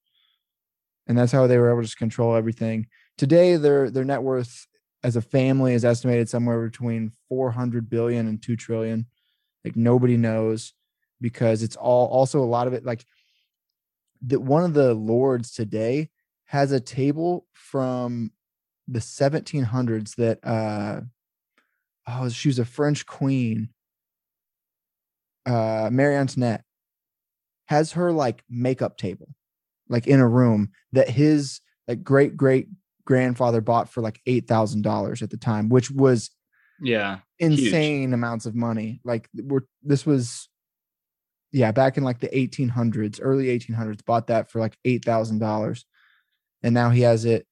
And 1.06 1.16
that's 1.16 1.32
how 1.32 1.46
they 1.46 1.58
were 1.58 1.70
able 1.70 1.80
to 1.80 1.86
just 1.86 1.96
control 1.96 2.34
everything. 2.34 2.88
Today 3.16 3.56
their 3.56 3.90
their 3.90 4.04
net 4.04 4.22
worth 4.22 4.66
as 5.02 5.16
a 5.16 5.22
family 5.22 5.72
is 5.72 5.84
estimated 5.84 6.28
somewhere 6.28 6.66
between 6.66 7.12
400 7.28 7.88
billion 7.88 8.26
and 8.26 8.42
2 8.42 8.56
trillion. 8.56 9.06
Like 9.64 9.76
nobody 9.76 10.16
knows 10.16 10.74
because 11.20 11.62
it's 11.62 11.76
all 11.76 12.08
also 12.08 12.40
a 12.40 12.44
lot 12.44 12.66
of 12.66 12.72
it 12.72 12.84
like 12.84 13.04
that 14.26 14.40
one 14.40 14.64
of 14.64 14.74
the 14.74 14.94
lords 14.94 15.52
today 15.52 16.10
has 16.44 16.72
a 16.72 16.80
table 16.80 17.46
from 17.52 18.32
the 18.88 18.98
1700s 18.98 20.16
that 20.16 20.38
uh 20.44 21.00
oh 22.08 22.28
she 22.28 22.48
was 22.48 22.58
a 22.58 22.64
french 22.64 23.06
queen 23.06 23.68
uh 25.50 25.88
marie 25.90 26.14
antoinette 26.14 26.64
has 27.66 27.92
her 27.92 28.12
like 28.12 28.42
makeup 28.48 28.96
table 28.96 29.28
like 29.88 30.06
in 30.06 30.20
a 30.20 30.28
room 30.28 30.70
that 30.92 31.08
his 31.08 31.60
like 31.88 32.02
great 32.02 32.36
great 32.36 32.68
grandfather 33.04 33.60
bought 33.60 33.88
for 33.88 34.00
like 34.00 34.20
eight 34.26 34.46
thousand 34.46 34.82
dollars 34.82 35.20
at 35.20 35.30
the 35.30 35.36
time, 35.36 35.68
which 35.68 35.90
was 35.90 36.30
Yeah. 36.80 37.18
insane 37.40 38.14
amounts 38.14 38.46
of 38.46 38.54
money. 38.54 39.00
Like 39.04 39.28
we're 39.34 39.62
this 39.82 40.06
was 40.06 40.48
yeah, 41.52 41.72
back 41.72 41.96
in 41.96 42.04
like 42.04 42.20
the 42.20 42.28
1800s, 42.28 43.18
early 43.20 43.46
1800s, 43.46 44.04
bought 44.04 44.28
that 44.28 44.48
for 44.50 44.60
like 44.60 44.76
eight 44.84 45.04
thousand 45.04 45.40
dollars, 45.40 45.84
and 46.62 46.72
now 46.72 46.90
he 46.90 47.00
has 47.00 47.24
it. 47.24 47.46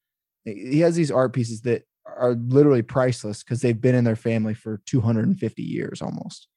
He 0.45 0.79
has 0.79 0.95
these 0.95 1.11
art 1.11 1.33
pieces 1.33 1.61
that 1.63 1.83
are 2.05 2.35
literally 2.35 2.81
priceless 2.81 3.43
because 3.43 3.61
they've 3.61 3.79
been 3.81 3.95
in 3.95 4.05
their 4.05 4.15
family 4.15 4.53
for 4.53 4.81
250 4.85 5.61
years 5.61 6.01
almost. 6.01 6.47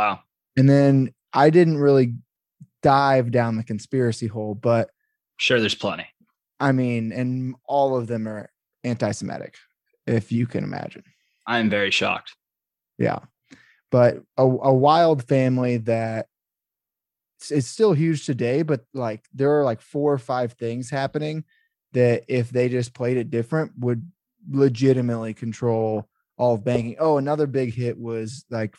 Wow. 0.00 0.20
And 0.56 0.66
then 0.66 1.12
I 1.34 1.50
didn't 1.50 1.76
really 1.76 2.14
dive 2.82 3.30
down 3.30 3.58
the 3.58 3.62
conspiracy 3.62 4.28
hole, 4.28 4.54
but 4.54 4.88
Sure, 5.36 5.60
there's 5.60 5.74
plenty. 5.74 6.06
I 6.58 6.72
mean, 6.72 7.12
and 7.12 7.54
all 7.66 7.98
of 7.98 8.06
them 8.06 8.26
are 8.26 8.50
anti-Semitic, 8.82 9.56
if 10.06 10.32
you 10.32 10.46
can 10.46 10.64
imagine. 10.64 11.02
I'm 11.46 11.68
very 11.68 11.90
shocked. 11.90 12.34
Yeah. 12.96 13.18
But 13.90 14.22
a, 14.38 14.44
a 14.44 14.72
wild 14.72 15.28
family 15.28 15.76
that 15.78 16.28
it's 17.50 17.68
still 17.68 17.92
huge 17.92 18.24
today, 18.24 18.62
but 18.62 18.86
like 18.94 19.26
there 19.34 19.58
are 19.58 19.64
like 19.64 19.82
four 19.82 20.14
or 20.14 20.18
five 20.18 20.54
things 20.54 20.88
happening 20.88 21.44
that 21.92 22.24
if 22.26 22.48
they 22.48 22.70
just 22.70 22.94
played 22.94 23.18
it 23.18 23.30
different 23.30 23.72
would 23.78 24.10
legitimately 24.48 25.34
control 25.34 26.08
all 26.38 26.54
of 26.54 26.64
banking. 26.64 26.96
Oh, 26.98 27.18
another 27.18 27.46
big 27.46 27.74
hit 27.74 27.98
was 27.98 28.46
like 28.48 28.74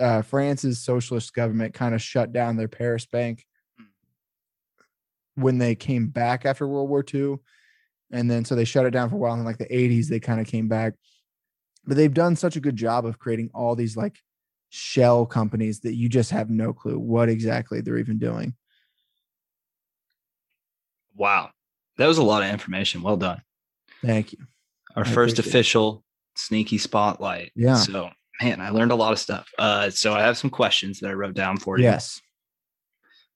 uh, 0.00 0.22
France's 0.22 0.80
socialist 0.84 1.34
government 1.34 1.74
kind 1.74 1.94
of 1.94 2.02
shut 2.02 2.32
down 2.32 2.56
their 2.56 2.68
Paris 2.68 3.06
bank 3.06 3.44
when 5.36 5.58
they 5.58 5.74
came 5.74 6.08
back 6.08 6.44
after 6.44 6.66
World 6.66 6.88
War 6.88 7.04
II. 7.12 7.36
And 8.12 8.30
then 8.30 8.44
so 8.44 8.54
they 8.54 8.64
shut 8.64 8.86
it 8.86 8.90
down 8.90 9.10
for 9.10 9.16
a 9.16 9.18
while. 9.18 9.34
In 9.34 9.44
like 9.44 9.58
the 9.58 9.66
80s, 9.66 10.06
they 10.06 10.20
kind 10.20 10.40
of 10.40 10.46
came 10.46 10.68
back. 10.68 10.94
But 11.84 11.96
they've 11.96 12.12
done 12.12 12.36
such 12.36 12.56
a 12.56 12.60
good 12.60 12.76
job 12.76 13.04
of 13.06 13.18
creating 13.18 13.50
all 13.52 13.74
these 13.74 13.96
like 13.96 14.18
shell 14.70 15.26
companies 15.26 15.80
that 15.80 15.94
you 15.94 16.08
just 16.08 16.30
have 16.30 16.50
no 16.50 16.72
clue 16.72 16.98
what 16.98 17.28
exactly 17.28 17.80
they're 17.80 17.98
even 17.98 18.18
doing. 18.18 18.54
Wow. 21.16 21.50
That 21.98 22.06
was 22.06 22.18
a 22.18 22.22
lot 22.22 22.42
of 22.42 22.50
information. 22.50 23.02
Well 23.02 23.16
done. 23.16 23.42
Thank 24.04 24.32
you. 24.32 24.38
Our 24.96 25.04
I 25.04 25.06
first 25.06 25.38
appreciate 25.38 25.38
it. 25.38 25.48
official 25.48 26.04
sneaky 26.36 26.78
spotlight. 26.78 27.52
Yeah. 27.54 27.76
So, 27.76 28.10
man, 28.42 28.60
I 28.60 28.70
learned 28.70 28.92
a 28.92 28.96
lot 28.96 29.12
of 29.12 29.18
stuff. 29.18 29.50
Uh, 29.58 29.90
so 29.90 30.14
I 30.14 30.22
have 30.22 30.38
some 30.38 30.50
questions 30.50 31.00
that 31.00 31.10
I 31.10 31.14
wrote 31.14 31.34
down 31.34 31.56
for 31.56 31.78
you. 31.78 31.84
Yes. 31.84 32.20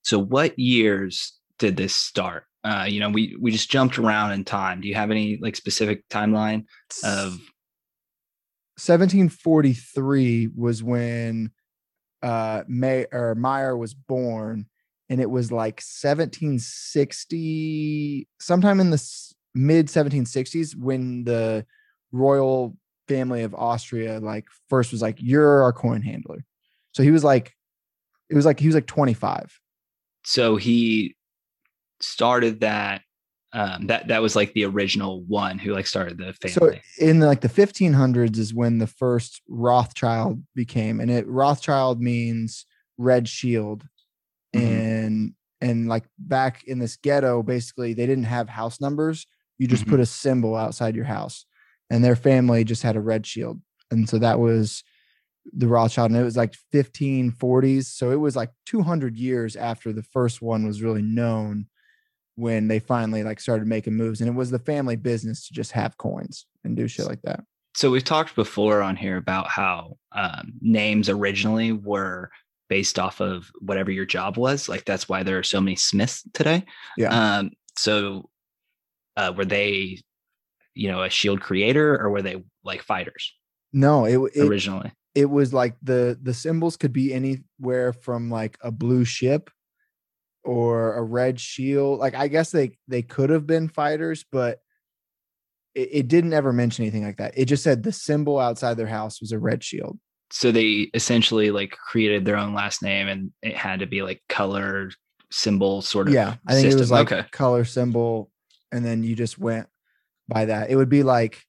So, 0.02 0.18
what 0.18 0.58
years 0.58 1.38
did 1.58 1.76
this 1.76 1.94
start? 1.94 2.44
Uh, 2.64 2.86
you 2.88 2.98
know, 3.00 3.10
we 3.10 3.36
we 3.40 3.50
just 3.50 3.70
jumped 3.70 3.98
around 3.98 4.32
in 4.32 4.44
time. 4.44 4.80
Do 4.80 4.88
you 4.88 4.94
have 4.94 5.10
any 5.10 5.38
like 5.40 5.56
specific 5.56 6.08
timeline 6.08 6.64
of? 7.04 7.38
1743 8.80 10.50
was 10.56 10.84
when 10.84 11.50
uh 12.22 12.62
May 12.68 13.06
or 13.10 13.34
Meyer 13.34 13.76
was 13.76 13.92
born, 13.92 14.66
and 15.08 15.20
it 15.20 15.28
was 15.28 15.50
like 15.50 15.80
1760, 15.80 18.28
sometime 18.38 18.78
in 18.78 18.90
the 18.90 19.02
mid 19.54 19.88
1760s 19.88 20.76
when 20.76 21.24
the 21.24 21.66
royal 22.12 22.76
family 23.08 23.42
of 23.42 23.54
Austria 23.54 24.20
like 24.20 24.46
first 24.68 24.92
was 24.92 25.02
like, 25.02 25.16
You're 25.20 25.62
our 25.62 25.72
coin 25.72 26.02
handler. 26.02 26.44
So 26.92 27.02
he 27.02 27.10
was 27.10 27.24
like, 27.24 27.54
it 28.30 28.36
was 28.36 28.44
like 28.46 28.60
he 28.60 28.66
was 28.66 28.74
like 28.74 28.86
25. 28.86 29.58
So 30.24 30.56
he 30.56 31.16
started 32.00 32.60
that. 32.60 33.02
Um, 33.54 33.86
that 33.86 34.08
that 34.08 34.20
was 34.20 34.36
like 34.36 34.52
the 34.52 34.66
original 34.66 35.22
one 35.22 35.58
who 35.58 35.72
like 35.72 35.86
started 35.86 36.18
the 36.18 36.34
family. 36.34 36.82
So 36.98 37.02
in 37.06 37.20
like 37.20 37.40
the 37.40 37.48
1500s 37.48 38.36
is 38.36 38.52
when 38.52 38.76
the 38.76 38.86
first 38.86 39.40
Rothschild 39.48 40.42
became, 40.54 41.00
and 41.00 41.10
it 41.10 41.26
Rothschild 41.26 41.98
means 41.98 42.66
red 42.98 43.26
shield, 43.26 43.84
Mhm. 44.54 44.62
and 44.62 45.34
and 45.62 45.88
like 45.88 46.04
back 46.18 46.62
in 46.64 46.78
this 46.78 46.96
ghetto, 46.98 47.42
basically 47.42 47.94
they 47.94 48.04
didn't 48.04 48.24
have 48.24 48.50
house 48.50 48.82
numbers. 48.82 49.26
You 49.56 49.66
just 49.66 49.86
Mhm. 49.86 49.90
put 49.92 50.00
a 50.00 50.06
symbol 50.06 50.54
outside 50.54 50.94
your 50.94 51.06
house, 51.06 51.46
and 51.90 52.04
their 52.04 52.16
family 52.16 52.64
just 52.64 52.82
had 52.82 52.96
a 52.96 53.00
red 53.00 53.26
shield, 53.26 53.60
and 53.90 54.08
so 54.08 54.18
that 54.18 54.38
was 54.38 54.84
the 55.52 55.68
Rothschild, 55.68 56.10
and 56.10 56.20
it 56.20 56.24
was 56.24 56.36
like 56.36 56.54
1540s, 56.74 57.84
so 57.84 58.10
it 58.10 58.20
was 58.20 58.36
like 58.36 58.50
200 58.66 59.16
years 59.16 59.56
after 59.56 59.92
the 59.92 60.02
first 60.02 60.42
one 60.42 60.66
was 60.66 60.82
really 60.82 61.02
known 61.02 61.66
when 62.38 62.68
they 62.68 62.78
finally 62.78 63.24
like 63.24 63.40
started 63.40 63.66
making 63.66 63.94
moves 63.94 64.20
and 64.20 64.30
it 64.30 64.34
was 64.34 64.48
the 64.48 64.60
family 64.60 64.94
business 64.94 65.48
to 65.48 65.52
just 65.52 65.72
have 65.72 65.98
coins 65.98 66.46
and 66.62 66.76
do 66.76 66.86
shit 66.86 67.04
like 67.04 67.20
that. 67.22 67.40
So 67.74 67.90
we've 67.90 68.04
talked 68.04 68.36
before 68.36 68.80
on 68.80 68.94
here 68.94 69.16
about 69.16 69.48
how 69.48 69.96
um, 70.12 70.52
names 70.60 71.08
originally 71.08 71.72
were 71.72 72.30
based 72.68 72.96
off 72.96 73.20
of 73.20 73.50
whatever 73.58 73.90
your 73.90 74.04
job 74.04 74.36
was 74.36 74.68
like 74.68 74.84
that's 74.84 75.08
why 75.08 75.24
there 75.24 75.36
are 75.36 75.42
so 75.42 75.60
many 75.60 75.74
smiths 75.74 76.22
today. 76.32 76.64
Yeah. 76.96 77.38
um, 77.38 77.50
so 77.76 78.30
uh, 79.16 79.32
were 79.36 79.44
they 79.44 80.00
you 80.78 80.90
know 80.90 81.02
a 81.02 81.10
shield 81.10 81.40
creator 81.40 81.98
or 82.00 82.10
were 82.10 82.22
they 82.22 82.42
like 82.64 82.82
fighters? 82.82 83.34
No 83.72 84.04
it, 84.04 84.18
it 84.34 84.48
originally. 84.48 84.92
it 85.14 85.26
was 85.28 85.52
like 85.52 85.76
the 85.82 86.18
the 86.22 86.32
symbols 86.32 86.76
could 86.76 86.92
be 86.92 87.12
anywhere 87.12 87.92
from 87.92 88.30
like 88.30 88.56
a 88.62 88.70
blue 88.70 89.04
ship 89.04 89.50
or 90.44 90.94
a 90.94 91.02
red 91.02 91.38
shield. 91.40 91.98
Like 91.98 92.14
i 92.14 92.28
guess 92.28 92.50
they 92.50 92.78
they 92.86 93.02
could 93.02 93.30
have 93.30 93.46
been 93.46 93.68
fighters 93.68 94.24
but 94.30 94.60
it, 95.74 95.88
it 95.92 96.08
didn't 96.08 96.32
ever 96.32 96.52
mention 96.52 96.84
anything 96.84 97.04
like 97.04 97.18
that. 97.18 97.34
It 97.36 97.44
just 97.44 97.62
said 97.62 97.82
the 97.82 97.92
symbol 97.92 98.38
outside 98.38 98.76
their 98.76 98.86
house 98.86 99.20
was 99.20 99.32
a 99.32 99.38
red 99.38 99.62
shield. 99.62 99.98
So 100.30 100.52
they 100.52 100.90
essentially 100.94 101.50
like 101.50 101.70
created 101.70 102.24
their 102.24 102.36
own 102.36 102.54
last 102.54 102.82
name 102.82 103.08
and 103.08 103.32
it 103.42 103.56
had 103.56 103.80
to 103.80 103.86
be 103.86 104.02
like 104.02 104.20
color 104.28 104.90
symbol 105.30 105.82
sort 105.82 106.08
of 106.08 106.14
Yeah, 106.14 106.36
I 106.46 106.54
think 106.54 106.72
it 106.72 106.76
was 106.76 106.90
like 106.90 107.12
okay. 107.12 107.28
color 107.30 107.64
symbol, 107.64 108.30
and 108.72 108.84
then 108.84 109.02
you 109.02 109.14
just 109.14 109.38
went 109.38 109.68
by 110.28 110.44
that. 110.46 110.70
It 110.70 110.76
would 110.76 110.88
be 110.88 111.02
like 111.02 111.42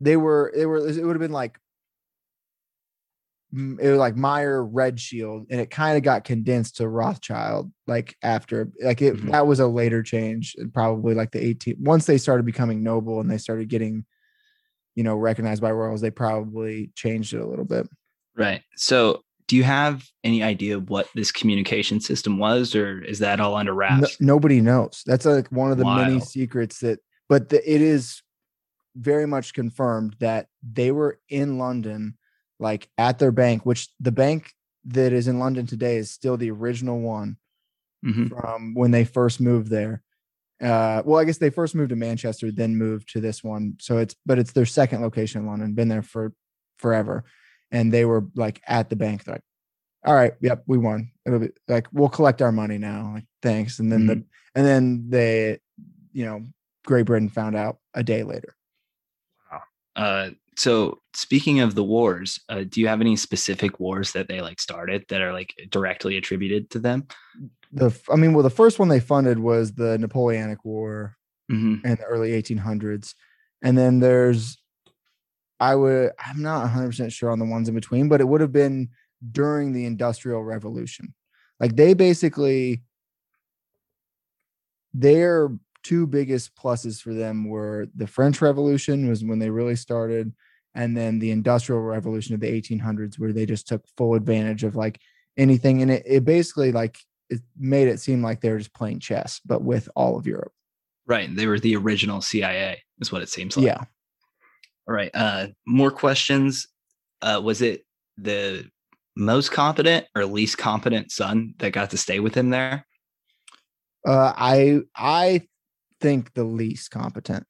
they 0.00 0.16
were. 0.16 0.52
They 0.54 0.66
were. 0.66 0.78
It 0.88 1.04
would 1.04 1.14
have 1.14 1.20
been 1.20 1.32
like 1.32 1.58
it 3.54 3.90
was 3.90 3.98
like 3.98 4.16
Mayer 4.16 4.64
Red 4.64 4.98
Shield, 4.98 5.46
and 5.50 5.60
it 5.60 5.70
kind 5.70 5.98
of 5.98 6.02
got 6.02 6.24
condensed 6.24 6.78
to 6.78 6.88
Rothschild. 6.88 7.70
Like 7.86 8.16
after, 8.22 8.72
like 8.82 9.02
it 9.02 9.16
Mhm. 9.16 9.30
that 9.30 9.46
was 9.46 9.60
a 9.60 9.66
later 9.66 10.02
change, 10.02 10.54
and 10.58 10.72
probably 10.72 11.14
like 11.14 11.32
the 11.32 11.44
18. 11.44 11.76
Once 11.78 12.06
they 12.06 12.16
started 12.16 12.46
becoming 12.46 12.82
noble 12.82 13.20
and 13.20 13.30
they 13.30 13.36
started 13.36 13.68
getting, 13.68 14.06
you 14.94 15.04
know, 15.04 15.16
recognized 15.16 15.60
by 15.60 15.70
royals, 15.70 16.00
they 16.00 16.10
probably 16.10 16.90
changed 16.94 17.34
it 17.34 17.40
a 17.42 17.46
little 17.46 17.66
bit. 17.66 17.86
right 18.34 18.62
so 18.76 19.22
do 19.52 19.58
you 19.58 19.64
have 19.64 20.02
any 20.24 20.42
idea 20.42 20.78
what 20.78 21.08
this 21.14 21.30
communication 21.30 22.00
system 22.00 22.38
was 22.38 22.74
or 22.74 23.02
is 23.02 23.18
that 23.18 23.38
all 23.38 23.54
under 23.54 23.72
No- 23.72 23.76
wraps 23.76 24.18
nobody 24.18 24.62
knows. 24.62 25.02
That's 25.04 25.26
like 25.26 25.48
one 25.52 25.70
of 25.70 25.76
the 25.76 25.84
many 25.84 26.20
secrets 26.20 26.78
that, 26.78 27.00
but 27.28 27.50
the, 27.50 27.58
it 27.70 27.82
is 27.82 28.22
very 28.96 29.26
much 29.26 29.52
confirmed 29.52 30.16
that 30.20 30.46
they 30.62 30.90
were 30.90 31.20
in 31.28 31.58
London, 31.58 32.16
like 32.58 32.88
at 32.96 33.18
their 33.18 33.30
bank, 33.30 33.66
which 33.66 33.90
the 34.00 34.10
bank 34.10 34.54
that 34.86 35.12
is 35.12 35.28
in 35.28 35.38
London 35.38 35.66
today 35.66 35.96
is 35.98 36.10
still 36.10 36.38
the 36.38 36.50
original 36.50 36.98
one 37.02 37.36
Mhm. 38.02 38.30
from 38.30 38.72
when 38.72 38.90
they 38.90 39.04
first 39.04 39.38
moved 39.38 39.68
there. 39.68 40.02
Uh, 40.62 41.02
well, 41.04 41.20
I 41.20 41.24
guess 41.24 41.36
they 41.36 41.50
first 41.50 41.74
moved 41.74 41.90
to 41.90 41.96
Manchester, 41.96 42.50
then 42.50 42.76
moved 42.78 43.10
to 43.12 43.20
this 43.20 43.44
one. 43.44 43.74
So 43.80 43.98
it's, 43.98 44.16
but 44.24 44.38
it's 44.38 44.52
their 44.52 44.64
second 44.64 45.02
location 45.02 45.42
in 45.42 45.46
London, 45.46 45.74
been 45.74 45.88
there 45.88 46.00
for 46.02 46.32
forever. 46.78 47.24
And 47.72 47.92
they 47.92 48.04
were 48.04 48.26
like 48.36 48.62
at 48.68 48.90
the 48.90 48.96
bank, 48.96 49.24
they're 49.24 49.34
like, 49.34 49.44
all 50.04 50.14
right, 50.14 50.34
yep, 50.40 50.62
we 50.66 50.78
won. 50.78 51.10
It'll 51.26 51.40
be 51.40 51.50
like, 51.66 51.88
we'll 51.92 52.08
collect 52.08 52.42
our 52.42 52.52
money 52.52 52.78
now. 52.78 53.12
Like, 53.14 53.24
thanks. 53.42 53.80
And 53.80 53.90
then 53.90 54.06
the, 54.06 54.24
and 54.54 54.66
then 54.66 55.06
they, 55.08 55.58
you 56.12 56.24
know, 56.24 56.46
Great 56.84 57.06
Britain 57.06 57.28
found 57.28 57.56
out 57.56 57.78
a 57.94 58.04
day 58.04 58.22
later. 58.22 58.54
Uh, 59.96 60.30
so 60.56 61.00
speaking 61.14 61.60
of 61.60 61.74
the 61.74 61.84
wars, 61.84 62.40
uh, 62.48 62.64
do 62.68 62.80
you 62.80 62.88
have 62.88 63.00
any 63.00 63.16
specific 63.16 63.80
wars 63.80 64.12
that 64.12 64.28
they 64.28 64.40
like 64.40 64.60
started 64.60 65.04
that 65.08 65.20
are 65.20 65.32
like 65.32 65.54
directly 65.70 66.16
attributed 66.16 66.70
to 66.70 66.78
them? 66.78 67.06
The, 67.72 67.98
i 68.10 68.16
mean, 68.16 68.34
well, 68.34 68.42
the 68.42 68.50
first 68.50 68.78
one 68.78 68.88
they 68.88 69.00
funded 69.00 69.38
was 69.38 69.72
the 69.72 69.98
Napoleonic 69.98 70.64
War 70.64 71.16
hmm 71.48 71.76
in 71.84 71.96
the 71.96 72.04
early 72.04 72.30
1800s. 72.30 73.14
And 73.62 73.76
then 73.76 74.00
there's, 74.00 74.61
I 75.62 75.76
would, 75.76 76.10
I'm 76.18 76.42
not 76.42 76.68
100% 76.68 77.12
sure 77.12 77.30
on 77.30 77.38
the 77.38 77.44
ones 77.44 77.68
in 77.68 77.76
between, 77.76 78.08
but 78.08 78.20
it 78.20 78.26
would 78.26 78.40
have 78.40 78.50
been 78.50 78.88
during 79.30 79.72
the 79.72 79.86
Industrial 79.86 80.42
Revolution. 80.42 81.14
Like 81.60 81.76
they 81.76 81.94
basically, 81.94 82.82
their 84.92 85.56
two 85.84 86.08
biggest 86.08 86.56
pluses 86.56 87.00
for 87.00 87.14
them 87.14 87.48
were 87.48 87.86
the 87.94 88.08
French 88.08 88.42
Revolution, 88.42 89.08
was 89.08 89.22
when 89.22 89.38
they 89.38 89.50
really 89.50 89.76
started, 89.76 90.32
and 90.74 90.96
then 90.96 91.20
the 91.20 91.30
Industrial 91.30 91.80
Revolution 91.80 92.34
of 92.34 92.40
the 92.40 92.60
1800s, 92.60 93.16
where 93.20 93.32
they 93.32 93.46
just 93.46 93.68
took 93.68 93.84
full 93.96 94.14
advantage 94.14 94.64
of 94.64 94.74
like 94.74 94.98
anything. 95.36 95.80
And 95.80 95.92
it, 95.92 96.02
it 96.04 96.24
basically 96.24 96.72
like, 96.72 96.98
it 97.30 97.40
made 97.56 97.86
it 97.86 98.00
seem 98.00 98.20
like 98.20 98.40
they 98.40 98.50
were 98.50 98.58
just 98.58 98.74
playing 98.74 98.98
chess, 98.98 99.40
but 99.46 99.62
with 99.62 99.88
all 99.94 100.18
of 100.18 100.26
Europe. 100.26 100.52
Right. 101.06 101.32
They 101.32 101.46
were 101.46 101.60
the 101.60 101.76
original 101.76 102.20
CIA, 102.20 102.82
is 102.98 103.12
what 103.12 103.22
it 103.22 103.28
seems 103.28 103.56
like. 103.56 103.66
Yeah. 103.66 103.84
All 104.92 104.96
right. 104.96 105.10
Uh, 105.14 105.46
more 105.66 105.90
questions. 105.90 106.68
Uh, 107.22 107.40
was 107.42 107.62
it 107.62 107.86
the 108.18 108.68
most 109.16 109.50
competent 109.50 110.04
or 110.14 110.26
least 110.26 110.58
competent 110.58 111.10
son 111.10 111.54
that 111.60 111.72
got 111.72 111.88
to 111.90 111.96
stay 111.96 112.20
with 112.20 112.34
him 112.34 112.50
there? 112.50 112.86
Uh, 114.06 114.34
I 114.36 114.80
I 114.94 115.48
think 116.02 116.34
the 116.34 116.44
least 116.44 116.90
competent. 116.90 117.46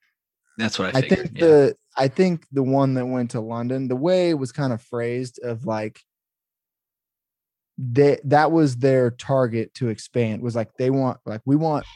That's 0.56 0.78
what 0.78 0.94
I 0.94 0.98
I, 0.98 1.02
figured. 1.02 1.18
think 1.18 1.38
yeah. 1.38 1.46
the 1.46 1.76
I 1.96 2.06
think 2.06 2.46
the 2.52 2.62
one 2.62 2.94
that 2.94 3.06
went 3.06 3.32
to 3.32 3.40
London, 3.40 3.88
the 3.88 3.96
way 3.96 4.30
it 4.30 4.34
was 4.38 4.52
kind 4.52 4.72
of 4.72 4.80
phrased 4.80 5.40
of 5.42 5.66
like 5.66 6.00
they 7.76 8.20
that 8.22 8.52
was 8.52 8.76
their 8.76 9.10
target 9.10 9.74
to 9.74 9.88
expand 9.88 10.42
was 10.42 10.54
like 10.54 10.70
they 10.78 10.90
want 10.90 11.18
like 11.26 11.40
we 11.44 11.56
want 11.56 11.86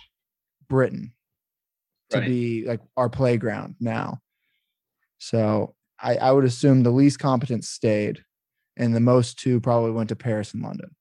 Britain 0.68 1.12
to 2.10 2.18
Right. 2.18 2.26
be 2.26 2.64
like 2.66 2.80
our 2.96 3.08
playground 3.08 3.76
now. 3.78 4.18
So 5.18 5.74
I, 6.00 6.16
I 6.16 6.32
would 6.32 6.44
assume 6.44 6.82
the 6.82 6.90
least 6.90 7.18
competent 7.18 7.64
stayed 7.64 8.22
and 8.76 8.94
the 8.94 9.00
most 9.00 9.38
two 9.38 9.60
probably 9.60 9.90
went 9.90 10.10
to 10.10 10.16
Paris 10.16 10.54
and 10.54 10.62
London. 10.62 10.94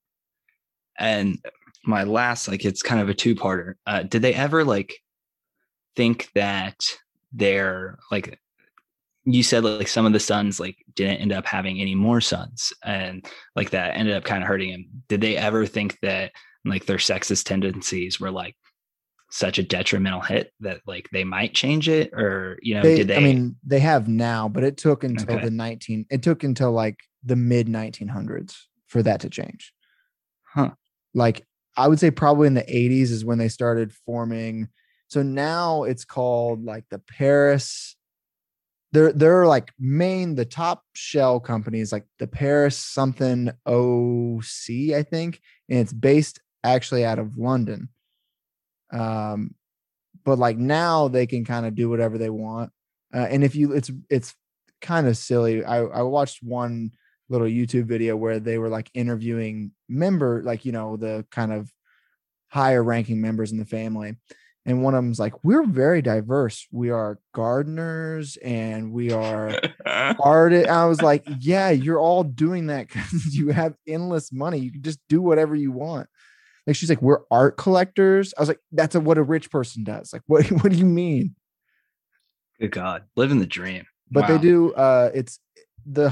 And 0.98 1.44
my 1.84 2.04
last, 2.04 2.48
like, 2.48 2.64
it's 2.64 2.82
kind 2.82 3.02
of 3.02 3.10
a 3.10 3.14
two 3.14 3.36
parter. 3.36 3.74
Uh, 3.86 4.04
did 4.04 4.22
they 4.22 4.34
ever 4.34 4.64
like 4.64 4.96
think 5.96 6.30
that 6.36 6.86
they're 7.34 8.00
like, 8.12 8.40
you 9.26 9.44
said 9.44 9.64
like 9.64 9.88
some 9.88 10.06
of 10.06 10.14
the 10.14 10.20
sons 10.20 10.60
like 10.60 10.78
didn't 10.96 11.18
end 11.18 11.34
up 11.34 11.46
having 11.46 11.82
any 11.82 11.96
more 11.96 12.22
sons 12.22 12.72
and 12.84 13.26
like 13.56 13.72
that 13.72 13.98
ended 13.98 14.16
up 14.16 14.24
kind 14.24 14.44
of 14.44 14.48
hurting 14.48 14.70
him. 14.70 14.86
Did 15.08 15.20
they 15.20 15.36
ever 15.36 15.66
think 15.66 15.98
that 16.02 16.32
like 16.64 16.86
their 16.86 16.98
sexist 16.98 17.46
tendencies 17.46 18.20
were 18.20 18.32
like 18.32 18.56
such 19.36 19.58
a 19.58 19.64
detrimental 19.64 20.22
hit 20.22 20.54
that 20.62 20.80
like 20.88 21.10
they 21.12 21.26
might 21.26 21.54
change 21.54 21.90
it 21.90 22.10
or 22.14 22.58
you 22.62 22.74
know 22.74 22.82
they, 22.82 22.96
did 22.96 23.10
they 23.10 23.18
I 23.18 23.20
mean, 23.20 23.58
they 23.66 23.82
have 23.82 24.08
now, 24.08 24.48
but 24.48 24.64
it 24.64 24.78
took 24.78 25.04
until 25.04 25.36
Okay. 25.36 25.44
the 25.44 25.52
19, 25.52 26.06
it 26.10 26.24
took 26.24 26.46
until 26.46 26.72
like 26.72 27.02
the 27.22 27.36
mid 27.36 27.68
1900s 27.68 28.56
for 28.88 29.04
that 29.04 29.20
to 29.20 29.30
change. 29.30 29.74
Huh. 30.44 30.72
Like 31.14 31.46
I 31.76 31.90
would 31.90 32.00
say 32.00 32.12
probably 32.12 32.48
in 32.48 32.54
the 32.54 32.62
80s 32.62 33.12
is 33.12 33.26
when 33.26 33.38
they 33.38 33.50
started 33.50 33.92
forming. 33.92 34.70
So 35.10 35.22
now 35.22 35.84
it's 35.84 36.06
called 36.06 36.64
like 36.64 36.86
the 36.90 37.00
Paris. 37.00 37.98
They're 38.94 39.12
they're 39.12 39.46
like 39.48 39.74
main 39.78 40.36
the 40.36 40.46
top 40.46 40.84
shell 40.94 41.42
companies 41.42 41.92
like 41.92 42.06
the 42.20 42.28
Paris 42.28 42.78
something 42.78 43.50
OC 43.66 44.96
I 44.96 45.04
think, 45.04 45.42
and 45.70 45.80
it's 45.80 45.92
based 45.92 46.40
actually 46.64 47.04
out 47.04 47.20
of 47.20 47.38
London. 47.38 47.90
Um, 48.96 49.56
but 50.24 50.40
like 50.40 50.58
now 50.58 51.08
they 51.08 51.28
can 51.28 51.46
kind 51.46 51.66
of 51.66 51.76
do 51.76 51.90
whatever 51.90 52.18
they 52.18 52.30
want. 52.30 52.72
Uh, 53.14 53.28
and 53.30 53.44
if 53.44 53.56
you, 53.56 53.74
it's 53.74 53.92
it's 54.10 54.36
kind 54.82 55.08
of 55.08 55.18
silly. 55.18 55.64
I 55.64 55.80
I 55.80 56.02
watched 56.02 56.42
one 56.42 56.92
little 57.30 57.48
YouTube 57.48 57.86
video 57.86 58.16
where 58.16 58.40
they 58.40 58.58
were 58.58 58.70
like 58.70 58.90
interviewing 58.94 59.72
member, 59.90 60.42
like 60.44 60.66
you 60.66 60.72
know 60.72 60.98
the 60.98 61.26
kind 61.32 61.52
of 61.54 61.72
higher 62.48 62.84
ranking 62.84 63.22
members 63.22 63.52
in 63.52 63.58
the 63.58 63.66
family, 63.66 64.16
and 64.66 64.84
one 64.84 64.96
of 64.96 65.04
them's 65.04 65.20
like, 65.20 65.44
"We're 65.44 65.66
very 65.66 66.02
diverse. 66.02 66.68
We 66.72 66.90
are 66.90 67.20
gardeners 67.34 68.38
and 68.38 68.92
we 68.92 69.12
are 69.12 69.60
artists." 70.20 70.70
I 70.70 70.86
was 70.86 71.02
like, 71.02 71.24
"Yeah, 71.40 71.70
you're 71.70 72.00
all 72.00 72.24
doing 72.24 72.68
that 72.68 72.88
because 72.88 73.26
you 73.36 73.50
have 73.50 73.76
endless 73.88 74.32
money. 74.32 74.60
You 74.60 74.72
can 74.72 74.82
just 74.82 75.00
do 75.10 75.22
whatever 75.22 75.56
you 75.56 75.72
want." 75.72 76.08
Like 76.68 76.76
she's 76.76 76.90
like, 76.90 77.02
"We're 77.02 77.22
art 77.30 77.58
collectors." 77.58 78.34
I 78.38 78.42
was 78.42 78.50
like, 78.50 78.60
"That's 78.72 78.96
a, 78.96 79.00
what 79.00 79.18
a 79.18 79.24
rich 79.24 79.52
person 79.52 79.84
does." 79.84 80.12
Like, 80.14 80.24
what 80.28 80.46
what 80.48 80.72
do 80.72 80.78
you 80.78 80.86
mean? 80.86 81.36
good 82.60 82.72
god 82.72 83.04
living 83.18 83.40
the 83.40 83.46
dream 83.46 83.86
but 84.10 84.28
they 84.28 84.38
do 84.38 84.72
uh 84.76 85.12
it's 85.14 85.42
the 85.86 86.10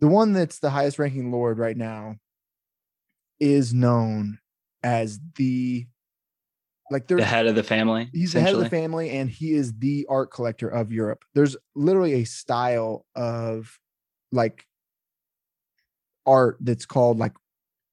the 0.00 0.08
one 0.08 0.32
that's 0.32 0.58
the 0.58 0.70
highest 0.70 0.98
ranking 0.98 1.30
lord 1.30 1.58
right 1.58 1.76
now 1.76 2.16
is 3.38 3.74
known 3.74 4.38
as 4.82 5.20
the 5.36 5.86
like 6.90 7.06
the 7.08 7.24
head 7.24 7.46
of 7.46 7.54
the 7.54 7.62
family 7.62 8.08
he's 8.12 8.32
the 8.32 8.40
head 8.40 8.54
of 8.54 8.60
the 8.60 8.68
family 8.68 9.10
and 9.10 9.30
he 9.30 9.52
is 9.52 9.72
the 9.78 10.06
art 10.08 10.30
collector 10.30 10.68
of 10.68 10.92
Europe. 10.92 11.24
There's 11.34 11.56
literally 11.74 12.14
a 12.14 12.24
style 12.24 13.06
of 13.16 13.78
like 14.30 14.66
art 16.26 16.58
that's 16.60 16.84
called 16.84 17.18
like 17.18 17.32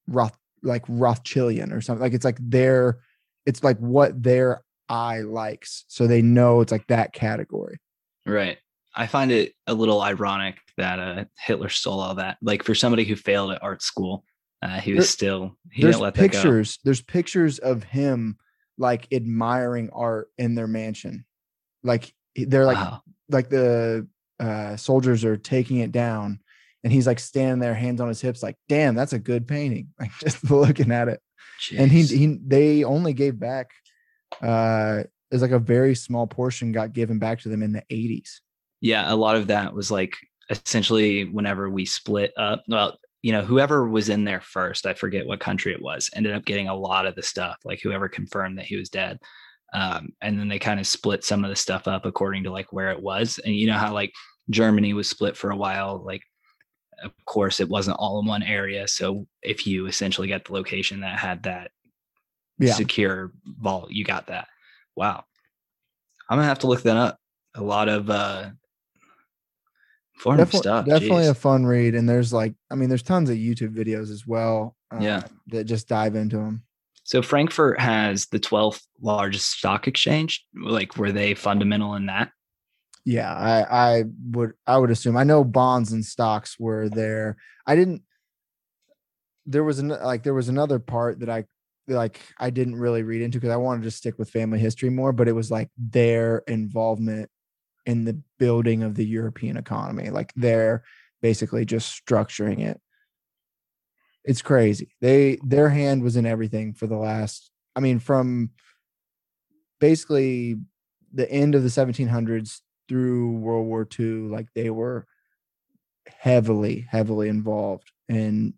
Roth 0.06 0.36
like 0.62 0.84
Rothschildian 0.88 1.72
or 1.72 1.80
something. 1.80 2.02
Like 2.02 2.12
it's 2.14 2.24
like 2.24 2.38
their 2.40 2.98
it's 3.46 3.62
like 3.64 3.78
what 3.78 4.22
their 4.22 4.62
eye 4.88 5.20
likes. 5.20 5.84
So 5.88 6.06
they 6.06 6.22
know 6.22 6.60
it's 6.60 6.72
like 6.72 6.86
that 6.88 7.12
category. 7.12 7.78
Right. 8.26 8.58
I 8.94 9.06
find 9.06 9.30
it 9.30 9.54
a 9.66 9.74
little 9.74 10.00
ironic 10.02 10.58
that 10.76 10.98
uh, 10.98 11.24
Hitler 11.38 11.68
stole 11.68 12.00
all 12.00 12.16
that. 12.16 12.38
Like 12.42 12.64
for 12.64 12.74
somebody 12.74 13.04
who 13.04 13.14
failed 13.16 13.52
at 13.52 13.62
art 13.62 13.82
school, 13.82 14.24
uh, 14.62 14.80
he 14.80 14.92
was 14.92 15.04
There- 15.04 15.06
still 15.06 15.56
he 15.70 15.82
there's 15.82 15.94
didn't 15.94 16.02
let 16.02 16.14
pictures 16.14 16.78
there's 16.84 17.00
pictures 17.00 17.58
of 17.60 17.82
him 17.84 18.36
like 18.76 19.06
admiring 19.12 19.88
art 19.92 20.28
in 20.38 20.54
their 20.54 20.66
mansion 20.66 21.24
like 21.82 22.12
they're 22.36 22.66
like 22.66 22.76
Wow. 22.76 23.02
like 23.30 23.48
the 23.48 24.06
uh 24.38 24.76
soldiers 24.76 25.24
are 25.24 25.36
taking 25.38 25.78
it 25.78 25.92
down 25.92 26.40
and 26.84 26.92
he's 26.92 27.06
like 27.06 27.18
standing 27.18 27.58
there 27.58 27.74
hands 27.74 28.00
on 28.00 28.08
his 28.08 28.20
hips 28.20 28.42
like 28.42 28.56
damn 28.68 28.94
that's 28.94 29.12
a 29.12 29.18
good 29.18 29.46
painting 29.46 29.88
like 30.00 30.10
just 30.20 30.42
looking 30.50 30.92
at 30.92 31.08
it 31.08 31.20
and 31.76 31.90
he 31.90 32.02
he 32.04 32.38
they 32.46 32.84
only 32.84 33.12
gave 33.12 33.38
back 33.38 33.70
uh 34.42 35.02
there's 35.30 35.42
like 35.42 35.50
a 35.50 35.58
very 35.58 35.94
small 35.94 36.26
portion 36.26 36.72
got 36.72 36.92
given 36.92 37.18
back 37.18 37.40
to 37.40 37.48
them 37.48 37.62
in 37.62 37.72
the 37.72 37.82
80s 37.90 38.40
yeah, 38.80 39.12
a 39.12 39.14
lot 39.14 39.36
of 39.36 39.48
that 39.48 39.74
was 39.74 39.90
like 39.90 40.16
essentially 40.48 41.24
whenever 41.24 41.68
we 41.68 41.84
split 41.84 42.32
up, 42.36 42.62
well, 42.66 42.98
you 43.22 43.32
know, 43.32 43.42
whoever 43.42 43.86
was 43.88 44.08
in 44.08 44.24
there 44.24 44.40
first, 44.40 44.86
I 44.86 44.94
forget 44.94 45.26
what 45.26 45.40
country 45.40 45.72
it 45.72 45.82
was, 45.82 46.08
ended 46.14 46.32
up 46.32 46.44
getting 46.44 46.68
a 46.68 46.74
lot 46.74 47.06
of 47.06 47.14
the 47.14 47.22
stuff, 47.22 47.56
like 47.64 47.80
whoever 47.82 48.08
confirmed 48.08 48.58
that 48.58 48.64
he 48.64 48.76
was 48.76 48.88
dead. 48.88 49.18
Um, 49.72 50.10
and 50.20 50.40
then 50.40 50.48
they 50.48 50.58
kind 50.58 50.80
of 50.80 50.86
split 50.86 51.22
some 51.22 51.44
of 51.44 51.50
the 51.50 51.56
stuff 51.56 51.86
up 51.86 52.06
according 52.06 52.44
to 52.44 52.50
like 52.50 52.72
where 52.72 52.90
it 52.90 53.00
was. 53.00 53.38
And 53.44 53.54
you 53.54 53.66
know 53.66 53.76
how 53.76 53.92
like 53.92 54.12
Germany 54.48 54.94
was 54.94 55.08
split 55.08 55.36
for 55.36 55.50
a 55.50 55.56
while, 55.56 56.02
like 56.04 56.22
of 57.02 57.12
course 57.26 57.60
it 57.60 57.68
wasn't 57.68 57.96
all 57.98 58.20
in 58.20 58.26
one 58.26 58.42
area. 58.42 58.86
So 58.88 59.26
if 59.42 59.66
you 59.66 59.86
essentially 59.86 60.28
get 60.28 60.44
the 60.44 60.52
location 60.52 61.00
that 61.00 61.18
had 61.18 61.42
that 61.44 61.70
Yeah. 62.58 62.74
secure 62.74 63.32
vault, 63.44 63.90
you 63.90 64.04
got 64.04 64.26
that. 64.28 64.48
Wow. 64.96 65.24
I'm 66.28 66.36
gonna 66.38 66.48
have 66.48 66.58
to 66.60 66.66
look 66.66 66.82
that 66.82 66.96
up. 66.96 67.18
A 67.54 67.62
lot 67.62 67.88
of 67.88 68.08
uh 68.10 68.50
Definitely, 70.22 70.58
stuff. 70.60 70.84
definitely 70.86 71.26
a 71.28 71.34
fun 71.34 71.64
read. 71.64 71.94
And 71.94 72.06
there's 72.08 72.30
like, 72.32 72.54
I 72.70 72.74
mean, 72.74 72.90
there's 72.90 73.02
tons 73.02 73.30
of 73.30 73.36
YouTube 73.36 73.74
videos 73.74 74.10
as 74.10 74.26
well. 74.26 74.76
Yeah. 75.00 75.18
uh, 75.18 75.28
that 75.48 75.64
just 75.64 75.88
dive 75.88 76.14
into 76.14 76.36
them. 76.36 76.62
So 77.04 77.22
Frankfurt 77.22 77.80
has 77.80 78.26
the 78.26 78.38
12th 78.38 78.82
largest 79.00 79.50
stock 79.50 79.88
exchange. 79.88 80.44
Like, 80.54 80.96
were 80.98 81.10
they 81.10 81.34
fundamental 81.34 81.94
in 81.94 82.06
that? 82.06 82.30
Yeah, 83.10 83.34
I 83.34 83.96
I 83.98 84.04
would 84.30 84.52
I 84.68 84.78
would 84.78 84.92
assume. 84.92 85.16
I 85.16 85.24
know 85.24 85.42
bonds 85.42 85.90
and 85.90 86.04
stocks 86.04 86.60
were 86.60 86.88
there. 86.88 87.38
I 87.66 87.74
didn't. 87.74 88.02
There 89.46 89.64
was 89.64 89.80
an 89.80 89.88
like 89.88 90.22
there 90.22 90.32
was 90.32 90.48
another 90.48 90.78
part 90.78 91.18
that 91.18 91.28
I 91.28 91.46
like 91.88 92.20
I 92.38 92.50
didn't 92.50 92.76
really 92.76 93.02
read 93.02 93.20
into 93.22 93.38
because 93.38 93.52
I 93.52 93.56
wanted 93.56 93.82
to 93.82 93.90
stick 93.90 94.16
with 94.16 94.30
family 94.30 94.60
history 94.60 94.90
more, 94.90 95.12
but 95.12 95.26
it 95.26 95.32
was 95.32 95.50
like 95.50 95.70
their 95.76 96.44
involvement 96.46 97.28
in 97.84 98.04
the 98.04 98.22
building 98.38 98.84
of 98.84 98.94
the 98.94 99.04
European 99.04 99.56
economy. 99.56 100.10
Like 100.10 100.32
they're 100.36 100.84
basically 101.20 101.64
just 101.64 102.00
structuring 102.06 102.60
it. 102.60 102.80
It's 104.24 104.40
crazy. 104.40 104.94
They 105.00 105.40
their 105.42 105.70
hand 105.70 106.04
was 106.04 106.14
in 106.14 106.26
everything 106.26 106.74
for 106.74 106.86
the 106.86 106.96
last. 106.96 107.50
I 107.74 107.80
mean, 107.80 107.98
from 107.98 108.50
basically 109.80 110.60
the 111.12 111.28
end 111.28 111.56
of 111.56 111.64
the 111.64 111.70
1700s 111.70 112.60
through 112.90 113.30
World 113.34 113.66
War 113.68 113.86
II, 113.98 114.28
like 114.28 114.48
they 114.52 114.68
were 114.68 115.06
heavily, 116.08 116.88
heavily 116.90 117.28
involved 117.28 117.92
in 118.08 118.54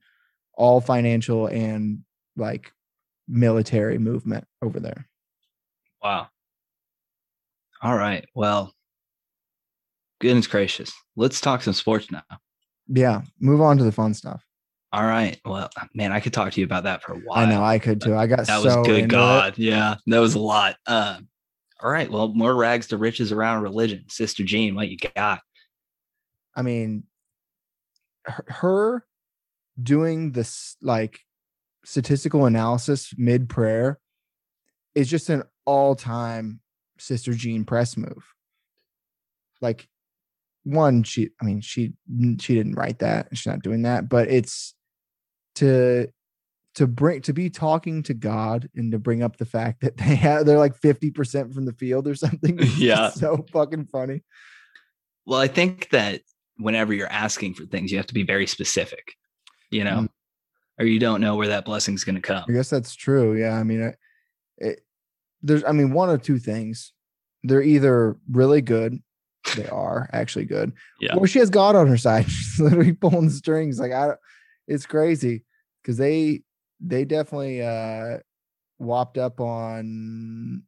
all 0.54 0.80
financial 0.80 1.48
and 1.48 1.98
like 2.34 2.72
military 3.28 3.98
movement 3.98 4.46
over 4.62 4.80
there. 4.80 5.06
Wow. 6.02 6.28
All 7.82 7.94
right. 7.94 8.24
Well, 8.34 8.72
goodness 10.18 10.46
gracious. 10.46 10.94
Let's 11.14 11.38
talk 11.38 11.60
some 11.60 11.74
sports 11.74 12.10
now. 12.10 12.22
Yeah, 12.88 13.20
move 13.38 13.60
on 13.60 13.76
to 13.76 13.84
the 13.84 13.92
fun 13.92 14.14
stuff. 14.14 14.42
All 14.94 15.04
right. 15.04 15.38
Well, 15.44 15.68
man, 15.94 16.10
I 16.10 16.20
could 16.20 16.32
talk 16.32 16.52
to 16.52 16.60
you 16.60 16.64
about 16.64 16.84
that 16.84 17.02
for 17.02 17.12
a 17.12 17.18
while. 17.18 17.46
I 17.46 17.50
know 17.50 17.62
I 17.62 17.78
could 17.78 18.00
too. 18.00 18.16
I 18.16 18.26
got 18.26 18.46
that 18.46 18.62
so 18.62 18.78
was 18.78 18.86
good 18.86 19.02
into 19.02 19.04
it. 19.04 19.08
god 19.08 19.58
yeah 19.58 19.96
that 20.06 20.18
was 20.20 20.34
a 20.34 20.38
lot 20.38 20.76
uh, 20.86 21.18
all 21.82 21.90
right 21.90 22.10
well 22.10 22.28
more 22.28 22.54
rags 22.54 22.86
to 22.86 22.96
riches 22.96 23.32
around 23.32 23.62
religion 23.62 24.04
sister 24.08 24.44
jean 24.44 24.74
what 24.74 24.88
you 24.88 24.96
got 25.14 25.40
I 26.54 26.62
mean, 26.62 27.04
her, 28.24 29.04
doing 29.82 30.32
this 30.32 30.76
like 30.82 31.20
statistical 31.84 32.46
analysis 32.46 33.14
mid 33.16 33.48
prayer 33.48 33.98
is 34.94 35.08
just 35.08 35.30
an 35.30 35.44
all 35.64 35.94
time 35.94 36.60
Sister 36.98 37.32
Jean 37.32 37.64
press 37.64 37.96
move. 37.96 38.34
Like, 39.60 39.88
one, 40.64 41.02
she, 41.02 41.30
I 41.40 41.44
mean, 41.44 41.60
she 41.60 41.94
she 42.38 42.54
didn't 42.54 42.74
write 42.74 43.00
that. 43.00 43.28
She's 43.32 43.46
not 43.46 43.62
doing 43.62 43.82
that, 43.82 44.08
but 44.08 44.28
it's 44.28 44.74
to 45.56 46.08
to 46.74 46.86
bring 46.86 47.20
to 47.22 47.32
be 47.32 47.50
talking 47.50 48.02
to 48.04 48.14
God 48.14 48.68
and 48.74 48.90
to 48.92 48.98
bring 48.98 49.22
up 49.22 49.36
the 49.36 49.44
fact 49.44 49.80
that 49.82 49.96
they 49.98 50.14
have 50.16 50.46
they're 50.46 50.58
like 50.58 50.78
50% 50.80 51.52
from 51.54 51.64
the 51.66 51.72
field 51.74 52.08
or 52.08 52.14
something. 52.14 52.58
Yeah. 52.76 53.10
So 53.10 53.44
fucking 53.52 53.86
funny. 53.86 54.22
well 55.26 55.38
i 55.40 55.46
think 55.48 55.90
that 55.90 56.22
whenever 56.56 56.92
you're 56.94 57.12
asking 57.12 57.54
for 57.54 57.64
things 57.66 57.90
you 57.90 57.96
have 57.98 58.06
to 58.06 58.14
be 58.14 58.22
very 58.24 58.46
specific 58.46 59.12
you 59.70 59.84
know 59.84 60.00
Mm. 60.02 60.08
or 60.80 60.86
you 60.86 60.98
don't 60.98 61.20
know 61.20 61.36
where 61.36 61.48
that 61.48 61.64
blessing's 61.64 62.04
going 62.04 62.14
to 62.16 62.20
come 62.22 62.44
I 62.48 62.52
guess 62.52 62.70
that's 62.70 62.94
true. 62.94 63.36
Yeah. 63.38 63.54
I 63.54 63.62
mean, 63.64 63.82
it, 63.82 63.96
it, 64.58 64.80
there's, 65.42 65.64
I 65.64 65.72
mean, 65.72 65.92
one 65.92 66.08
of 66.10 66.22
two 66.22 66.38
things. 66.38 66.92
They're 67.42 67.62
either 67.62 68.16
really 68.30 68.62
good, 68.62 68.98
they 69.56 69.66
are 69.68 70.08
actually 70.12 70.44
good, 70.44 70.72
Yeah. 71.00 71.16
or 71.16 71.26
she 71.26 71.40
has 71.40 71.50
God 71.50 71.74
on 71.74 71.88
her 71.88 71.96
side. 71.98 72.24
She's 72.30 72.60
literally 72.60 72.92
pulling 72.92 73.26
the 73.26 73.32
strings. 73.32 73.78
Like, 73.80 73.92
I, 73.92 74.06
don't- 74.08 74.18
it's 74.68 74.86
crazy 74.86 75.44
because 75.82 75.96
they, 75.96 76.42
they 76.84 77.04
definitely, 77.04 77.62
uh, 77.62 78.18
whopped 78.78 79.18
up 79.18 79.40
on, 79.40 80.62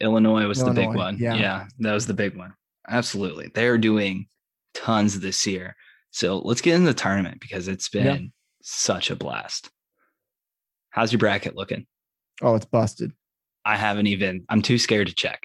illinois 0.00 0.46
was 0.46 0.62
the 0.62 0.72
big 0.72 0.88
one 0.88 1.16
yeah. 1.18 1.34
yeah 1.34 1.66
that 1.78 1.92
was 1.92 2.06
the 2.06 2.14
big 2.14 2.36
one 2.36 2.52
absolutely 2.88 3.48
they're 3.54 3.78
doing 3.78 4.26
tons 4.74 5.20
this 5.20 5.46
year 5.46 5.76
so 6.10 6.38
let's 6.38 6.60
get 6.60 6.74
into 6.74 6.86
the 6.88 6.94
tournament 6.94 7.40
because 7.40 7.68
it's 7.68 7.88
been 7.88 8.06
Yeah. 8.06 8.28
such 8.60 9.10
a 9.10 9.16
blast 9.16 9.70
how's 10.90 11.12
your 11.12 11.20
bracket 11.20 11.54
looking 11.56 11.86
oh, 12.42 12.56
it's 12.56 12.64
busted. 12.66 13.12
i 13.64 13.76
haven't 13.76 14.08
even 14.08 14.44
i'm 14.48 14.62
too 14.62 14.78
scared 14.78 15.06
to 15.06 15.14
check 15.14 15.44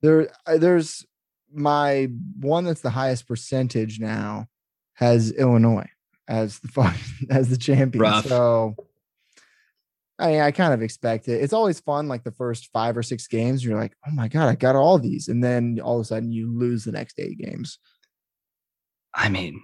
There, 0.00 0.30
uh, 0.46 0.58
there's 0.58 1.04
my 1.52 2.08
one 2.40 2.64
that's 2.64 2.82
the 2.82 2.90
highest 2.90 3.26
percentage 3.26 3.98
now 3.98 4.46
has 4.94 5.32
Illinois 5.32 5.88
as 6.28 6.58
the 6.60 6.94
as 7.30 7.48
the 7.50 7.56
champion. 7.56 8.02
Rough. 8.02 8.26
So 8.26 8.76
I 10.18 10.30
mean, 10.30 10.40
I 10.40 10.50
kind 10.50 10.72
of 10.72 10.82
expect 10.82 11.28
it. 11.28 11.42
It's 11.42 11.52
always 11.52 11.80
fun, 11.80 12.08
like 12.08 12.24
the 12.24 12.32
first 12.32 12.70
five 12.72 12.96
or 12.96 13.02
six 13.02 13.26
games. 13.26 13.64
You're 13.64 13.78
like, 13.78 13.94
oh 14.06 14.12
my 14.12 14.28
god, 14.28 14.48
I 14.48 14.54
got 14.54 14.76
all 14.76 14.98
these, 14.98 15.28
and 15.28 15.44
then 15.44 15.78
all 15.82 15.96
of 15.96 16.02
a 16.02 16.04
sudden 16.04 16.32
you 16.32 16.50
lose 16.50 16.84
the 16.84 16.92
next 16.92 17.18
eight 17.18 17.38
games. 17.38 17.78
I 19.14 19.28
mean, 19.28 19.62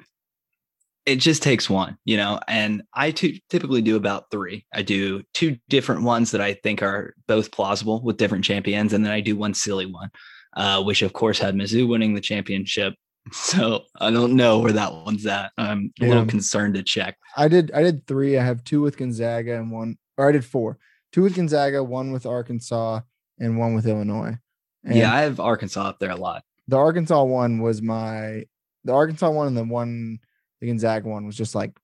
it 1.04 1.16
just 1.16 1.42
takes 1.42 1.68
one, 1.68 1.96
you 2.04 2.16
know, 2.16 2.38
and 2.46 2.82
I 2.94 3.10
t- 3.10 3.42
typically 3.50 3.82
do 3.82 3.96
about 3.96 4.30
three. 4.30 4.66
I 4.72 4.82
do 4.82 5.22
two 5.34 5.56
different 5.68 6.02
ones 6.02 6.30
that 6.30 6.40
I 6.40 6.54
think 6.54 6.82
are 6.82 7.14
both 7.26 7.50
plausible 7.50 8.02
with 8.02 8.18
different 8.18 8.44
champions, 8.44 8.92
and 8.92 9.04
then 9.04 9.12
I 9.12 9.20
do 9.20 9.36
one 9.36 9.54
silly 9.54 9.86
one, 9.86 10.10
uh, 10.56 10.82
which 10.82 11.02
of 11.02 11.12
course 11.12 11.38
had 11.38 11.54
Mizzou 11.54 11.88
winning 11.88 12.14
the 12.14 12.20
championship. 12.20 12.94
So 13.30 13.84
I 14.00 14.10
don't 14.10 14.34
know 14.34 14.58
where 14.58 14.72
that 14.72 14.92
one's 14.92 15.26
at. 15.26 15.52
I'm 15.56 15.92
a 16.00 16.08
little 16.08 16.26
concerned 16.26 16.74
to 16.74 16.82
check. 16.82 17.16
I 17.36 17.46
did, 17.46 17.70
I 17.70 17.80
did 17.80 18.04
three. 18.08 18.36
I 18.36 18.44
have 18.44 18.64
two 18.64 18.82
with 18.82 18.96
Gonzaga 18.96 19.60
and 19.60 19.70
one, 19.70 19.96
or 20.16 20.28
I 20.28 20.32
did 20.32 20.44
four. 20.44 20.78
Two 21.12 21.22
with 21.22 21.36
Gonzaga, 21.36 21.82
one 21.82 22.12
with 22.12 22.24
Arkansas, 22.26 23.00
and 23.38 23.58
one 23.58 23.74
with 23.74 23.86
Illinois. 23.86 24.38
And 24.84 24.96
yeah, 24.96 25.14
I 25.14 25.20
have 25.22 25.40
Arkansas 25.40 25.88
up 25.88 25.98
there 25.98 26.10
a 26.10 26.16
lot. 26.16 26.44
the 26.68 26.76
Arkansas 26.76 27.22
one 27.22 27.60
was 27.60 27.82
my 27.82 28.44
the 28.84 28.92
Arkansas 28.92 29.30
one 29.30 29.46
and 29.48 29.56
the 29.56 29.64
one 29.64 30.18
the 30.60 30.68
Gonzaga 30.68 31.08
one 31.08 31.26
was 31.26 31.36
just 31.36 31.54
like 31.54 31.78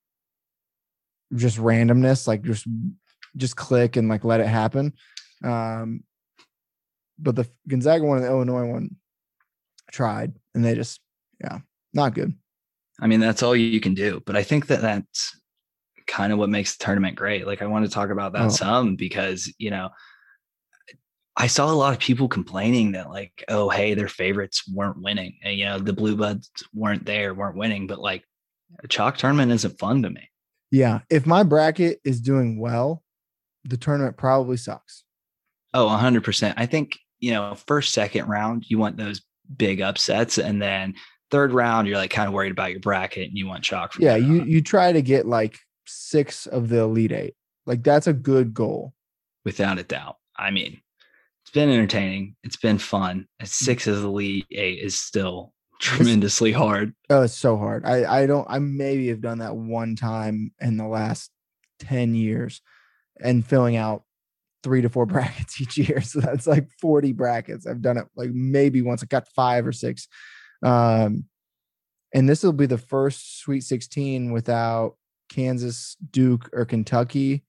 just 1.34 1.58
randomness, 1.58 2.26
like 2.26 2.42
just 2.42 2.66
just 3.36 3.56
click 3.56 3.96
and 3.96 4.08
like 4.08 4.24
let 4.24 4.40
it 4.40 4.46
happen. 4.46 4.92
Um 5.44 6.02
but 7.18 7.36
the 7.36 7.46
Gonzaga 7.68 8.04
one 8.04 8.18
and 8.18 8.26
the 8.26 8.30
Illinois 8.30 8.66
one 8.66 8.96
tried 9.92 10.34
and 10.54 10.64
they 10.64 10.74
just 10.74 11.00
yeah, 11.40 11.58
not 11.92 12.14
good. 12.14 12.34
I 13.00 13.06
mean, 13.06 13.20
that's 13.20 13.42
all 13.44 13.54
you 13.54 13.80
can 13.80 13.94
do. 13.94 14.20
But 14.26 14.36
I 14.36 14.42
think 14.42 14.66
that 14.66 14.80
that's 14.80 15.37
kind 16.08 16.32
of 16.32 16.38
what 16.38 16.48
makes 16.48 16.76
the 16.76 16.84
tournament 16.84 17.14
great. 17.14 17.46
Like, 17.46 17.62
I 17.62 17.66
want 17.66 17.84
to 17.84 17.90
talk 17.90 18.10
about 18.10 18.32
that 18.32 18.46
Oh. 18.46 18.48
some 18.48 18.96
because, 18.96 19.52
you 19.58 19.70
know, 19.70 19.90
I 21.36 21.46
saw 21.46 21.70
a 21.70 21.74
lot 21.74 21.92
of 21.92 22.00
people 22.00 22.26
complaining 22.26 22.92
that, 22.92 23.10
like, 23.10 23.44
oh, 23.48 23.68
hey, 23.68 23.94
their 23.94 24.08
favorites 24.08 24.64
weren't 24.68 25.00
winning. 25.00 25.38
And, 25.44 25.56
you 25.56 25.66
know, 25.66 25.78
the 25.78 25.92
Blue 25.92 26.16
Bloods 26.16 26.50
weren't 26.74 27.06
there, 27.06 27.32
weren't 27.32 27.56
winning. 27.56 27.86
But, 27.86 28.00
like, 28.00 28.24
a 28.82 28.88
chalk 28.88 29.16
tournament 29.18 29.52
isn't 29.52 29.78
fun 29.78 30.02
to 30.02 30.10
me. 30.10 30.28
Yeah, 30.72 31.00
if 31.08 31.26
my 31.26 31.44
bracket 31.44 32.00
is 32.04 32.20
doing 32.20 32.58
well, 32.58 33.04
the 33.64 33.76
tournament 33.76 34.16
probably 34.16 34.56
sucks. 34.56 35.04
Oh, 35.72 35.86
100%. 35.86 36.54
I 36.56 36.66
think, 36.66 36.98
you 37.20 37.30
know, 37.30 37.54
first, 37.66 37.92
second 37.92 38.26
round, 38.26 38.64
you 38.68 38.78
want 38.78 38.96
those 38.96 39.22
big 39.56 39.80
upsets. 39.80 40.38
And 40.38 40.60
then 40.60 40.94
third 41.30 41.52
round, 41.52 41.86
you're 41.86 41.96
like 41.96 42.10
kind 42.10 42.26
of 42.26 42.34
worried 42.34 42.52
about 42.52 42.70
your 42.72 42.80
bracket 42.80 43.28
and 43.28 43.38
you 43.38 43.46
want 43.46 43.62
chalk. 43.62 43.94
Yeah, 43.98 44.16
you 44.16 44.40
on. 44.40 44.48
you 44.48 44.60
try 44.60 44.92
to 44.92 45.02
get 45.02 45.26
like 45.26 45.58
6 45.88 46.46
of 46.46 46.68
the 46.68 46.80
elite 46.80 47.12
8. 47.12 47.34
Like 47.66 47.82
that's 47.82 48.06
a 48.06 48.12
good 48.12 48.54
goal. 48.54 48.94
without 49.44 49.78
a 49.78 49.82
doubt. 49.82 50.16
I 50.38 50.50
mean, 50.50 50.80
it's 51.48 51.54
been 51.54 51.70
entertaining. 51.70 52.36
It's 52.44 52.56
been 52.56 52.78
fun. 52.78 53.26
Mm. 53.42 53.46
Six 53.46 53.86
of 53.86 54.02
the 54.02 54.08
Elite 54.08 54.46
eight 54.50 54.80
is 54.80 54.98
still 54.98 55.52
tremendously 55.80 56.52
hard. 56.52 56.94
Oh, 57.08 57.22
it's 57.22 57.34
so 57.34 57.56
hard. 57.56 57.84
I 57.86 58.22
I 58.22 58.26
don't 58.26 58.46
I 58.50 58.58
maybe 58.58 59.08
have 59.08 59.20
done 59.20 59.38
that 59.38 59.56
one 59.56 59.96
time 59.96 60.52
in 60.60 60.76
the 60.76 60.86
last 60.86 61.30
10 61.80 62.14
years 62.14 62.60
and 63.20 63.46
filling 63.46 63.76
out 63.76 64.02
three 64.62 64.82
to 64.82 64.88
four 64.88 65.06
brackets 65.14 65.60
each 65.60 65.78
year. 65.78 66.00
So 66.02 66.20
that's 66.20 66.46
like 66.46 66.68
40 66.80 67.12
brackets. 67.12 67.66
I've 67.66 67.82
done 67.82 67.96
it 67.96 68.06
like 68.14 68.30
maybe 68.32 68.82
once. 68.82 69.02
I 69.02 69.06
got 69.06 69.28
five 69.28 69.66
or 69.66 69.72
six. 69.72 70.06
Um 70.62 71.24
and 72.14 72.28
this 72.28 72.42
will 72.42 72.52
be 72.52 72.66
the 72.66 72.78
first 72.78 73.40
Sweet 73.40 73.62
16 73.62 74.32
without 74.32 74.96
Kansas, 75.28 75.96
Duke, 76.10 76.48
or 76.52 76.64
Kentucky 76.64 77.44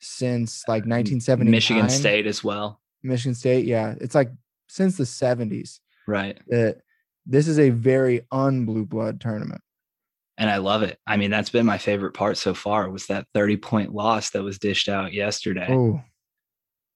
since 0.00 0.64
uh, 0.68 0.72
like 0.72 0.82
1970. 0.82 1.50
Michigan 1.50 1.88
State 1.88 2.26
as 2.26 2.42
well. 2.42 2.80
Michigan 3.02 3.34
State, 3.34 3.64
yeah, 3.66 3.94
it's 4.00 4.14
like 4.14 4.30
since 4.68 4.96
the 4.96 5.04
70s. 5.04 5.80
Right. 6.06 6.38
That 6.48 6.78
this 7.26 7.48
is 7.48 7.58
a 7.58 7.70
very 7.70 8.22
unblue 8.32 8.88
blood 8.88 9.20
tournament. 9.20 9.60
And 10.38 10.48
I 10.48 10.56
love 10.56 10.82
it. 10.82 10.98
I 11.06 11.16
mean, 11.18 11.30
that's 11.30 11.50
been 11.50 11.66
my 11.66 11.76
favorite 11.78 12.14
part 12.14 12.38
so 12.38 12.54
far 12.54 12.88
was 12.88 13.06
that 13.06 13.26
30 13.34 13.58
point 13.58 13.94
loss 13.94 14.30
that 14.30 14.42
was 14.42 14.58
dished 14.58 14.88
out 14.88 15.12
yesterday. 15.12 15.68
Oh, 15.70 16.00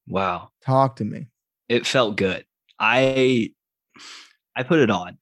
Wow. 0.06 0.50
talk 0.64 0.96
to 0.96 1.04
me. 1.04 1.28
It 1.68 1.86
felt 1.86 2.16
good. 2.16 2.44
I 2.78 3.50
I 4.56 4.62
put 4.62 4.80
it 4.80 4.90
on 4.90 5.18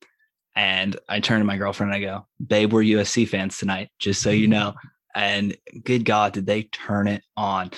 and 0.55 0.97
I 1.09 1.21
turn 1.21 1.39
to 1.39 1.45
my 1.45 1.57
girlfriend 1.57 1.95
and 1.95 2.03
I 2.03 2.07
go, 2.07 2.27
babe, 2.45 2.73
we're 2.73 2.83
USC 2.83 3.29
fans 3.29 3.59
tonight, 3.59 3.91
just 3.99 4.23
so 4.23 4.31
you 4.31 4.49
know. 4.49 4.75
And 5.15 5.55
good 5.85 6.07
God, 6.07 6.33
did 6.33 6.47
they 6.47 6.63
turn 6.63 7.07
it 7.07 7.23
on? 7.37 7.71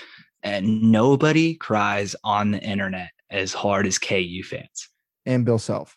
And 0.45 0.93
nobody 0.93 1.57
cries 1.57 2.15
on 2.23 2.53
the 2.53 2.61
internet 2.61 3.11
as 3.29 3.53
hard 3.53 3.89
as 3.89 3.99
KU 3.99 4.45
fans. 4.45 4.89
And 5.27 5.45
Bill 5.45 5.59
Self. 5.59 5.97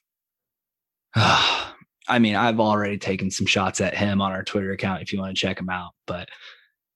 I 1.15 2.19
mean, 2.19 2.36
I've 2.36 2.59
already 2.59 2.97
taken 2.97 3.30
some 3.30 3.45
shots 3.45 3.82
at 3.82 3.95
him 3.95 4.19
on 4.19 4.32
our 4.32 4.43
Twitter 4.43 4.71
account 4.71 5.03
if 5.03 5.13
you 5.13 5.19
want 5.19 5.38
to 5.38 5.39
check 5.39 5.59
him 5.59 5.69
out, 5.69 5.91
but 6.07 6.30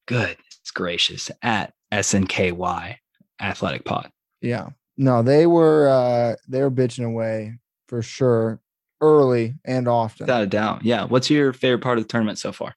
goodness 0.08 0.38
gracious 0.74 1.30
at 1.42 1.74
SNKY 1.92 2.96
Athletic 3.40 3.86
Pod. 3.86 4.10
Yeah. 4.42 4.70
No, 4.98 5.22
they 5.22 5.46
were 5.46 5.88
uh 5.90 6.36
they 6.48 6.62
were 6.62 6.72
bitching 6.72 7.06
away 7.06 7.60
for 7.88 8.02
sure 8.02 8.60
early 9.02 9.56
and 9.66 9.88
often. 9.88 10.26
Without 10.26 10.44
a 10.44 10.48
doubt. 10.48 10.86
Yeah. 10.86 11.06
What's 11.06 11.30
your 11.30 11.54
favorite 11.54 11.82
part 11.82 11.98
of 11.98 12.04
the 12.04 12.08
tournament 12.08 12.38
so 12.38 12.52
far? 12.52 12.76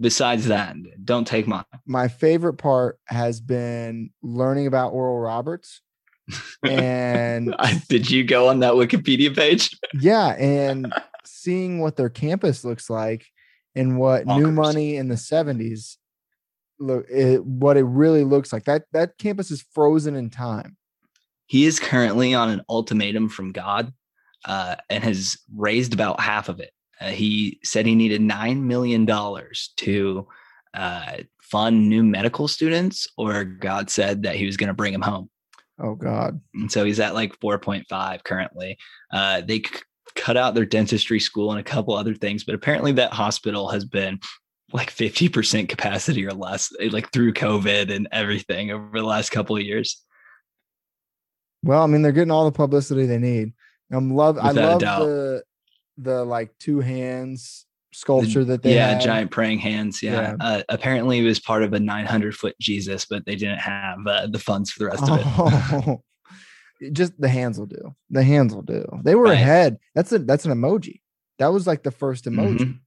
Besides 0.00 0.46
that, 0.48 0.76
don't 1.04 1.26
take 1.26 1.46
mine. 1.46 1.64
My 1.86 2.08
favorite 2.08 2.54
part 2.54 2.98
has 3.06 3.40
been 3.40 4.10
learning 4.22 4.66
about 4.66 4.90
Oral 4.90 5.18
Roberts. 5.18 5.80
And 6.62 7.54
Did 7.88 8.10
you 8.10 8.22
go 8.24 8.48
on 8.48 8.60
that 8.60 8.74
Wikipedia 8.74 9.34
page? 9.34 9.78
yeah, 9.94 10.34
and 10.38 10.92
seeing 11.24 11.78
what 11.78 11.96
their 11.96 12.10
campus 12.10 12.64
looks 12.64 12.90
like 12.90 13.24
and 13.74 13.96
what 13.98 14.26
new 14.26 14.50
money 14.52 14.96
in 14.96 15.08
the 15.08 15.14
70s 15.14 15.96
look 16.78 17.06
it, 17.10 17.44
what 17.44 17.76
it 17.76 17.84
really 17.84 18.24
looks 18.24 18.52
like. 18.52 18.64
That 18.64 18.84
that 18.92 19.16
campus 19.18 19.50
is 19.50 19.64
frozen 19.72 20.14
in 20.16 20.28
time. 20.30 20.76
He 21.46 21.64
is 21.64 21.80
currently 21.80 22.34
on 22.34 22.50
an 22.50 22.62
ultimatum 22.68 23.30
from 23.30 23.52
God 23.52 23.92
uh, 24.48 24.76
and 24.90 25.04
has 25.04 25.38
raised 25.54 25.94
about 25.94 26.18
half 26.18 26.48
of 26.48 26.58
it. 26.58 26.72
Uh, 27.00 27.10
he 27.10 27.60
said 27.62 27.86
he 27.86 27.94
needed 27.94 28.20
$9 28.20 28.62
million 28.62 29.06
to 29.76 30.26
uh, 30.74 31.16
fund 31.40 31.88
new 31.88 32.02
medical 32.02 32.48
students, 32.48 33.06
or 33.16 33.44
God 33.44 33.90
said 33.90 34.24
that 34.24 34.36
he 34.36 34.46
was 34.46 34.56
going 34.56 34.68
to 34.68 34.74
bring 34.74 34.94
him 34.94 35.02
home. 35.02 35.30
Oh 35.80 35.94
God. 35.94 36.40
And 36.54 36.72
so 36.72 36.84
he's 36.84 36.98
at 36.98 37.14
like 37.14 37.38
4.5 37.38 38.24
currently. 38.24 38.78
Uh, 39.12 39.42
they 39.42 39.58
c- 39.58 39.82
cut 40.16 40.36
out 40.36 40.54
their 40.54 40.66
dentistry 40.66 41.20
school 41.20 41.52
and 41.52 41.60
a 41.60 41.64
couple 41.64 41.94
other 41.94 42.14
things, 42.14 42.42
but 42.42 42.54
apparently 42.54 42.92
that 42.92 43.12
hospital 43.12 43.68
has 43.68 43.84
been 43.84 44.18
like 44.72 44.90
50% 44.90 45.68
capacity 45.68 46.26
or 46.26 46.32
less, 46.32 46.72
eh, 46.80 46.88
like 46.90 47.12
through 47.12 47.34
COVID 47.34 47.94
and 47.94 48.08
everything 48.12 48.70
over 48.70 48.98
the 48.98 49.06
last 49.06 49.30
couple 49.30 49.56
of 49.56 49.62
years. 49.62 50.02
Well, 51.62 51.82
I 51.82 51.86
mean, 51.86 52.02
they're 52.02 52.12
getting 52.12 52.30
all 52.30 52.44
the 52.44 52.52
publicity 52.52 53.06
they 53.06 53.18
need. 53.18 53.52
I'm 53.90 54.14
love. 54.14 54.38
I 54.38 54.48
Without 54.48 54.82
a 54.82 54.86
love 54.86 55.06
the 55.08 55.42
the 55.98 56.24
like 56.24 56.56
two 56.58 56.80
hands 56.80 57.66
sculpture 57.92 58.44
that 58.44 58.62
they 58.62 58.74
yeah, 58.74 58.90
had. 58.92 59.00
giant 59.00 59.30
praying 59.30 59.58
hands. 59.60 60.02
Yeah. 60.02 60.12
Yeah. 60.20 60.36
Uh, 60.40 60.62
apparently 60.68 61.18
it 61.18 61.24
was 61.24 61.40
part 61.40 61.62
of 61.62 61.72
a 61.72 61.80
900 61.80 62.34
foot 62.36 62.54
Jesus, 62.60 63.06
but 63.06 63.24
they 63.26 63.34
didn't 63.34 63.58
have 63.58 64.06
uh, 64.06 64.26
the 64.26 64.38
funds 64.38 64.70
for 64.70 64.80
the 64.80 64.86
rest 64.86 65.02
of 65.08 65.18
it. 65.18 65.24
Oh, 65.26 66.02
just 66.92 67.18
the 67.20 67.28
hands 67.28 67.58
will 67.58 67.66
do. 67.66 67.94
The 68.10 68.22
hands 68.22 68.54
will 68.54 68.62
do. 68.62 68.84
They 69.04 69.14
were 69.14 69.24
Right. 69.24 69.32
ahead. 69.34 69.78
That's 69.94 70.12
a 70.12 70.18
that's 70.18 70.44
an 70.44 70.52
emoji. 70.52 71.00
That 71.38 71.48
was 71.48 71.66
like 71.66 71.82
the 71.82 71.90
first 71.90 72.24
emoji. 72.26 72.78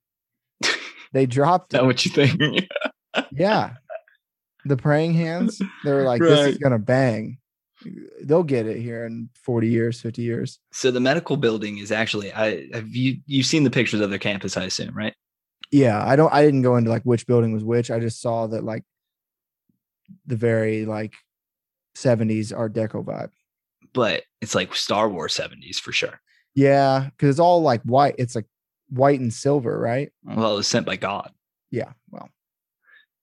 Mhm. 0.64 0.78
They 1.14 1.26
dropped 1.26 1.72
that 1.72 1.84
what 1.86 2.06
you 2.06 2.12
think? 2.12 2.70
Yeah. 3.34 3.72
The 4.64 4.78
praying 4.78 5.16
hands, 5.16 5.60
they 5.84 5.91
were 5.91 6.04
like, 6.04 6.22
this 6.22 6.47
is 6.54 6.58
gonna 6.60 6.80
bang. 6.80 7.39
They'll 8.24 8.44
get 8.44 8.68
it 8.68 8.80
here 8.80 9.06
in 9.06 9.30
40 9.44 9.68
years, 9.68 10.02
50 10.02 10.22
years. 10.22 10.60
so 10.72 10.92
the 10.92 11.00
medical 11.00 11.38
building 11.38 11.78
is 11.80 11.92
actually, 11.92 12.34
I 12.34 12.68
have 12.74 12.96
you, 12.96 13.18
you've 13.26 13.46
seen 13.46 13.64
the 13.64 13.72
pictures 13.72 14.02
of 14.02 14.10
their 14.10 14.20
campus, 14.20 14.58
I 14.58 14.64
assume, 14.64 14.96
right? 14.96 15.14
Yeah, 15.72 16.06
I 16.06 16.16
don't 16.16 16.34
I 16.34 16.44
didn't 16.44 16.64
go 16.64 16.76
into 16.76 16.90
like 16.90 17.04
which 17.04 17.26
building 17.26 17.54
was 17.54 17.64
which. 17.64 17.90
I 17.92 18.00
just 18.00 18.22
saw 18.22 18.48
that 18.48 18.64
like 18.64 18.84
the 20.26 20.36
very 20.36 20.86
like 20.86 21.14
70s 21.96 22.56
art 22.56 22.74
deco 22.74 23.06
vibe. 23.06 23.30
But 23.94 24.24
it's 24.42 24.56
like 24.56 24.76
Star 24.76 25.10
Wars 25.10 25.34
70s 25.34 25.78
for 25.78 25.92
sure. 25.92 26.20
Yeah, 26.56 27.10
because 27.12 27.30
it's 27.30 27.40
all 27.40 27.62
like 27.62 27.82
white. 27.84 28.16
It's 28.18 28.36
like 28.36 28.48
white 28.90 29.20
and 29.20 29.34
silver, 29.34 29.80
right? 29.80 30.12
Well, 30.24 30.54
it 30.54 30.58
was 30.58 30.68
sent 30.68 30.86
by 30.86 30.98
God. 30.98 31.32
Yeah. 31.72 31.94
Well, 32.10 32.30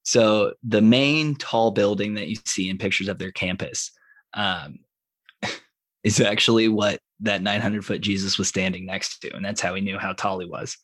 So 0.05 0.55
the 0.63 0.81
main 0.81 1.35
tall 1.37 1.71
building 1.71 2.15
that 2.15 2.29
you 2.29 2.37
see 2.47 2.71
in 2.71 2.79
pictures 2.79 3.09
of 3.09 3.19
their 3.19 3.33
campus 3.33 3.91
um, 4.35 4.79
is 6.05 6.20
actually 6.20 6.68
what 6.68 7.01
that 7.20 7.43
900 7.43 7.85
foot 7.85 8.01
Jesus 8.01 8.39
was 8.39 8.49
standing 8.49 8.87
next 8.87 9.20
to, 9.20 9.35
and 9.35 9.45
that's 9.45 9.61
how 9.61 9.74
he 9.74 9.81
knew 9.81 9.99
how 9.99 10.12
tall 10.12 10.39
he 10.39 10.47
was. 10.47 10.76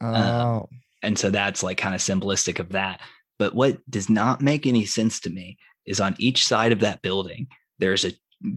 oh, 0.00 0.68
And 1.02 1.18
so 1.18 1.30
that's 1.30 1.62
like 1.62 1.76
kind 1.76 1.94
of 1.94 2.00
symbolistic 2.00 2.58
of 2.58 2.70
that. 2.70 3.00
But 3.38 3.54
what 3.54 3.78
does 3.90 4.08
not 4.08 4.40
make 4.40 4.66
any 4.66 4.86
sense 4.86 5.20
to 5.20 5.30
me 5.30 5.58
is 5.86 6.00
on 6.00 6.14
each 6.18 6.46
side 6.46 6.72
of 6.72 6.80
that 6.80 7.02
building, 7.02 7.48
there's 7.78 8.04
a 8.04 8.12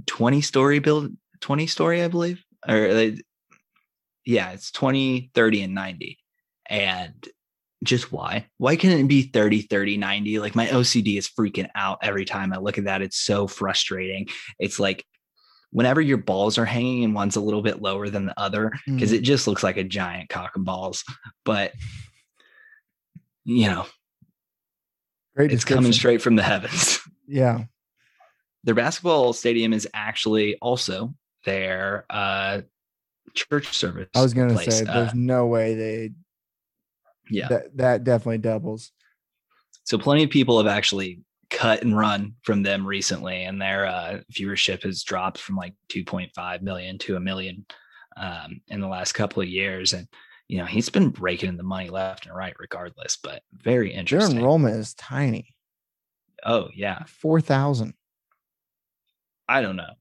20 0.05 0.41
story 0.41 0.79
build, 0.79 1.11
20 1.41 1.67
story, 1.67 2.03
I 2.03 2.07
believe, 2.07 2.43
or 2.67 3.13
yeah, 4.25 4.51
it's 4.51 4.71
20, 4.71 5.31
30, 5.33 5.63
and 5.63 5.73
90. 5.73 6.17
And 6.69 7.27
just 7.83 8.11
why? 8.11 8.47
Why 8.57 8.75
can't 8.75 8.99
it 8.99 9.07
be 9.07 9.23
30, 9.23 9.61
30, 9.63 9.97
90? 9.97 10.39
Like 10.39 10.55
my 10.55 10.67
OCD 10.67 11.17
is 11.17 11.27
freaking 11.29 11.69
out 11.75 11.99
every 12.01 12.25
time 12.25 12.51
I 12.53 12.57
look 12.57 12.77
at 12.77 12.85
that. 12.85 13.01
It's 13.01 13.17
so 13.17 13.47
frustrating. 13.47 14.27
It's 14.59 14.79
like 14.79 15.05
whenever 15.71 16.01
your 16.01 16.17
balls 16.17 16.57
are 16.57 16.65
hanging 16.65 17.03
and 17.03 17.13
one's 17.13 17.35
a 17.35 17.41
little 17.41 17.61
bit 17.61 17.81
lower 17.81 18.09
than 18.09 18.25
the 18.25 18.39
other, 18.39 18.71
because 18.85 19.11
Mhm. 19.11 19.15
it 19.15 19.21
just 19.21 19.47
looks 19.47 19.63
like 19.63 19.77
a 19.77 19.83
giant 19.83 20.29
cock 20.29 20.51
and 20.55 20.65
balls. 20.65 21.03
But 21.45 21.73
you 23.45 23.67
know, 23.67 23.85
great. 25.35 25.51
it's 25.51 25.63
coming 25.65 25.93
straight 25.93 26.21
from 26.21 26.35
the 26.35 26.43
heavens. 26.43 26.99
Yeah. 27.29 27.65
Their 28.63 28.73
basketball 28.75 29.33
stadium 29.33 29.73
is 29.73 29.85
actually 29.93 30.57
also 30.61 31.13
their 31.43 32.05
uh 32.09 32.61
church 33.33 33.75
service. 33.77 34.07
I 34.15 34.21
was 34.21 34.33
gonna 34.33 34.53
place. 34.53 34.77
say 34.79 34.85
Uh, 34.85 34.93
there's 34.93 35.13
no 35.13 35.45
way 35.47 35.75
they 35.75 36.11
yeah. 37.29 37.47
that 37.47 37.77
that 37.77 38.03
definitely 38.03 38.39
doubles. 38.39 38.91
So 39.83 39.97
plenty 39.97 40.23
of 40.23 40.29
people 40.29 40.57
have 40.57 40.67
actually 40.67 41.21
cut 41.49 41.81
and 41.81 41.97
run 41.97 42.33
from 42.43 42.63
them 42.63 42.85
recently, 42.85 43.43
and 43.43 43.61
their 43.61 43.85
uh, 43.85 44.19
viewership 44.33 44.83
has 44.83 45.03
dropped 45.03 45.37
from 45.37 45.55
like 45.55 45.73
2.5 45.91 46.61
million 46.61 46.97
to 46.99 47.15
a 47.15 47.21
million 47.21 47.65
um, 48.17 48.61
in 48.67 48.81
the 48.81 48.87
last 48.87 49.13
couple 49.13 49.41
of 49.41 49.47
years. 49.47 49.93
And 49.93 50.07
you 50.47 50.57
know 50.57 50.65
he's 50.65 50.89
been 50.89 51.13
raking 51.19 51.49
in 51.49 51.57
the 51.57 51.63
money 51.63 51.89
left 51.89 52.25
and 52.25 52.35
right, 52.35 52.53
regardless. 52.59 53.17
But 53.21 53.41
very 53.53 53.89
Their 53.89 53.99
interesting. 53.99 54.37
enrollment 54.37 54.75
is 54.75 54.93
tiny. 54.95 55.55
oh 56.45 56.67
yeah, 56.75 57.03
Four 57.07 57.41
thousand. 57.41 57.93
I 59.47 59.61
don't 59.61 59.77
know. 59.77 59.93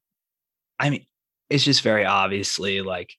I 0.79 0.91
mean, 0.91 1.07
it's 1.49 1.65
just 1.65 1.83
very 1.83 2.05
obviously 2.05 2.81
like 2.83 3.15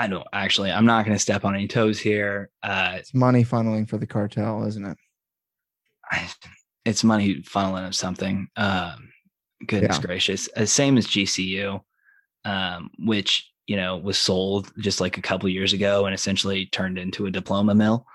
I 0.00 0.06
don't 0.06 0.26
actually. 0.32 0.70
I'm 0.72 0.86
not 0.86 1.04
going 1.04 1.14
to 1.14 1.20
step 1.22 1.44
on 1.44 1.54
any 1.54 1.68
toes 1.68 1.98
here. 1.98 2.50
Uh, 2.62 2.94
It's 2.98 3.12
money 3.14 3.44
funneling 3.44 3.88
for 3.88 3.98
the 3.98 4.06
cartel, 4.06 4.64
isn't 4.66 4.84
it? 4.84 4.96
I, 6.10 6.28
it's 6.84 7.04
money 7.04 7.42
funneling 7.42 7.86
of 7.86 7.94
something. 7.94 8.48
Um, 8.56 9.10
goodness 9.66 9.96
Yeah. 9.98 10.06
gracious. 10.06 10.48
Uh, 10.56 10.64
same 10.64 10.96
as 10.96 11.06
GCU, 11.06 11.80
um, 12.44 12.90
which 12.98 13.46
you 13.66 13.76
know 13.76 13.98
was 13.98 14.16
sold 14.18 14.72
just 14.78 15.00
like 15.00 15.18
a 15.18 15.22
couple 15.22 15.48
years 15.48 15.72
ago 15.74 16.06
and 16.06 16.14
essentially 16.14 16.66
turned 16.66 16.98
into 16.98 17.26
a 17.26 17.30
diploma 17.30 17.74
mill. 17.74 18.06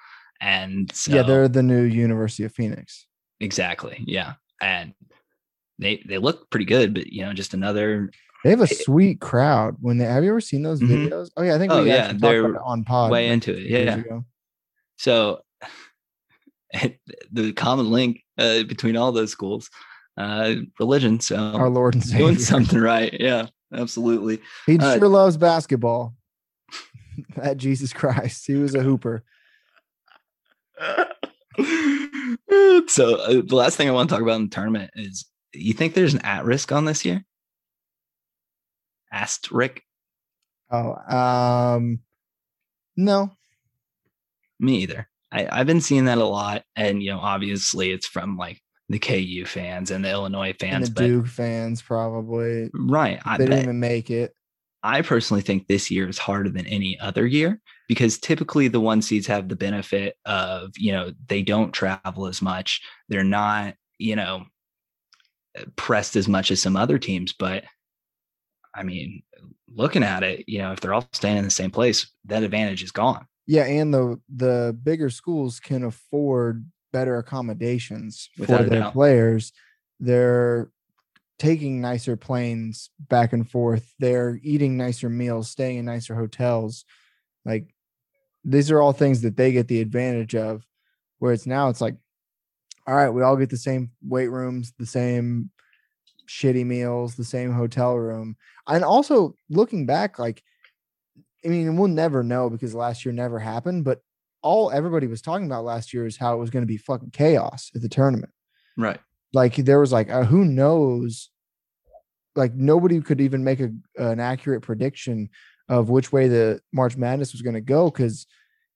And 0.42 0.92
so, 0.94 1.14
yeah, 1.16 1.22
they're 1.22 1.48
the 1.48 1.64
new 1.64 1.84
University 1.84 2.44
of 2.46 2.54
Phoenix. 2.54 3.06
exactly 3.40 4.04
yeah, 4.08 4.34
and 4.62 4.94
they 5.80 6.04
they 6.08 6.18
look 6.18 6.50
pretty 6.50 6.66
good, 6.66 6.94
but 6.96 7.08
you 7.08 7.22
know 7.24 7.34
just 7.34 7.54
another. 7.54 8.10
They 8.46 8.52
have 8.52 8.62
a 8.62 8.68
sweet 8.68 9.20
crowd. 9.20 9.78
When 9.82 9.98
they 9.98 10.06
have 10.06 10.24
you 10.24 10.30
ever 10.30 10.40
seen 10.40 10.62
those 10.62 10.80
Mhm. 10.80 11.08
videos? 11.08 11.30
Oh 11.36 11.42
yeah, 11.42 11.56
I 11.56 11.58
think 11.58 11.74
Oh, 11.74 11.82
we 11.82 11.90
yeah, 11.90 11.96
actually 11.96 12.20
they're 12.20 12.46
about 12.46 12.62
it 12.62 12.64
on 12.64 12.84
pod 12.84 13.12
way 13.12 13.30
into 13.30 13.52
it, 13.52 13.68
years 13.68 14.04
yeah. 14.06 14.20
So 14.98 15.42
the 17.32 17.54
common 17.54 17.90
link 17.92 18.22
uh, 18.38 18.62
between 18.62 18.98
all 18.98 19.12
those 19.12 19.32
schools, 19.32 19.72
uh, 20.18 20.54
religion. 20.80 21.20
So 21.22 21.38
Our 21.38 21.72
Lord 21.72 21.96
and 21.96 22.04
Savior. 22.06 22.20
doing 22.20 22.38
something 22.38 22.80
right. 22.80 23.12
Yeah, 23.20 23.48
absolutely. 23.74 24.42
He 24.68 24.78
uh, 24.78 25.00
sure 25.00 25.08
loves 25.08 25.38
basketball. 25.38 26.14
that 27.38 27.58
Jesus 27.58 27.94
Christ, 27.94 28.44
he 28.46 28.54
was 28.58 28.76
a 28.76 28.84
hooper. 28.84 29.24
so 32.88 33.16
uh, 33.16 33.42
the 33.42 33.56
last 33.56 33.76
thing 33.76 33.88
I 33.88 33.92
want 33.92 34.08
to 34.10 34.14
talk 34.16 34.22
about 34.22 34.36
in 34.36 34.44
the 34.50 34.56
tournament 34.56 34.92
is 34.94 35.26
you 35.52 35.74
think 35.74 35.96
there's 35.96 36.14
an 36.14 36.22
asterisk 36.22 36.72
on 36.72 36.86
this 36.86 37.04
year? 37.04 37.26
Asterisk. 39.16 39.82
Oh, 40.72 40.96
um, 41.16 42.00
no, 42.98 43.32
Me 44.60 44.78
either. 44.78 45.08
I, 45.32 45.48
I've 45.52 45.68
been 45.68 45.82
seeing 45.82 46.06
that 46.06 46.18
a 46.18 46.26
lot. 46.26 46.64
And 46.76 47.02
you 47.02 47.12
know, 47.12 47.20
obviously 47.20 47.92
it's 47.92 48.08
from 48.08 48.38
like 48.38 48.62
the 48.90 49.00
KU 49.00 49.46
fans 49.46 49.92
and 49.92 50.06
the 50.06 50.12
Illinois 50.12 50.50
and 50.50 50.60
fans, 50.60 50.90
the 50.90 50.94
but 50.94 51.08
Duke 51.08 51.28
fans 51.28 51.82
probably 51.82 52.70
right. 52.74 53.20
I 53.26 53.38
they 53.38 53.46
didn't 53.46 53.64
even 53.64 53.80
make 53.80 54.10
it. 54.10 54.34
I 54.84 55.02
personally 55.02 55.42
think 55.42 55.68
this 55.68 55.90
year 55.90 56.08
is 56.08 56.20
harder 56.20 56.50
than 56.50 56.68
any 56.68 56.98
other 57.00 57.26
year 57.26 57.60
because 57.88 58.20
typically 58.20 58.68
the 58.68 58.80
one 58.80 59.02
seeds 59.02 59.26
have 59.26 59.50
the 59.50 59.56
benefit 59.56 60.16
of, 60.26 60.72
you 60.78 60.92
know, 60.92 61.12
they 61.28 61.42
don't 61.42 61.72
travel 61.72 62.28
as 62.28 62.40
much. 62.40 62.82
They're 63.10 63.24
not, 63.24 63.74
you 63.98 64.16
know, 64.16 64.46
pressed 65.76 66.16
as 66.16 66.28
much 66.28 66.52
as 66.52 66.62
some 66.62 66.76
other 66.76 67.00
teams. 67.00 67.34
But 67.34 67.64
I 68.76 68.84
mean, 68.84 69.24
looking 69.74 70.04
at 70.04 70.24
it, 70.24 70.44
you 70.48 70.60
know, 70.60 70.72
if 70.72 70.80
they're 70.80 70.94
all 70.94 71.08
staying 71.14 71.38
in 71.38 71.44
the 71.44 71.50
same 71.50 71.72
place, 71.72 72.12
that 72.26 72.44
advantage 72.44 72.84
is 72.84 72.92
gone. 72.92 73.26
Yeah, 73.48 73.66
and 73.66 73.94
the 73.94 74.20
the 74.34 74.78
bigger 74.84 75.10
schools 75.10 75.60
can 75.60 75.84
afford 75.84 76.66
better 76.92 77.18
accommodations 77.18 78.30
Without 78.38 78.64
for 78.64 78.70
their 78.70 78.80
doubt. 78.82 78.94
players. 78.94 79.52
They're 80.00 80.72
taking 81.38 81.82
nicer 81.82 82.16
planes 82.16 82.90
back 83.00 83.34
and 83.34 83.50
forth. 83.50 83.94
They're 84.00 84.40
eating 84.42 84.78
nicer 84.78 85.10
meals, 85.10 85.50
staying 85.50 85.78
in 85.78 85.86
nicer 85.86 86.16
hotels. 86.16 86.86
Like 87.44 87.74
these 88.44 88.72
are 88.72 88.82
all 88.82 88.94
things 88.94 89.22
that 89.22 89.38
they 89.38 89.52
get 89.52 89.68
the 89.68 89.82
advantage 89.82 90.36
of. 90.36 90.66
Where 91.20 91.34
it's 91.34 91.46
now, 91.46 91.70
it's 91.70 91.82
like, 91.82 91.96
all 92.88 92.96
right, 92.96 93.10
we 93.10 93.22
all 93.22 93.38
get 93.38 93.50
the 93.50 93.58
same 93.58 93.92
weight 94.06 94.28
rooms, 94.28 94.74
the 94.78 94.86
same 94.86 95.50
shitty 96.28 96.66
meals, 96.66 97.16
the 97.16 97.24
same 97.24 97.52
hotel 97.52 97.96
room. 97.96 98.36
And 98.68 98.84
also 98.84 99.36
looking 99.50 99.86
back, 99.86 100.20
like, 100.20 100.44
I 101.44 101.50
mean, 101.50 101.78
we'll 101.78 101.90
never 101.90 102.24
know 102.24 102.50
because 102.50 102.74
last 102.74 103.06
year 103.06 103.14
never 103.14 103.40
happened, 103.40 103.86
but 103.86 104.00
all 104.42 104.72
everybody 104.72 105.08
was 105.08 105.22
talking 105.22 105.46
about 105.46 105.64
last 105.64 105.94
year 105.94 106.06
is 106.06 106.18
how 106.18 106.36
it 106.36 106.40
was 106.40 106.50
going 106.50 106.64
to 106.64 106.68
be 106.68 106.78
fucking 106.78 107.12
chaos 107.12 107.72
at 107.76 107.82
the 107.82 107.90
tournament. 107.90 108.32
Right. 108.78 109.00
Like 109.34 109.56
there 109.56 109.80
was 109.80 109.92
like, 109.92 110.10
uh, 110.10 110.24
who 110.24 110.46
knows? 110.46 111.30
Like 112.36 112.54
nobody 112.54 113.02
could 113.02 113.22
even 113.22 113.44
make 113.44 113.60
a, 113.60 113.72
an 113.98 114.20
accurate 114.20 114.62
prediction 114.62 115.30
of 115.68 115.90
which 115.90 116.12
way 116.12 116.28
the 116.28 116.60
March 116.74 116.98
Madness 116.98 117.32
was 117.32 117.42
going 117.42 117.56
to 117.56 117.62
go 117.62 117.90
because 117.90 118.28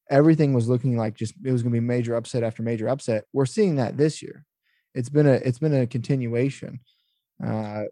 everything 0.10 0.54
was 0.54 0.68
looking 0.68 0.98
like 0.98 1.16
just 1.16 1.36
it 1.46 1.52
was 1.52 1.62
going 1.62 1.74
to 1.74 1.80
be 1.80 1.86
major 1.86 2.16
upset 2.16 2.44
after 2.44 2.64
major 2.64 2.90
upset. 2.90 3.26
We're 3.32 3.46
seeing 3.46 3.76
that 3.76 3.98
this 3.98 4.22
year. 4.22 4.46
It's 4.96 5.10
been 5.10 5.28
a 5.28 5.34
it's 5.34 5.60
been 5.60 5.74
a 5.74 5.88
continuation. 5.88 6.80
Uh, 7.44 7.84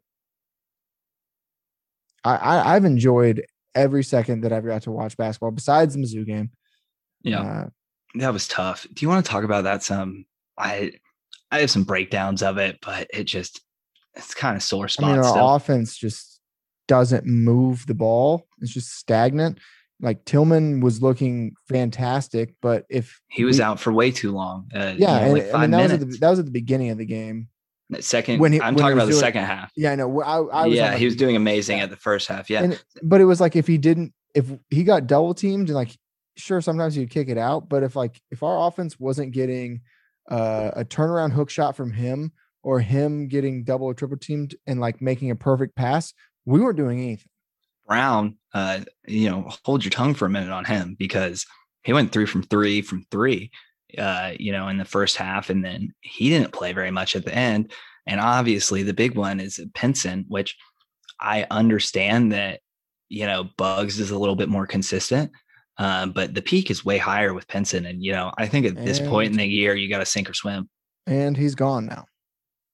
I, 2.24 2.36
I 2.36 2.76
I've 2.76 2.86
enjoyed 2.86 3.46
every 3.76 4.04
second 4.04 4.42
that 4.42 4.52
I've 4.52 4.66
got 4.66 4.84
to 4.84 4.92
watch 4.92 5.16
basketball 5.18 5.52
besides 5.52 5.94
the 5.94 6.02
Mizzou 6.02 6.26
game. 6.26 6.52
Yeah. 7.22 7.42
Uh, 7.42 7.70
that 8.16 8.34
was 8.34 8.48
tough. 8.48 8.88
Do 8.94 9.06
you 9.06 9.10
want 9.10 9.26
to 9.26 9.32
talk 9.32 9.44
about 9.44 9.66
that 9.66 9.84
some? 9.84 10.26
I 10.58 10.94
I 11.52 11.60
have 11.60 11.72
some 11.72 11.84
breakdowns 11.84 12.42
of 12.42 12.58
it, 12.58 12.80
but 12.82 13.08
it 13.14 13.26
just 13.26 13.62
it's 14.16 14.34
kind 14.34 14.56
of 14.56 14.64
sore 14.64 14.86
I 14.86 14.88
spot 14.88 15.10
mean, 15.10 15.18
our 15.20 15.24
still. 15.24 15.56
offense 15.56 15.98
just 15.98 16.40
doesn't 16.88 17.26
move 17.26 17.86
the 17.86 17.94
ball. 17.94 18.48
It's 18.62 18.74
just 18.74 18.96
stagnant. 18.96 19.60
Like 20.00 20.26
Tilmon 20.26 20.82
was 20.82 21.02
looking 21.02 21.54
fantastic, 21.68 22.54
but 22.62 22.86
if 22.90 23.20
he 23.30 23.44
was 23.44 23.58
we- 23.58 23.64
out 23.64 23.80
for 23.80 23.92
way 23.92 24.12
too 24.12 24.32
long. 24.32 24.70
Uh, 24.74 24.94
you 24.96 25.06
yeah, 25.06 25.20
know, 25.20 25.26
and, 25.26 25.34
like 25.34 25.54
I 25.54 25.62
mean 25.62 25.72
that 25.72 25.84
was 25.84 25.92
at 25.94 26.00
the, 26.00 26.18
that 26.20 26.30
was 26.30 26.40
at 26.40 26.46
the 26.46 26.52
beginning 26.52 26.90
of 26.90 26.98
the 26.98 27.06
game. 27.06 27.50
That 27.90 28.04
second, 28.04 28.40
when 28.40 28.52
he- 28.52 28.62
I'm 28.62 28.76
when 28.76 28.82
talking 28.82 28.96
was 28.96 29.04
about 29.06 29.14
the 29.14 29.20
second 29.20 29.44
half. 29.46 29.72
Yeah, 29.76 29.92
I 29.92 29.96
know. 29.96 30.22
I, 30.22 30.40
I 30.40 30.68
was 30.68 30.76
yeah, 30.76 30.96
he 30.96 31.06
was 31.06 31.16
doing 31.16 31.36
amazing 31.36 31.80
at 31.80 31.90
the 31.90 31.96
first 31.96 32.28
half. 32.28 32.50
Yeah, 32.50 32.64
And 32.64 32.84
but 33.02 33.22
it 33.22 33.26
was 33.26 33.40
like 33.40 33.56
if 33.56 33.66
he 33.68 33.78
didn't, 33.78 34.14
if 34.36 34.52
he 34.70 34.84
got 34.84 35.08
double 35.08 35.34
teamed, 35.34 35.70
and 35.70 35.76
like 35.76 35.98
sure, 36.36 36.60
sometimes 36.62 36.96
he'd 36.96 37.10
kick 37.10 37.30
it 37.30 37.38
out. 37.38 37.70
But 37.70 37.84
if 37.84 37.96
like 37.96 38.20
if 38.30 38.44
our 38.44 38.68
offense 38.68 39.00
wasn't 39.00 39.32
getting 39.32 39.82
uh, 40.30 40.72
a 40.76 40.84
turnaround 40.84 41.32
hook 41.32 41.50
shot 41.50 41.78
from 41.78 41.94
him 41.94 42.34
or 42.62 42.82
him 42.82 43.30
getting 43.30 43.64
double 43.64 43.86
or 43.86 43.94
triple 43.94 44.18
teamed 44.18 44.56
and 44.68 44.82
like 44.82 45.02
making 45.02 45.32
a 45.32 45.36
perfect 45.36 45.76
pass, 45.76 46.14
we 46.46 46.60
weren't 46.60 46.76
doing 46.78 47.00
anything. 47.00 47.30
Brown, 47.88 48.36
uh, 48.54 48.82
you 49.08 49.30
know, 49.30 49.50
hold 49.64 49.86
your 49.86 49.92
tongue 49.92 50.14
for 50.14 50.26
a 50.26 50.30
minute 50.30 50.50
on 50.52 50.66
him 50.66 50.98
because 51.00 51.46
he 51.84 51.94
went 51.94 52.12
three 52.12 52.26
from 52.26 52.44
three 52.44 52.82
from 52.82 53.06
three, 53.10 53.50
uh, 53.98 54.34
you 54.40 54.52
know, 54.52 54.68
in 54.68 54.78
the 54.78 54.86
first 54.86 55.18
half, 55.18 55.50
and 55.50 55.64
then 55.64 55.94
he 56.02 56.30
didn't 56.30 56.54
play 56.54 56.74
very 56.74 56.92
much 56.92 57.16
at 57.16 57.26
the 57.26 57.34
end. 57.34 57.72
And 58.06 58.20
obviously, 58.20 58.84
the 58.84 58.94
big 58.94 59.16
one 59.16 59.40
is 59.40 59.60
Pinson, 59.74 60.26
which 60.28 60.58
I 61.20 61.46
understand 61.52 62.32
that 62.32 62.62
you 63.10 63.26
know 63.26 63.50
Buggs 63.58 64.00
is 64.00 64.12
a 64.12 64.18
little 64.18 64.36
bit 64.36 64.50
more 64.50 64.68
consistent, 64.68 65.32
uh, 65.78 66.08
but 66.08 66.34
the 66.34 66.42
peak 66.42 66.72
is 66.72 66.86
way 66.86 66.98
higher 66.98 67.34
with 67.34 67.48
Pinson. 67.48 67.86
And 67.86 68.04
you 68.04 68.12
know, 68.12 68.32
I 68.38 68.48
think 68.48 68.66
at 68.66 68.76
this 68.84 69.00
point 69.00 69.32
in 69.32 69.38
the 69.38 69.46
year, 69.46 69.76
you 69.76 69.90
got 69.90 70.00
to 70.00 70.06
sink 70.06 70.30
or 70.30 70.34
swim. 70.34 70.70
And 71.06 71.38
he's 71.38 71.56
gone 71.56 71.86
now. 71.86 72.06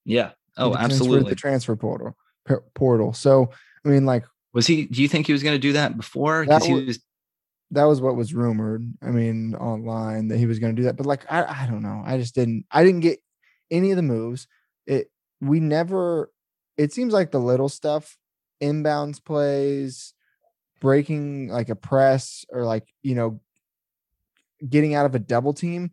Yeah. 0.05 0.31
Oh, 0.57 0.75
absolutely. 0.75 1.29
The 1.29 1.35
transfer 1.35 1.75
portal 1.75 2.15
per- 2.45 2.63
portal. 2.75 3.13
So 3.13 3.49
I 3.85 3.89
mean, 3.89 4.05
like 4.05 4.23
Was 4.53 4.67
he? 4.67 4.85
Do 4.85 5.01
you 5.01 5.07
think 5.07 5.27
he 5.27 5.33
was 5.33 5.43
going 5.43 5.55
to 5.55 5.59
do 5.59 5.73
that 5.73 5.97
before? 5.97 6.43
Because 6.43 6.65
he 6.65 6.73
wa- 6.73 6.81
was. 6.81 6.99
That 7.73 7.85
was 7.85 8.01
what 8.01 8.15
was 8.15 8.33
rumored. 8.33 8.83
I 9.01 9.07
mean, 9.07 9.55
online 9.55 10.27
that 10.29 10.37
he 10.37 10.45
was 10.45 10.59
going 10.59 10.75
to 10.75 10.81
do 10.81 10.85
that, 10.85 10.95
but 10.95 11.05
like 11.05 11.31
I, 11.31 11.63
I 11.63 11.67
don't 11.69 11.81
know. 11.81 12.03
I 12.05 12.17
just 12.17 12.35
didn't. 12.35 12.65
I 12.71 12.83
didn't 12.83 13.01
get 13.01 13.19
any 13.71 13.91
of 13.91 13.97
the 13.97 14.03
moves. 14.03 14.47
It 14.85 15.11
we 15.41 15.59
never. 15.59 16.31
It 16.77 16.93
seems 16.93 17.13
like 17.13 17.31
the 17.31 17.39
little 17.39 17.69
stuff, 17.69 18.17
inbounds 18.61 19.23
plays, 19.23 20.13
breaking 20.81 21.49
like 21.49 21.69
a 21.69 21.75
press 21.75 22.45
or 22.49 22.63
like 22.63 22.87
you 23.01 23.15
know, 23.15 23.41
getting 24.67 24.93
out 24.93 25.05
of 25.05 25.15
a 25.15 25.19
double 25.19 25.53
team. 25.53 25.91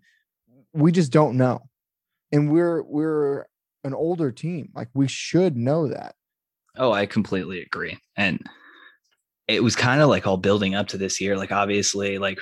We 0.73 0.93
just 0.93 1.13
don't 1.13 1.37
know, 1.37 1.69
and 2.31 2.53
we're 2.53 2.83
we're 2.83 3.47
an 3.85 3.95
older 3.95 4.31
team. 4.31 4.71
Like 4.75 4.89
we 4.95 5.09
should 5.09 5.57
know 5.57 5.89
that. 5.89 6.15
Oh, 6.77 6.93
I 6.93 7.07
completely 7.07 7.63
agree. 7.63 7.99
And 8.17 8.41
it 9.51 9.63
was 9.63 9.77
kind 9.77 10.01
of 10.01 10.09
like 10.09 10.27
all 10.27 10.37
building 10.37 10.75
up 10.75 10.89
to 10.89 10.99
this 10.99 11.21
year. 11.21 11.37
Like 11.37 11.53
obviously, 11.53 12.19
like 12.19 12.39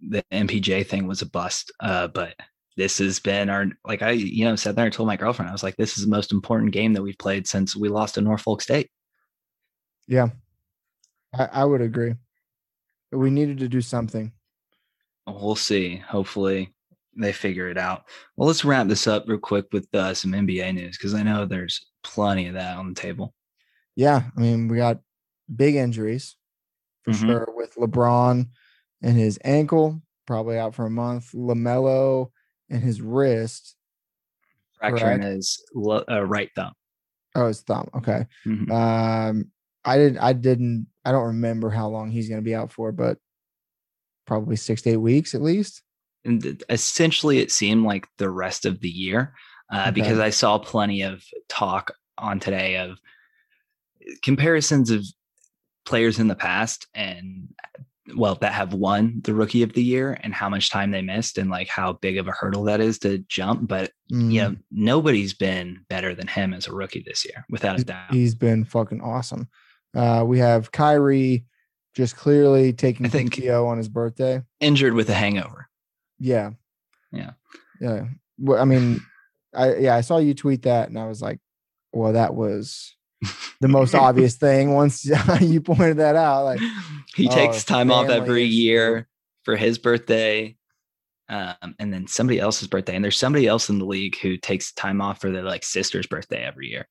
the 0.00 0.22
MPJ 0.32 0.86
thing 0.86 1.06
was 1.06 1.22
a 1.22 1.26
bust. 1.26 1.72
Uh, 1.80 2.08
but 2.08 2.34
this 2.76 2.98
has 2.98 3.18
been 3.18 3.50
our 3.50 3.66
like 3.84 4.02
I, 4.02 4.10
you 4.10 4.44
know, 4.44 4.56
sat 4.56 4.76
there 4.76 4.84
and 4.84 4.94
told 4.94 5.06
my 5.06 5.16
girlfriend, 5.16 5.48
I 5.48 5.52
was 5.52 5.62
like, 5.62 5.76
this 5.76 5.96
is 5.98 6.04
the 6.04 6.10
most 6.10 6.32
important 6.32 6.72
game 6.72 6.92
that 6.94 7.02
we've 7.02 7.18
played 7.18 7.46
since 7.46 7.76
we 7.76 7.88
lost 7.88 8.14
to 8.14 8.20
Norfolk 8.20 8.62
State. 8.62 8.90
Yeah, 10.08 10.28
I, 11.34 11.48
I 11.52 11.64
would 11.64 11.80
agree. 11.80 12.14
We 13.10 13.30
needed 13.30 13.58
to 13.58 13.68
do 13.68 13.80
something. 13.80 14.32
We'll 15.26 15.54
see. 15.54 15.96
Hopefully 15.96 16.74
they 17.16 17.32
figure 17.32 17.68
it 17.68 17.78
out. 17.78 18.04
Well, 18.36 18.46
let's 18.48 18.64
wrap 18.64 18.88
this 18.88 19.06
up 19.06 19.24
real 19.28 19.38
quick 19.38 19.66
with 19.72 19.86
uh, 19.94 20.14
some 20.14 20.32
NBA 20.32 20.74
news 20.74 20.96
because 20.96 21.14
I 21.14 21.22
know 21.22 21.44
there's 21.44 21.86
plenty 22.02 22.46
of 22.48 22.54
that 22.54 22.78
on 22.78 22.88
the 22.88 23.00
table. 23.00 23.34
Yeah, 23.94 24.22
I 24.36 24.40
mean, 24.40 24.68
we 24.68 24.78
got 24.78 25.00
big 25.54 25.74
injuries 25.74 26.36
for 27.04 27.10
Mhm. 27.12 27.26
sure 27.26 27.48
with 27.54 27.74
LeBron 27.76 28.48
and 29.02 29.16
his 29.16 29.38
ankle, 29.44 30.00
probably 30.26 30.58
out 30.58 30.74
for 30.74 30.86
a 30.86 30.90
month. 30.90 31.32
Lamelo 31.32 32.30
and 32.70 32.82
his 32.82 33.00
wrist. 33.02 33.76
Fracturing 34.78 35.20
Correct. 35.20 35.24
his 35.34 35.64
uh, 35.76 36.24
right 36.24 36.50
thumb. 36.56 36.72
Oh, 37.34 37.46
his 37.48 37.60
thumb. 37.62 37.88
Okay. 37.94 38.26
Mhm. 38.44 38.70
Um, 38.70 39.50
I 39.84 39.96
didn't. 39.96 40.18
I 40.18 40.32
didn't. 40.32 40.86
I 41.04 41.12
don't 41.12 41.26
remember 41.28 41.70
how 41.70 41.88
long 41.88 42.10
he's 42.10 42.28
going 42.28 42.40
to 42.40 42.44
be 42.44 42.54
out 42.54 42.70
for, 42.72 42.92
but 42.92 43.18
probably 44.26 44.54
six 44.56 44.82
to 44.82 44.90
eight 44.90 44.96
weeks 44.98 45.34
at 45.34 45.42
least. 45.42 45.82
and 46.24 46.62
essentially 46.70 47.38
it 47.40 47.50
seemed 47.50 47.82
like 47.84 48.06
the 48.18 48.30
rest 48.30 48.64
of 48.64 48.78
the 48.78 48.88
year 48.88 49.34
uh, 49.72 49.80
Okay. 49.88 49.90
because 49.90 50.20
I 50.20 50.30
saw 50.30 50.56
plenty 50.56 51.02
of 51.02 51.24
talk 51.48 51.90
on 52.16 52.38
today 52.38 52.76
of 52.76 52.96
comparisons 54.22 54.90
of 54.92 55.04
players 55.84 56.18
in 56.18 56.28
the 56.28 56.34
past 56.36 56.86
and 56.94 57.48
well 58.16 58.34
that 58.36 58.52
have 58.52 58.74
won 58.74 59.20
the 59.24 59.32
rookie 59.34 59.62
of 59.62 59.72
the 59.72 59.82
year 59.82 60.18
and 60.22 60.34
how 60.34 60.48
much 60.48 60.70
time 60.70 60.90
they 60.90 61.02
missed 61.02 61.38
and 61.38 61.50
like 61.50 61.68
how 61.68 61.92
big 61.94 62.18
of 62.18 62.26
a 62.28 62.32
hurdle 62.32 62.64
that 62.64 62.80
is 62.80 62.98
to 62.98 63.18
jump 63.28 63.66
but 63.68 63.90
Mm, 64.12 64.30
you 64.32 64.40
know 64.42 64.56
nobody's 64.70 65.32
been 65.32 65.84
better 65.88 66.14
than 66.14 66.26
him 66.26 66.52
as 66.52 66.66
a 66.66 66.72
rookie 66.74 67.02
this 67.06 67.24
year 67.24 67.46
without 67.48 67.80
a 67.80 67.84
doubt 67.84 68.12
he's 68.12 68.34
been 68.34 68.64
fucking 68.66 69.00
awesome. 69.00 69.48
Uh, 69.96 70.22
we 70.26 70.38
have 70.38 70.70
Kyrie 70.72 71.46
just 71.94 72.16
clearly 72.16 72.72
taking 72.74 73.06
I 73.06 73.08
think- 73.08 73.34
PTO 73.34 73.66
on 73.68 73.78
his 73.78 73.88
birthday. 73.88 74.42
injured 74.60 74.92
with 74.94 75.08
a 75.08 75.14
hangover 75.14 75.68
Yeah. 76.18 76.50
Yeah. 77.10 77.30
Yeah. 77.80 78.04
Well, 78.38 78.60
I 78.60 78.64
mean, 78.66 79.00
I 79.54 79.76
yeah, 79.76 79.96
I 79.96 80.02
saw 80.02 80.18
you 80.18 80.34
tweet 80.34 80.62
that 80.62 80.88
and 80.88 80.98
I 80.98 81.06
was 81.06 81.22
like, 81.22 81.38
well, 81.92 82.12
that 82.14 82.34
was 82.34 82.94
the 83.60 83.68
most 83.68 83.94
obvious 83.94 84.36
thing 84.36 84.74
once 84.74 85.04
you 85.40 85.60
pointed 85.60 85.98
that 85.98 86.16
out. 86.16 86.44
Like 86.44 86.60
he 87.14 87.28
Oh, 87.28 87.34
takes 87.34 87.64
time 87.64 87.90
off 87.90 88.08
every 88.08 88.44
year 88.44 89.08
for 89.44 89.56
his 89.56 89.78
birthday 89.78 90.56
um, 91.28 91.74
and 91.78 91.92
then 91.92 92.06
somebody 92.06 92.38
else's 92.38 92.68
birthday 92.68 92.94
and 92.94 93.04
there's 93.04 93.16
somebody 93.16 93.46
else 93.46 93.68
in 93.68 93.78
the 93.78 93.84
league 93.84 94.16
who 94.18 94.36
takes 94.36 94.72
time 94.72 95.00
off 95.00 95.20
for 95.20 95.30
their 95.30 95.42
like 95.42 95.64
sister's 95.64 96.06
birthday 96.06 96.42
every 96.44 96.68
year 96.68 96.86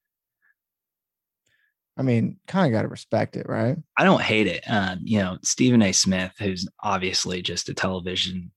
I 1.97 2.03
mean, 2.03 2.39
kind 2.47 2.65
of 2.65 2.71
got 2.75 2.83
to 2.83 2.87
respect 2.87 3.35
it, 3.35 3.47
right? 3.47 3.77
i 3.97 4.03
don't 4.03 4.21
hate 4.21 4.47
it 4.47 4.63
um, 4.67 4.99
you 5.03 5.19
know 5.19 5.37
stephen 5.43 5.81
a 5.81 5.91
smith 5.91 6.31
who's 6.39 6.67
obviously 6.81 7.41
just 7.41 7.69
a 7.69 7.73
television 7.73 8.51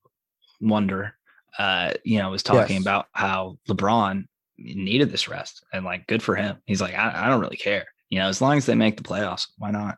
wonder 0.60 1.14
uh, 1.58 1.92
you 2.04 2.18
know 2.18 2.30
was 2.30 2.42
talking 2.42 2.76
Yes. 2.76 2.82
about 2.82 3.06
how 3.12 3.58
lebron 3.68 4.24
needed 4.58 5.10
this 5.10 5.28
rest 5.28 5.64
and 5.72 5.84
like 5.84 6.06
good 6.06 6.22
for 6.22 6.36
him 6.36 6.56
he's 6.66 6.80
like 6.80 6.94
I, 6.94 7.26
I 7.26 7.28
don't 7.28 7.40
really 7.40 7.56
care 7.56 7.84
you 8.08 8.18
know 8.18 8.28
as 8.28 8.40
long 8.40 8.56
as 8.56 8.66
they 8.66 8.74
make 8.74 8.96
the 8.96 9.02
playoffs 9.02 9.46
why 9.58 9.70
not 9.70 9.96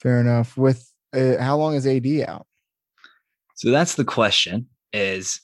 Fair 0.00 0.18
enough. 0.20 0.56
With 0.56 0.90
uh, 1.12 1.36
how 1.38 1.58
long 1.58 1.74
is 1.74 1.86
AD 1.86 2.06
out? 2.26 2.46
So 3.54 3.70
that's 3.70 3.96
the 3.96 4.04
question 4.04 4.66
is 4.94 5.40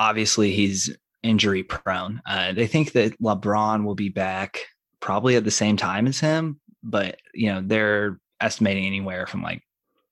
obviously 0.00 0.50
he's 0.50 0.90
injury 1.22 1.62
prone. 1.62 2.20
Uh, 2.26 2.52
they 2.52 2.66
think 2.66 2.90
that 2.92 3.16
LeBron 3.20 3.84
will 3.84 3.94
be 3.94 4.08
back 4.08 4.58
probably 4.98 5.36
at 5.36 5.44
the 5.44 5.50
same 5.52 5.76
time 5.76 6.08
as 6.08 6.18
him, 6.18 6.58
but 6.82 7.18
you 7.34 7.52
know, 7.52 7.62
they're 7.64 8.18
estimating 8.40 8.84
anywhere 8.84 9.28
from 9.28 9.42
like 9.42 9.62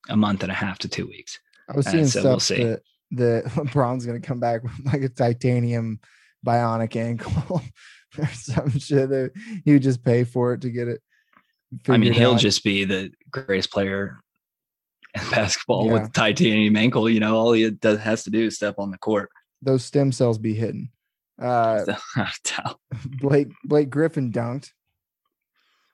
a 0.08 0.16
month 0.16 0.44
and 0.44 0.52
a 0.52 0.54
half 0.54 0.78
to 0.78 0.88
two 0.88 1.06
weeks. 1.08 1.38
I 1.68 1.76
was 1.76 1.86
Uh, 1.88 1.90
seeing 1.90 2.06
so 2.06 2.20
stuff 2.20 2.30
we'll 2.30 2.40
see. 2.40 2.62
that 2.62 2.82
that 3.10 3.44
LeBron's 3.56 4.06
going 4.06 4.20
to 4.20 4.24
come 4.26 4.38
back 4.38 4.62
with 4.62 4.72
like 4.84 5.02
a 5.02 5.08
titanium 5.08 5.98
bionic 6.46 6.96
ankle 6.96 7.62
or 8.18 8.26
some 8.28 8.70
shit. 8.78 9.08
That 9.10 9.32
he 9.64 9.72
would 9.72 9.82
just 9.82 10.04
pay 10.04 10.24
for 10.24 10.52
it 10.54 10.60
to 10.62 10.70
get 10.70 10.88
it. 10.88 11.00
I 11.88 11.96
mean, 11.98 12.12
he'll 12.12 12.34
out. 12.34 12.40
just 12.40 12.64
be 12.64 12.84
the 12.84 13.10
greatest 13.30 13.70
player 13.70 14.20
in 15.14 15.20
basketball 15.30 15.86
Yeah. 15.86 15.92
with 15.94 16.12
titanium 16.12 16.76
ankle. 16.76 17.08
You 17.10 17.20
know, 17.20 17.36
all 17.36 17.52
he 17.52 17.68
does 17.70 17.98
has 18.00 18.24
to 18.24 18.30
do 18.30 18.46
is 18.46 18.56
step 18.56 18.76
on 18.78 18.90
the 18.90 18.98
court. 18.98 19.28
those 19.62 19.84
stem 19.84 20.12
cells 20.12 20.38
be 20.38 20.54
hidden. 20.54 20.90
Uh, 21.40 21.84
Blake 23.20 23.48
Blake 23.64 23.90
Griffin 23.90 24.32
dunked. 24.32 24.70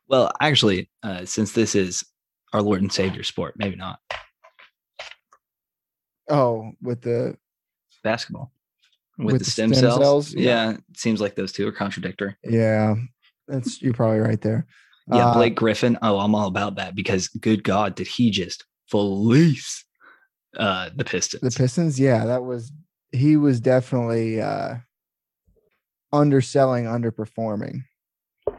well, 0.08 0.30
actually, 0.40 0.90
uh, 1.02 1.24
since 1.26 1.52
this 1.52 1.74
is 1.74 2.02
our 2.54 2.62
Lord 2.62 2.80
and 2.82 2.90
Savior 2.92 3.22
sport, 3.24 3.54
maybe 3.58 3.76
not 3.76 3.98
Oh, 6.30 6.72
with 6.80 7.02
the 7.02 7.36
basketball 8.02 8.52
with, 9.18 9.38
the, 9.38 9.44
stem, 9.44 9.72
stem 9.74 9.82
cells. 9.90 10.00
cells? 10.00 10.34
Yeah. 10.34 10.42
Yeah. 10.42 10.70
it 10.72 10.98
seems 10.98 11.20
like 11.20 11.34
those 11.34 11.52
two 11.52 11.66
are 11.68 11.72
contradictory. 11.72 12.36
yeah, 12.44 12.94
that's 13.48 13.80
you're 13.82 13.94
probably 13.94 14.18
right 14.20 14.40
there. 14.40 14.66
Yeah, 15.12 15.28
Uh, 15.28 15.34
Blake 15.34 15.54
Griffin. 15.54 15.98
Oh, 16.02 16.18
I'm 16.18 16.34
all 16.34 16.48
about 16.48 16.76
that 16.76 16.94
because 16.94 17.28
good 17.28 17.62
God, 17.64 17.94
did 17.94 18.06
he 18.06 18.30
just 18.30 18.64
fleece 18.90 19.84
uh, 20.56 20.90
the 20.96 21.04
Pistons? 21.04 21.42
the 21.42 21.50
Pistons. 21.50 22.00
Yeah, 22.00 22.24
that 22.24 22.44
was 22.44 22.72
he 23.12 23.36
was 23.36 23.60
definitely 23.60 24.40
uh 24.40 24.76
underselling, 26.12 26.84
underperforming. 26.84 27.84
and 28.46 28.56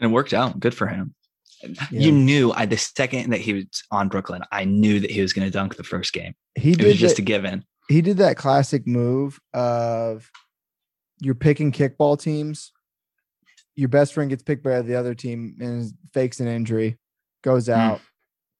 it 0.00 0.06
worked 0.08 0.32
out. 0.34 0.58
Good 0.60 0.74
for 0.74 0.86
him. 0.86 1.14
Yeah. 1.62 1.76
You 1.90 2.12
knew 2.12 2.52
I 2.52 2.66
the 2.66 2.76
second 2.78 3.30
that 3.30 3.40
he 3.40 3.52
was 3.52 3.64
on 3.90 4.08
Brooklyn, 4.08 4.42
I 4.52 4.64
knew 4.64 5.00
that 5.00 5.10
he 5.10 5.20
was 5.20 5.32
going 5.32 5.46
to 5.46 5.50
dunk 5.50 5.76
the 5.76 5.82
first 5.84 6.12
game. 6.12 6.34
He 6.54 6.72
It 6.72 6.84
was 6.84 6.96
just 6.96 7.16
that- 7.16 7.22
a 7.22 7.24
given. 7.24 7.64
He 7.88 8.00
did 8.02 8.18
that 8.18 8.36
classic 8.36 8.86
move 8.86 9.40
of 9.54 10.30
you're 11.20 11.34
picking 11.34 11.72
kickball 11.72 12.20
teams. 12.20 12.72
Your 13.74 13.88
best 13.88 14.12
friend 14.12 14.28
gets 14.30 14.42
picked 14.42 14.62
by 14.64 14.82
the 14.82 14.96
other 14.96 15.14
team 15.14 15.56
and 15.60 15.92
fakes 16.12 16.40
an 16.40 16.48
injury, 16.48 16.98
goes 17.42 17.68
out, 17.68 18.00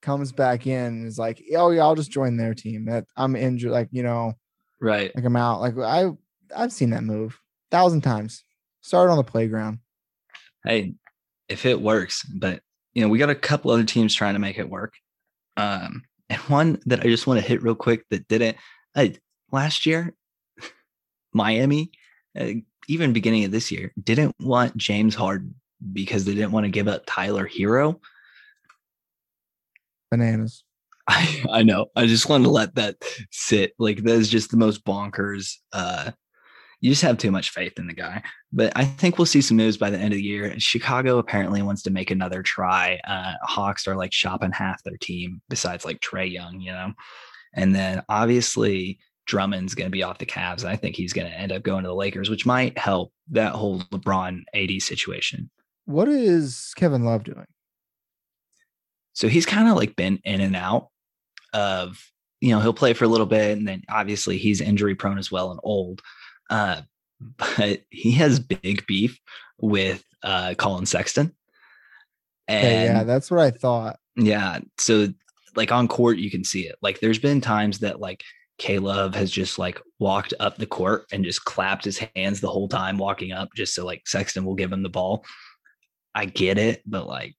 comes 0.00 0.30
back 0.32 0.66
in, 0.66 0.84
and 0.86 1.06
is 1.06 1.18
like, 1.18 1.42
"Oh 1.56 1.70
yeah, 1.70 1.82
I'll 1.82 1.94
just 1.96 2.10
join 2.10 2.36
their 2.36 2.54
team. 2.54 2.84
That 2.86 3.04
I'm 3.16 3.34
injured, 3.36 3.70
like 3.72 3.88
you 3.90 4.02
know, 4.02 4.34
Right. 4.80 5.14
like 5.14 5.24
I'm 5.24 5.36
out. 5.36 5.60
Like 5.60 5.76
I, 5.78 6.10
I've 6.56 6.72
seen 6.72 6.90
that 6.90 7.02
move 7.04 7.38
a 7.70 7.76
thousand 7.76 8.02
times. 8.02 8.44
Started 8.80 9.10
on 9.10 9.18
the 9.18 9.24
playground. 9.24 9.80
Hey, 10.64 10.94
if 11.48 11.66
it 11.66 11.80
works, 11.80 12.24
but 12.24 12.62
you 12.94 13.02
know, 13.02 13.08
we 13.08 13.18
got 13.18 13.30
a 13.30 13.34
couple 13.34 13.70
other 13.70 13.84
teams 13.84 14.14
trying 14.14 14.34
to 14.34 14.40
make 14.40 14.58
it 14.58 14.70
work. 14.70 14.94
Um, 15.56 16.02
and 16.30 16.40
one 16.42 16.80
that 16.86 17.00
I 17.00 17.04
just 17.04 17.26
want 17.26 17.40
to 17.40 17.46
hit 17.46 17.62
real 17.62 17.74
quick 17.74 18.04
that 18.10 18.28
didn't. 18.28 18.56
Uh, 18.94 19.08
last 19.52 19.86
year, 19.86 20.14
Miami, 21.32 21.92
uh, 22.38 22.50
even 22.88 23.12
beginning 23.12 23.44
of 23.44 23.50
this 23.50 23.70
year, 23.70 23.92
didn't 24.02 24.34
want 24.40 24.76
James 24.76 25.14
Harden 25.14 25.54
because 25.92 26.24
they 26.24 26.34
didn't 26.34 26.52
want 26.52 26.64
to 26.64 26.70
give 26.70 26.88
up 26.88 27.04
Tyler 27.06 27.46
Herro. 27.48 28.00
Bananas. 30.10 30.64
I, 31.08 31.44
I 31.50 31.62
know. 31.62 31.86
I 31.96 32.06
just 32.06 32.28
wanted 32.28 32.44
to 32.44 32.50
let 32.50 32.74
that 32.74 32.96
sit. 33.30 33.72
Like 33.78 34.02
that 34.02 34.14
is 34.14 34.28
just 34.28 34.50
the 34.50 34.56
most 34.56 34.84
bonkers. 34.84 35.54
Uh, 35.72 36.10
you 36.80 36.90
just 36.90 37.02
have 37.02 37.18
too 37.18 37.30
much 37.30 37.50
faith 37.50 37.78
in 37.78 37.86
the 37.86 37.94
guy. 37.94 38.22
But 38.52 38.72
I 38.76 38.84
think 38.84 39.18
we'll 39.18 39.26
see 39.26 39.40
some 39.40 39.56
moves 39.56 39.76
by 39.76 39.90
the 39.90 39.98
end 39.98 40.12
of 40.12 40.18
the 40.18 40.22
year. 40.22 40.54
Chicago 40.58 41.18
apparently 41.18 41.62
wants 41.62 41.82
to 41.82 41.90
make 41.90 42.10
another 42.10 42.42
try. 42.42 43.00
Uh, 43.06 43.34
Hawks 43.42 43.88
are 43.88 43.96
like 43.96 44.12
shopping 44.12 44.52
half 44.52 44.82
their 44.84 44.96
team 44.98 45.40
besides 45.48 45.84
like 45.84 46.00
Trae 46.00 46.30
Young, 46.30 46.60
you 46.60 46.72
know. 46.72 46.92
And 47.54 47.74
then 47.74 48.02
obviously 48.08 48.98
Drummond's 49.26 49.74
going 49.74 49.86
to 49.86 49.90
be 49.90 50.02
off 50.02 50.18
the 50.18 50.26
Cavs. 50.26 50.64
I 50.64 50.76
think 50.76 50.96
he's 50.96 51.12
going 51.12 51.30
to 51.30 51.38
end 51.38 51.52
up 51.52 51.62
going 51.62 51.82
to 51.84 51.88
the 51.88 51.94
Lakers, 51.94 52.30
which 52.30 52.46
might 52.46 52.76
help 52.78 53.12
that 53.30 53.52
whole 53.52 53.80
LeBron 53.92 54.42
AD 54.54 54.82
situation. 54.82 55.50
What 55.84 56.08
is 56.08 56.72
Kevin 56.76 57.04
Love 57.04 57.24
doing? 57.24 57.46
So 59.12 59.28
he's 59.28 59.46
kind 59.46 59.68
of 59.68 59.76
like 59.76 59.96
been 59.96 60.20
in 60.24 60.40
and 60.40 60.56
out 60.56 60.88
of, 61.52 61.98
you 62.40 62.50
know, 62.50 62.60
he'll 62.60 62.72
play 62.72 62.92
for 62.92 63.04
a 63.04 63.08
little 63.08 63.26
bit 63.26 63.56
and 63.56 63.66
then 63.66 63.82
obviously 63.88 64.38
he's 64.38 64.60
injury 64.60 64.94
prone 64.94 65.18
as 65.18 65.30
well 65.30 65.50
and 65.50 65.60
old. 65.62 66.02
Uh, 66.50 66.82
but 67.36 67.82
he 67.90 68.12
has 68.12 68.38
big 68.38 68.86
beef 68.86 69.18
with 69.60 70.04
uh, 70.22 70.54
Colin 70.56 70.86
Sexton. 70.86 71.34
And 72.46 72.96
yeah, 72.96 73.04
that's 73.04 73.30
what 73.30 73.40
I 73.40 73.50
thought. 73.50 73.98
yeah. 74.16 74.60
So 74.78 75.08
like 75.56 75.72
on 75.72 75.88
court, 75.88 76.18
you 76.18 76.30
can 76.30 76.44
see 76.44 76.66
it. 76.66 76.76
Like 76.82 77.00
there's 77.00 77.18
been 77.18 77.40
times 77.40 77.80
that 77.80 78.00
like 78.00 78.22
K 78.58 78.78
Love 78.78 79.14
has 79.14 79.30
just 79.30 79.58
like 79.58 79.80
walked 79.98 80.34
up 80.40 80.56
the 80.56 80.66
court 80.66 81.06
and 81.12 81.24
just 81.24 81.44
clapped 81.44 81.84
his 81.84 81.98
hands 82.14 82.40
the 82.40 82.50
whole 82.50 82.68
time 82.68 82.98
walking 82.98 83.32
up 83.32 83.48
just 83.54 83.74
so 83.74 83.84
like 83.84 84.02
Sexton 84.06 84.44
will 84.44 84.54
give 84.54 84.72
him 84.72 84.82
the 84.82 84.88
ball. 84.88 85.24
I 86.14 86.24
get 86.26 86.58
it, 86.58 86.82
but 86.84 87.06
like 87.06 87.36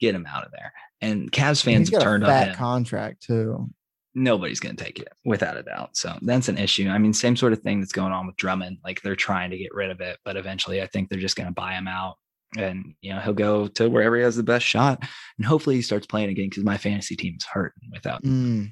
get 0.00 0.14
him 0.14 0.26
out 0.26 0.44
of 0.44 0.52
there. 0.52 0.72
And 1.00 1.30
Cavs 1.32 1.62
fans 1.62 1.90
have 1.90 2.00
a 2.00 2.04
turned 2.04 2.24
on 2.24 2.30
fat 2.30 2.48
him. 2.48 2.54
contract 2.54 3.22
too. 3.22 3.70
Nobody's 4.14 4.60
going 4.60 4.76
to 4.76 4.84
take 4.84 5.00
it 5.00 5.08
without 5.24 5.56
a 5.56 5.62
doubt. 5.62 5.96
So 5.96 6.16
that's 6.22 6.48
an 6.48 6.56
issue. 6.56 6.88
I 6.88 6.98
mean, 6.98 7.12
same 7.12 7.34
sort 7.34 7.52
of 7.52 7.60
thing 7.60 7.80
that's 7.80 7.92
going 7.92 8.12
on 8.12 8.26
with 8.26 8.36
Drummond. 8.36 8.78
Like 8.84 9.02
they're 9.02 9.16
trying 9.16 9.50
to 9.50 9.58
get 9.58 9.74
rid 9.74 9.90
of 9.90 10.00
it, 10.00 10.18
but 10.24 10.36
eventually 10.36 10.80
I 10.80 10.86
think 10.86 11.08
they're 11.08 11.18
just 11.18 11.36
going 11.36 11.48
to 11.48 11.52
buy 11.52 11.72
him 11.72 11.88
out 11.88 12.16
and 12.56 12.94
you 13.00 13.12
know 13.12 13.20
he'll 13.20 13.32
go 13.32 13.66
to 13.66 13.88
wherever 13.88 14.16
he 14.16 14.22
has 14.22 14.36
the 14.36 14.42
best 14.42 14.64
shot 14.64 15.02
and 15.38 15.46
hopefully 15.46 15.76
he 15.76 15.82
starts 15.82 16.06
playing 16.06 16.30
again 16.30 16.48
because 16.48 16.64
my 16.64 16.76
fantasy 16.76 17.16
team's 17.16 17.44
hurt 17.44 17.72
without 17.92 18.22
Mm, 18.22 18.70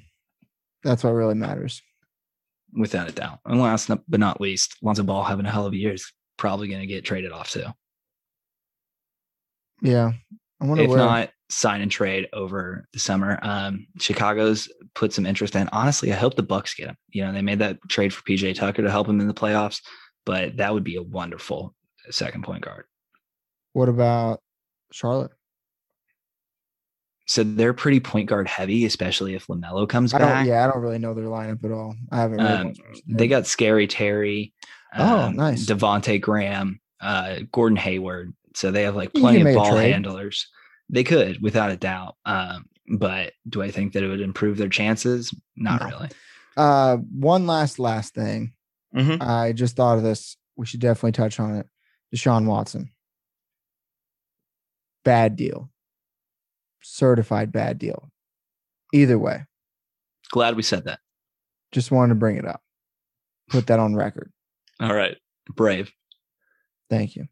that's 0.83 1.03
what 1.03 1.11
really 1.13 1.35
matters. 1.35 1.81
without 2.73 3.09
a 3.09 3.11
doubt. 3.11 3.39
And 3.45 3.59
last 3.61 3.89
but 4.07 4.19
not 4.19 4.41
least 4.41 4.77
Lonzo 4.81 5.03
Ball 5.03 5.23
having 5.23 5.45
a 5.45 5.51
hell 5.51 5.65
of 5.65 5.73
a 5.73 5.77
year 5.77 5.93
is 5.93 6.11
probably 6.37 6.67
going 6.67 6.81
to 6.81 6.87
get 6.87 7.05
traded 7.05 7.31
off 7.31 7.49
too. 7.51 7.65
Yeah, 9.81 10.11
I 10.61 10.65
wonder 10.65 10.83
if 10.83 10.89
where. 10.89 10.97
not 10.97 11.29
sign 11.49 11.81
and 11.81 11.91
trade 11.91 12.27
over 12.33 12.87
the 12.93 12.99
summer. 12.99 13.37
Um 13.41 13.87
Chicago's 13.99 14.69
put 14.95 15.13
some 15.13 15.25
interest 15.25 15.55
in 15.55 15.67
honestly 15.71 16.11
I 16.11 16.15
hope 16.15 16.35
the 16.35 16.43
Bucks 16.43 16.73
get 16.73 16.87
him. 16.89 16.97
You 17.09 17.25
know 17.25 17.33
they 17.33 17.41
made 17.41 17.59
that 17.59 17.77
trade 17.89 18.13
for 18.13 18.23
PJ 18.23 18.55
Tucker 18.55 18.81
to 18.81 18.91
help 18.91 19.07
him 19.07 19.19
in 19.19 19.27
the 19.27 19.33
playoffs 19.33 19.79
but 20.25 20.55
that 20.57 20.73
would 20.73 20.83
be 20.85 20.95
a 20.95 21.03
wonderful 21.03 21.75
second 22.09 22.43
point 22.43 22.63
guard 22.63 22.85
What 23.73 23.89
about 23.89 24.41
Charlotte? 24.91 25.31
so 27.25 27.41
they're 27.41 27.73
pretty 27.73 28.01
point 28.01 28.27
guard 28.27 28.47
heavy 28.49 28.83
especially 28.85 29.33
if 29.33 29.47
LaMelo 29.47 29.87
comes 29.87 30.13
I 30.13 30.19
back 30.19 30.39
don't. 30.45 30.47
Yeah, 30.53 30.65
I 30.65 30.67
don't 30.71 30.81
really 30.81 30.99
know 30.99 31.13
their 31.13 31.25
lineup 31.25 31.63
at 31.63 31.71
all. 31.71 31.95
I 32.11 32.17
haven't. 32.17 32.37
Really 32.39 32.49
Um, 32.49 32.67
watched 32.67 32.81
much 32.89 32.97
of 32.97 33.17
they 33.17 33.27
got 33.29 33.47
Scary 33.47 33.87
Terry. 33.87 34.53
Oh, 34.95 35.31
nice. 35.33 35.65
Devonte 35.65 36.19
Graham, 36.21 36.79
uh, 36.99 37.39
Gordon 37.51 37.77
Hayward. 37.77 38.33
So 38.55 38.71
they 38.71 38.83
have 38.83 38.95
like 38.97 39.13
plenty 39.13 39.41
of 39.41 39.55
ball 39.55 39.75
handlers. 39.75 40.47
They 40.89 41.03
could, 41.05 41.41
without 41.41 41.71
a 41.71 41.77
doubt. 41.77 42.15
Um, 42.25 42.65
but 42.97 43.31
do 43.49 43.61
I 43.63 43.71
think 43.71 43.93
that 43.93 44.03
it 44.03 44.07
would 44.09 44.21
improve 44.21 44.57
their 44.57 44.69
chances? 44.69 45.33
Not 45.55 45.81
No. 45.81 45.87
really. 45.87 46.09
Uh, 46.57 46.97
one 46.97 47.47
last 47.47 47.79
last 47.79 48.13
thing. 48.13 48.53
Mhm. 48.93 49.19
I 49.25 49.53
just 49.53 49.75
thought 49.77 49.97
of 49.97 50.03
this. 50.03 50.35
We 50.57 50.65
should 50.67 50.81
definitely 50.81 51.13
touch 51.13 51.39
on 51.39 51.55
it. 51.55 51.67
Deshaun 52.13 52.45
Watson. 52.45 52.91
Bad 55.03 55.35
deal. 55.35 55.69
Certified 56.81 57.51
bad 57.51 57.77
deal. 57.79 58.11
Either 58.93 59.17
way, 59.17 59.45
Glad 60.31 60.55
we 60.55 60.63
said 60.63 60.85
that. 60.85 60.99
just 61.71 61.91
wanted 61.91 62.09
to 62.09 62.19
bring 62.19 62.37
it 62.37 62.45
up. 62.45 62.61
Put 63.49 63.67
that 63.67 63.79
on 63.79 63.95
record. 63.95 64.31
All 64.79 64.93
right. 64.93 65.17
Brave. 65.55 65.91
Thank 66.89 67.15
you. 67.15 67.27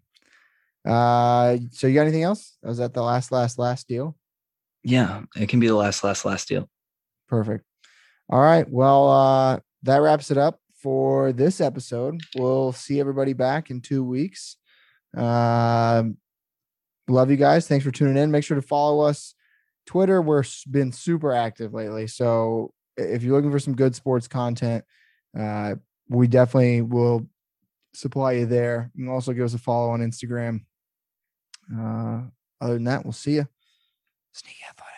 Uh, 0.89 1.57
so 1.72 1.86
you 1.88 1.93
got 1.93 2.01
anything 2.03 2.24
else? 2.24 2.57
Was 2.63 2.80
that 2.80 2.93
the 2.93 3.03
last, 3.03 3.32
last, 3.32 3.59
last 3.59 3.88
deal? 3.88 4.17
Yeah, 4.84 5.22
it 5.36 5.49
can 5.49 5.59
be 5.59 5.67
the 5.67 5.76
last, 5.76 6.03
last, 6.03 6.26
last 6.26 6.47
deal. 6.47 6.67
Perfect. 7.28 7.63
All 8.30 8.39
right. 8.41 8.67
Well, 8.69 9.09
uh, 9.09 9.59
that 9.84 9.97
wraps 10.01 10.32
it 10.32 10.38
up 10.38 10.59
for 10.76 11.32
this 11.34 11.61
episode. 11.61 12.22
We'll 12.36 12.72
see 12.72 12.99
everybody 12.99 13.34
back 13.34 13.69
in 13.69 13.82
two 13.82 14.03
weeks. 14.03 14.57
Um, 15.15 16.17
love 17.12 17.32
you 17.32 17.38
guys. 17.38 17.68
Thanks 17.68 17.86
for 17.86 17.91
tuning 17.91 18.18
in. 18.18 18.32
Make 18.32 18.43
sure 18.43 18.55
to 18.55 18.62
follow 18.62 19.05
us. 19.05 19.36
Twitter, 19.86 20.22
we're 20.22 20.43
been 20.70 20.91
super 20.91 21.34
active 21.34 21.74
lately. 21.74 22.07
So 22.07 22.74
if 22.97 23.24
you're 23.24 23.36
looking 23.36 23.51
for 23.51 23.59
some 23.59 23.76
good 23.76 23.95
sports 23.95 24.28
content, 24.28 24.84
uh, 25.38 25.76
we 26.09 26.28
definitely 26.28 26.82
will 26.82 27.28
supply 27.93 28.34
you 28.34 28.45
there. 28.45 28.91
You 28.95 29.05
can 29.05 29.14
also 29.14 29.34
give 29.34 29.45
us 29.45 29.53
a 29.53 29.59
follow 29.59 29.89
on 29.91 30.01
Instagram. 30.01 30.62
Uh, 31.74 32.24
other 32.59 32.76
than 32.76 32.84
that, 32.86 33.03
we'll 33.05 33.14
see 33.14 33.36
you. 33.36 33.47
Sneak 34.34 34.57
athlete. 34.70 34.91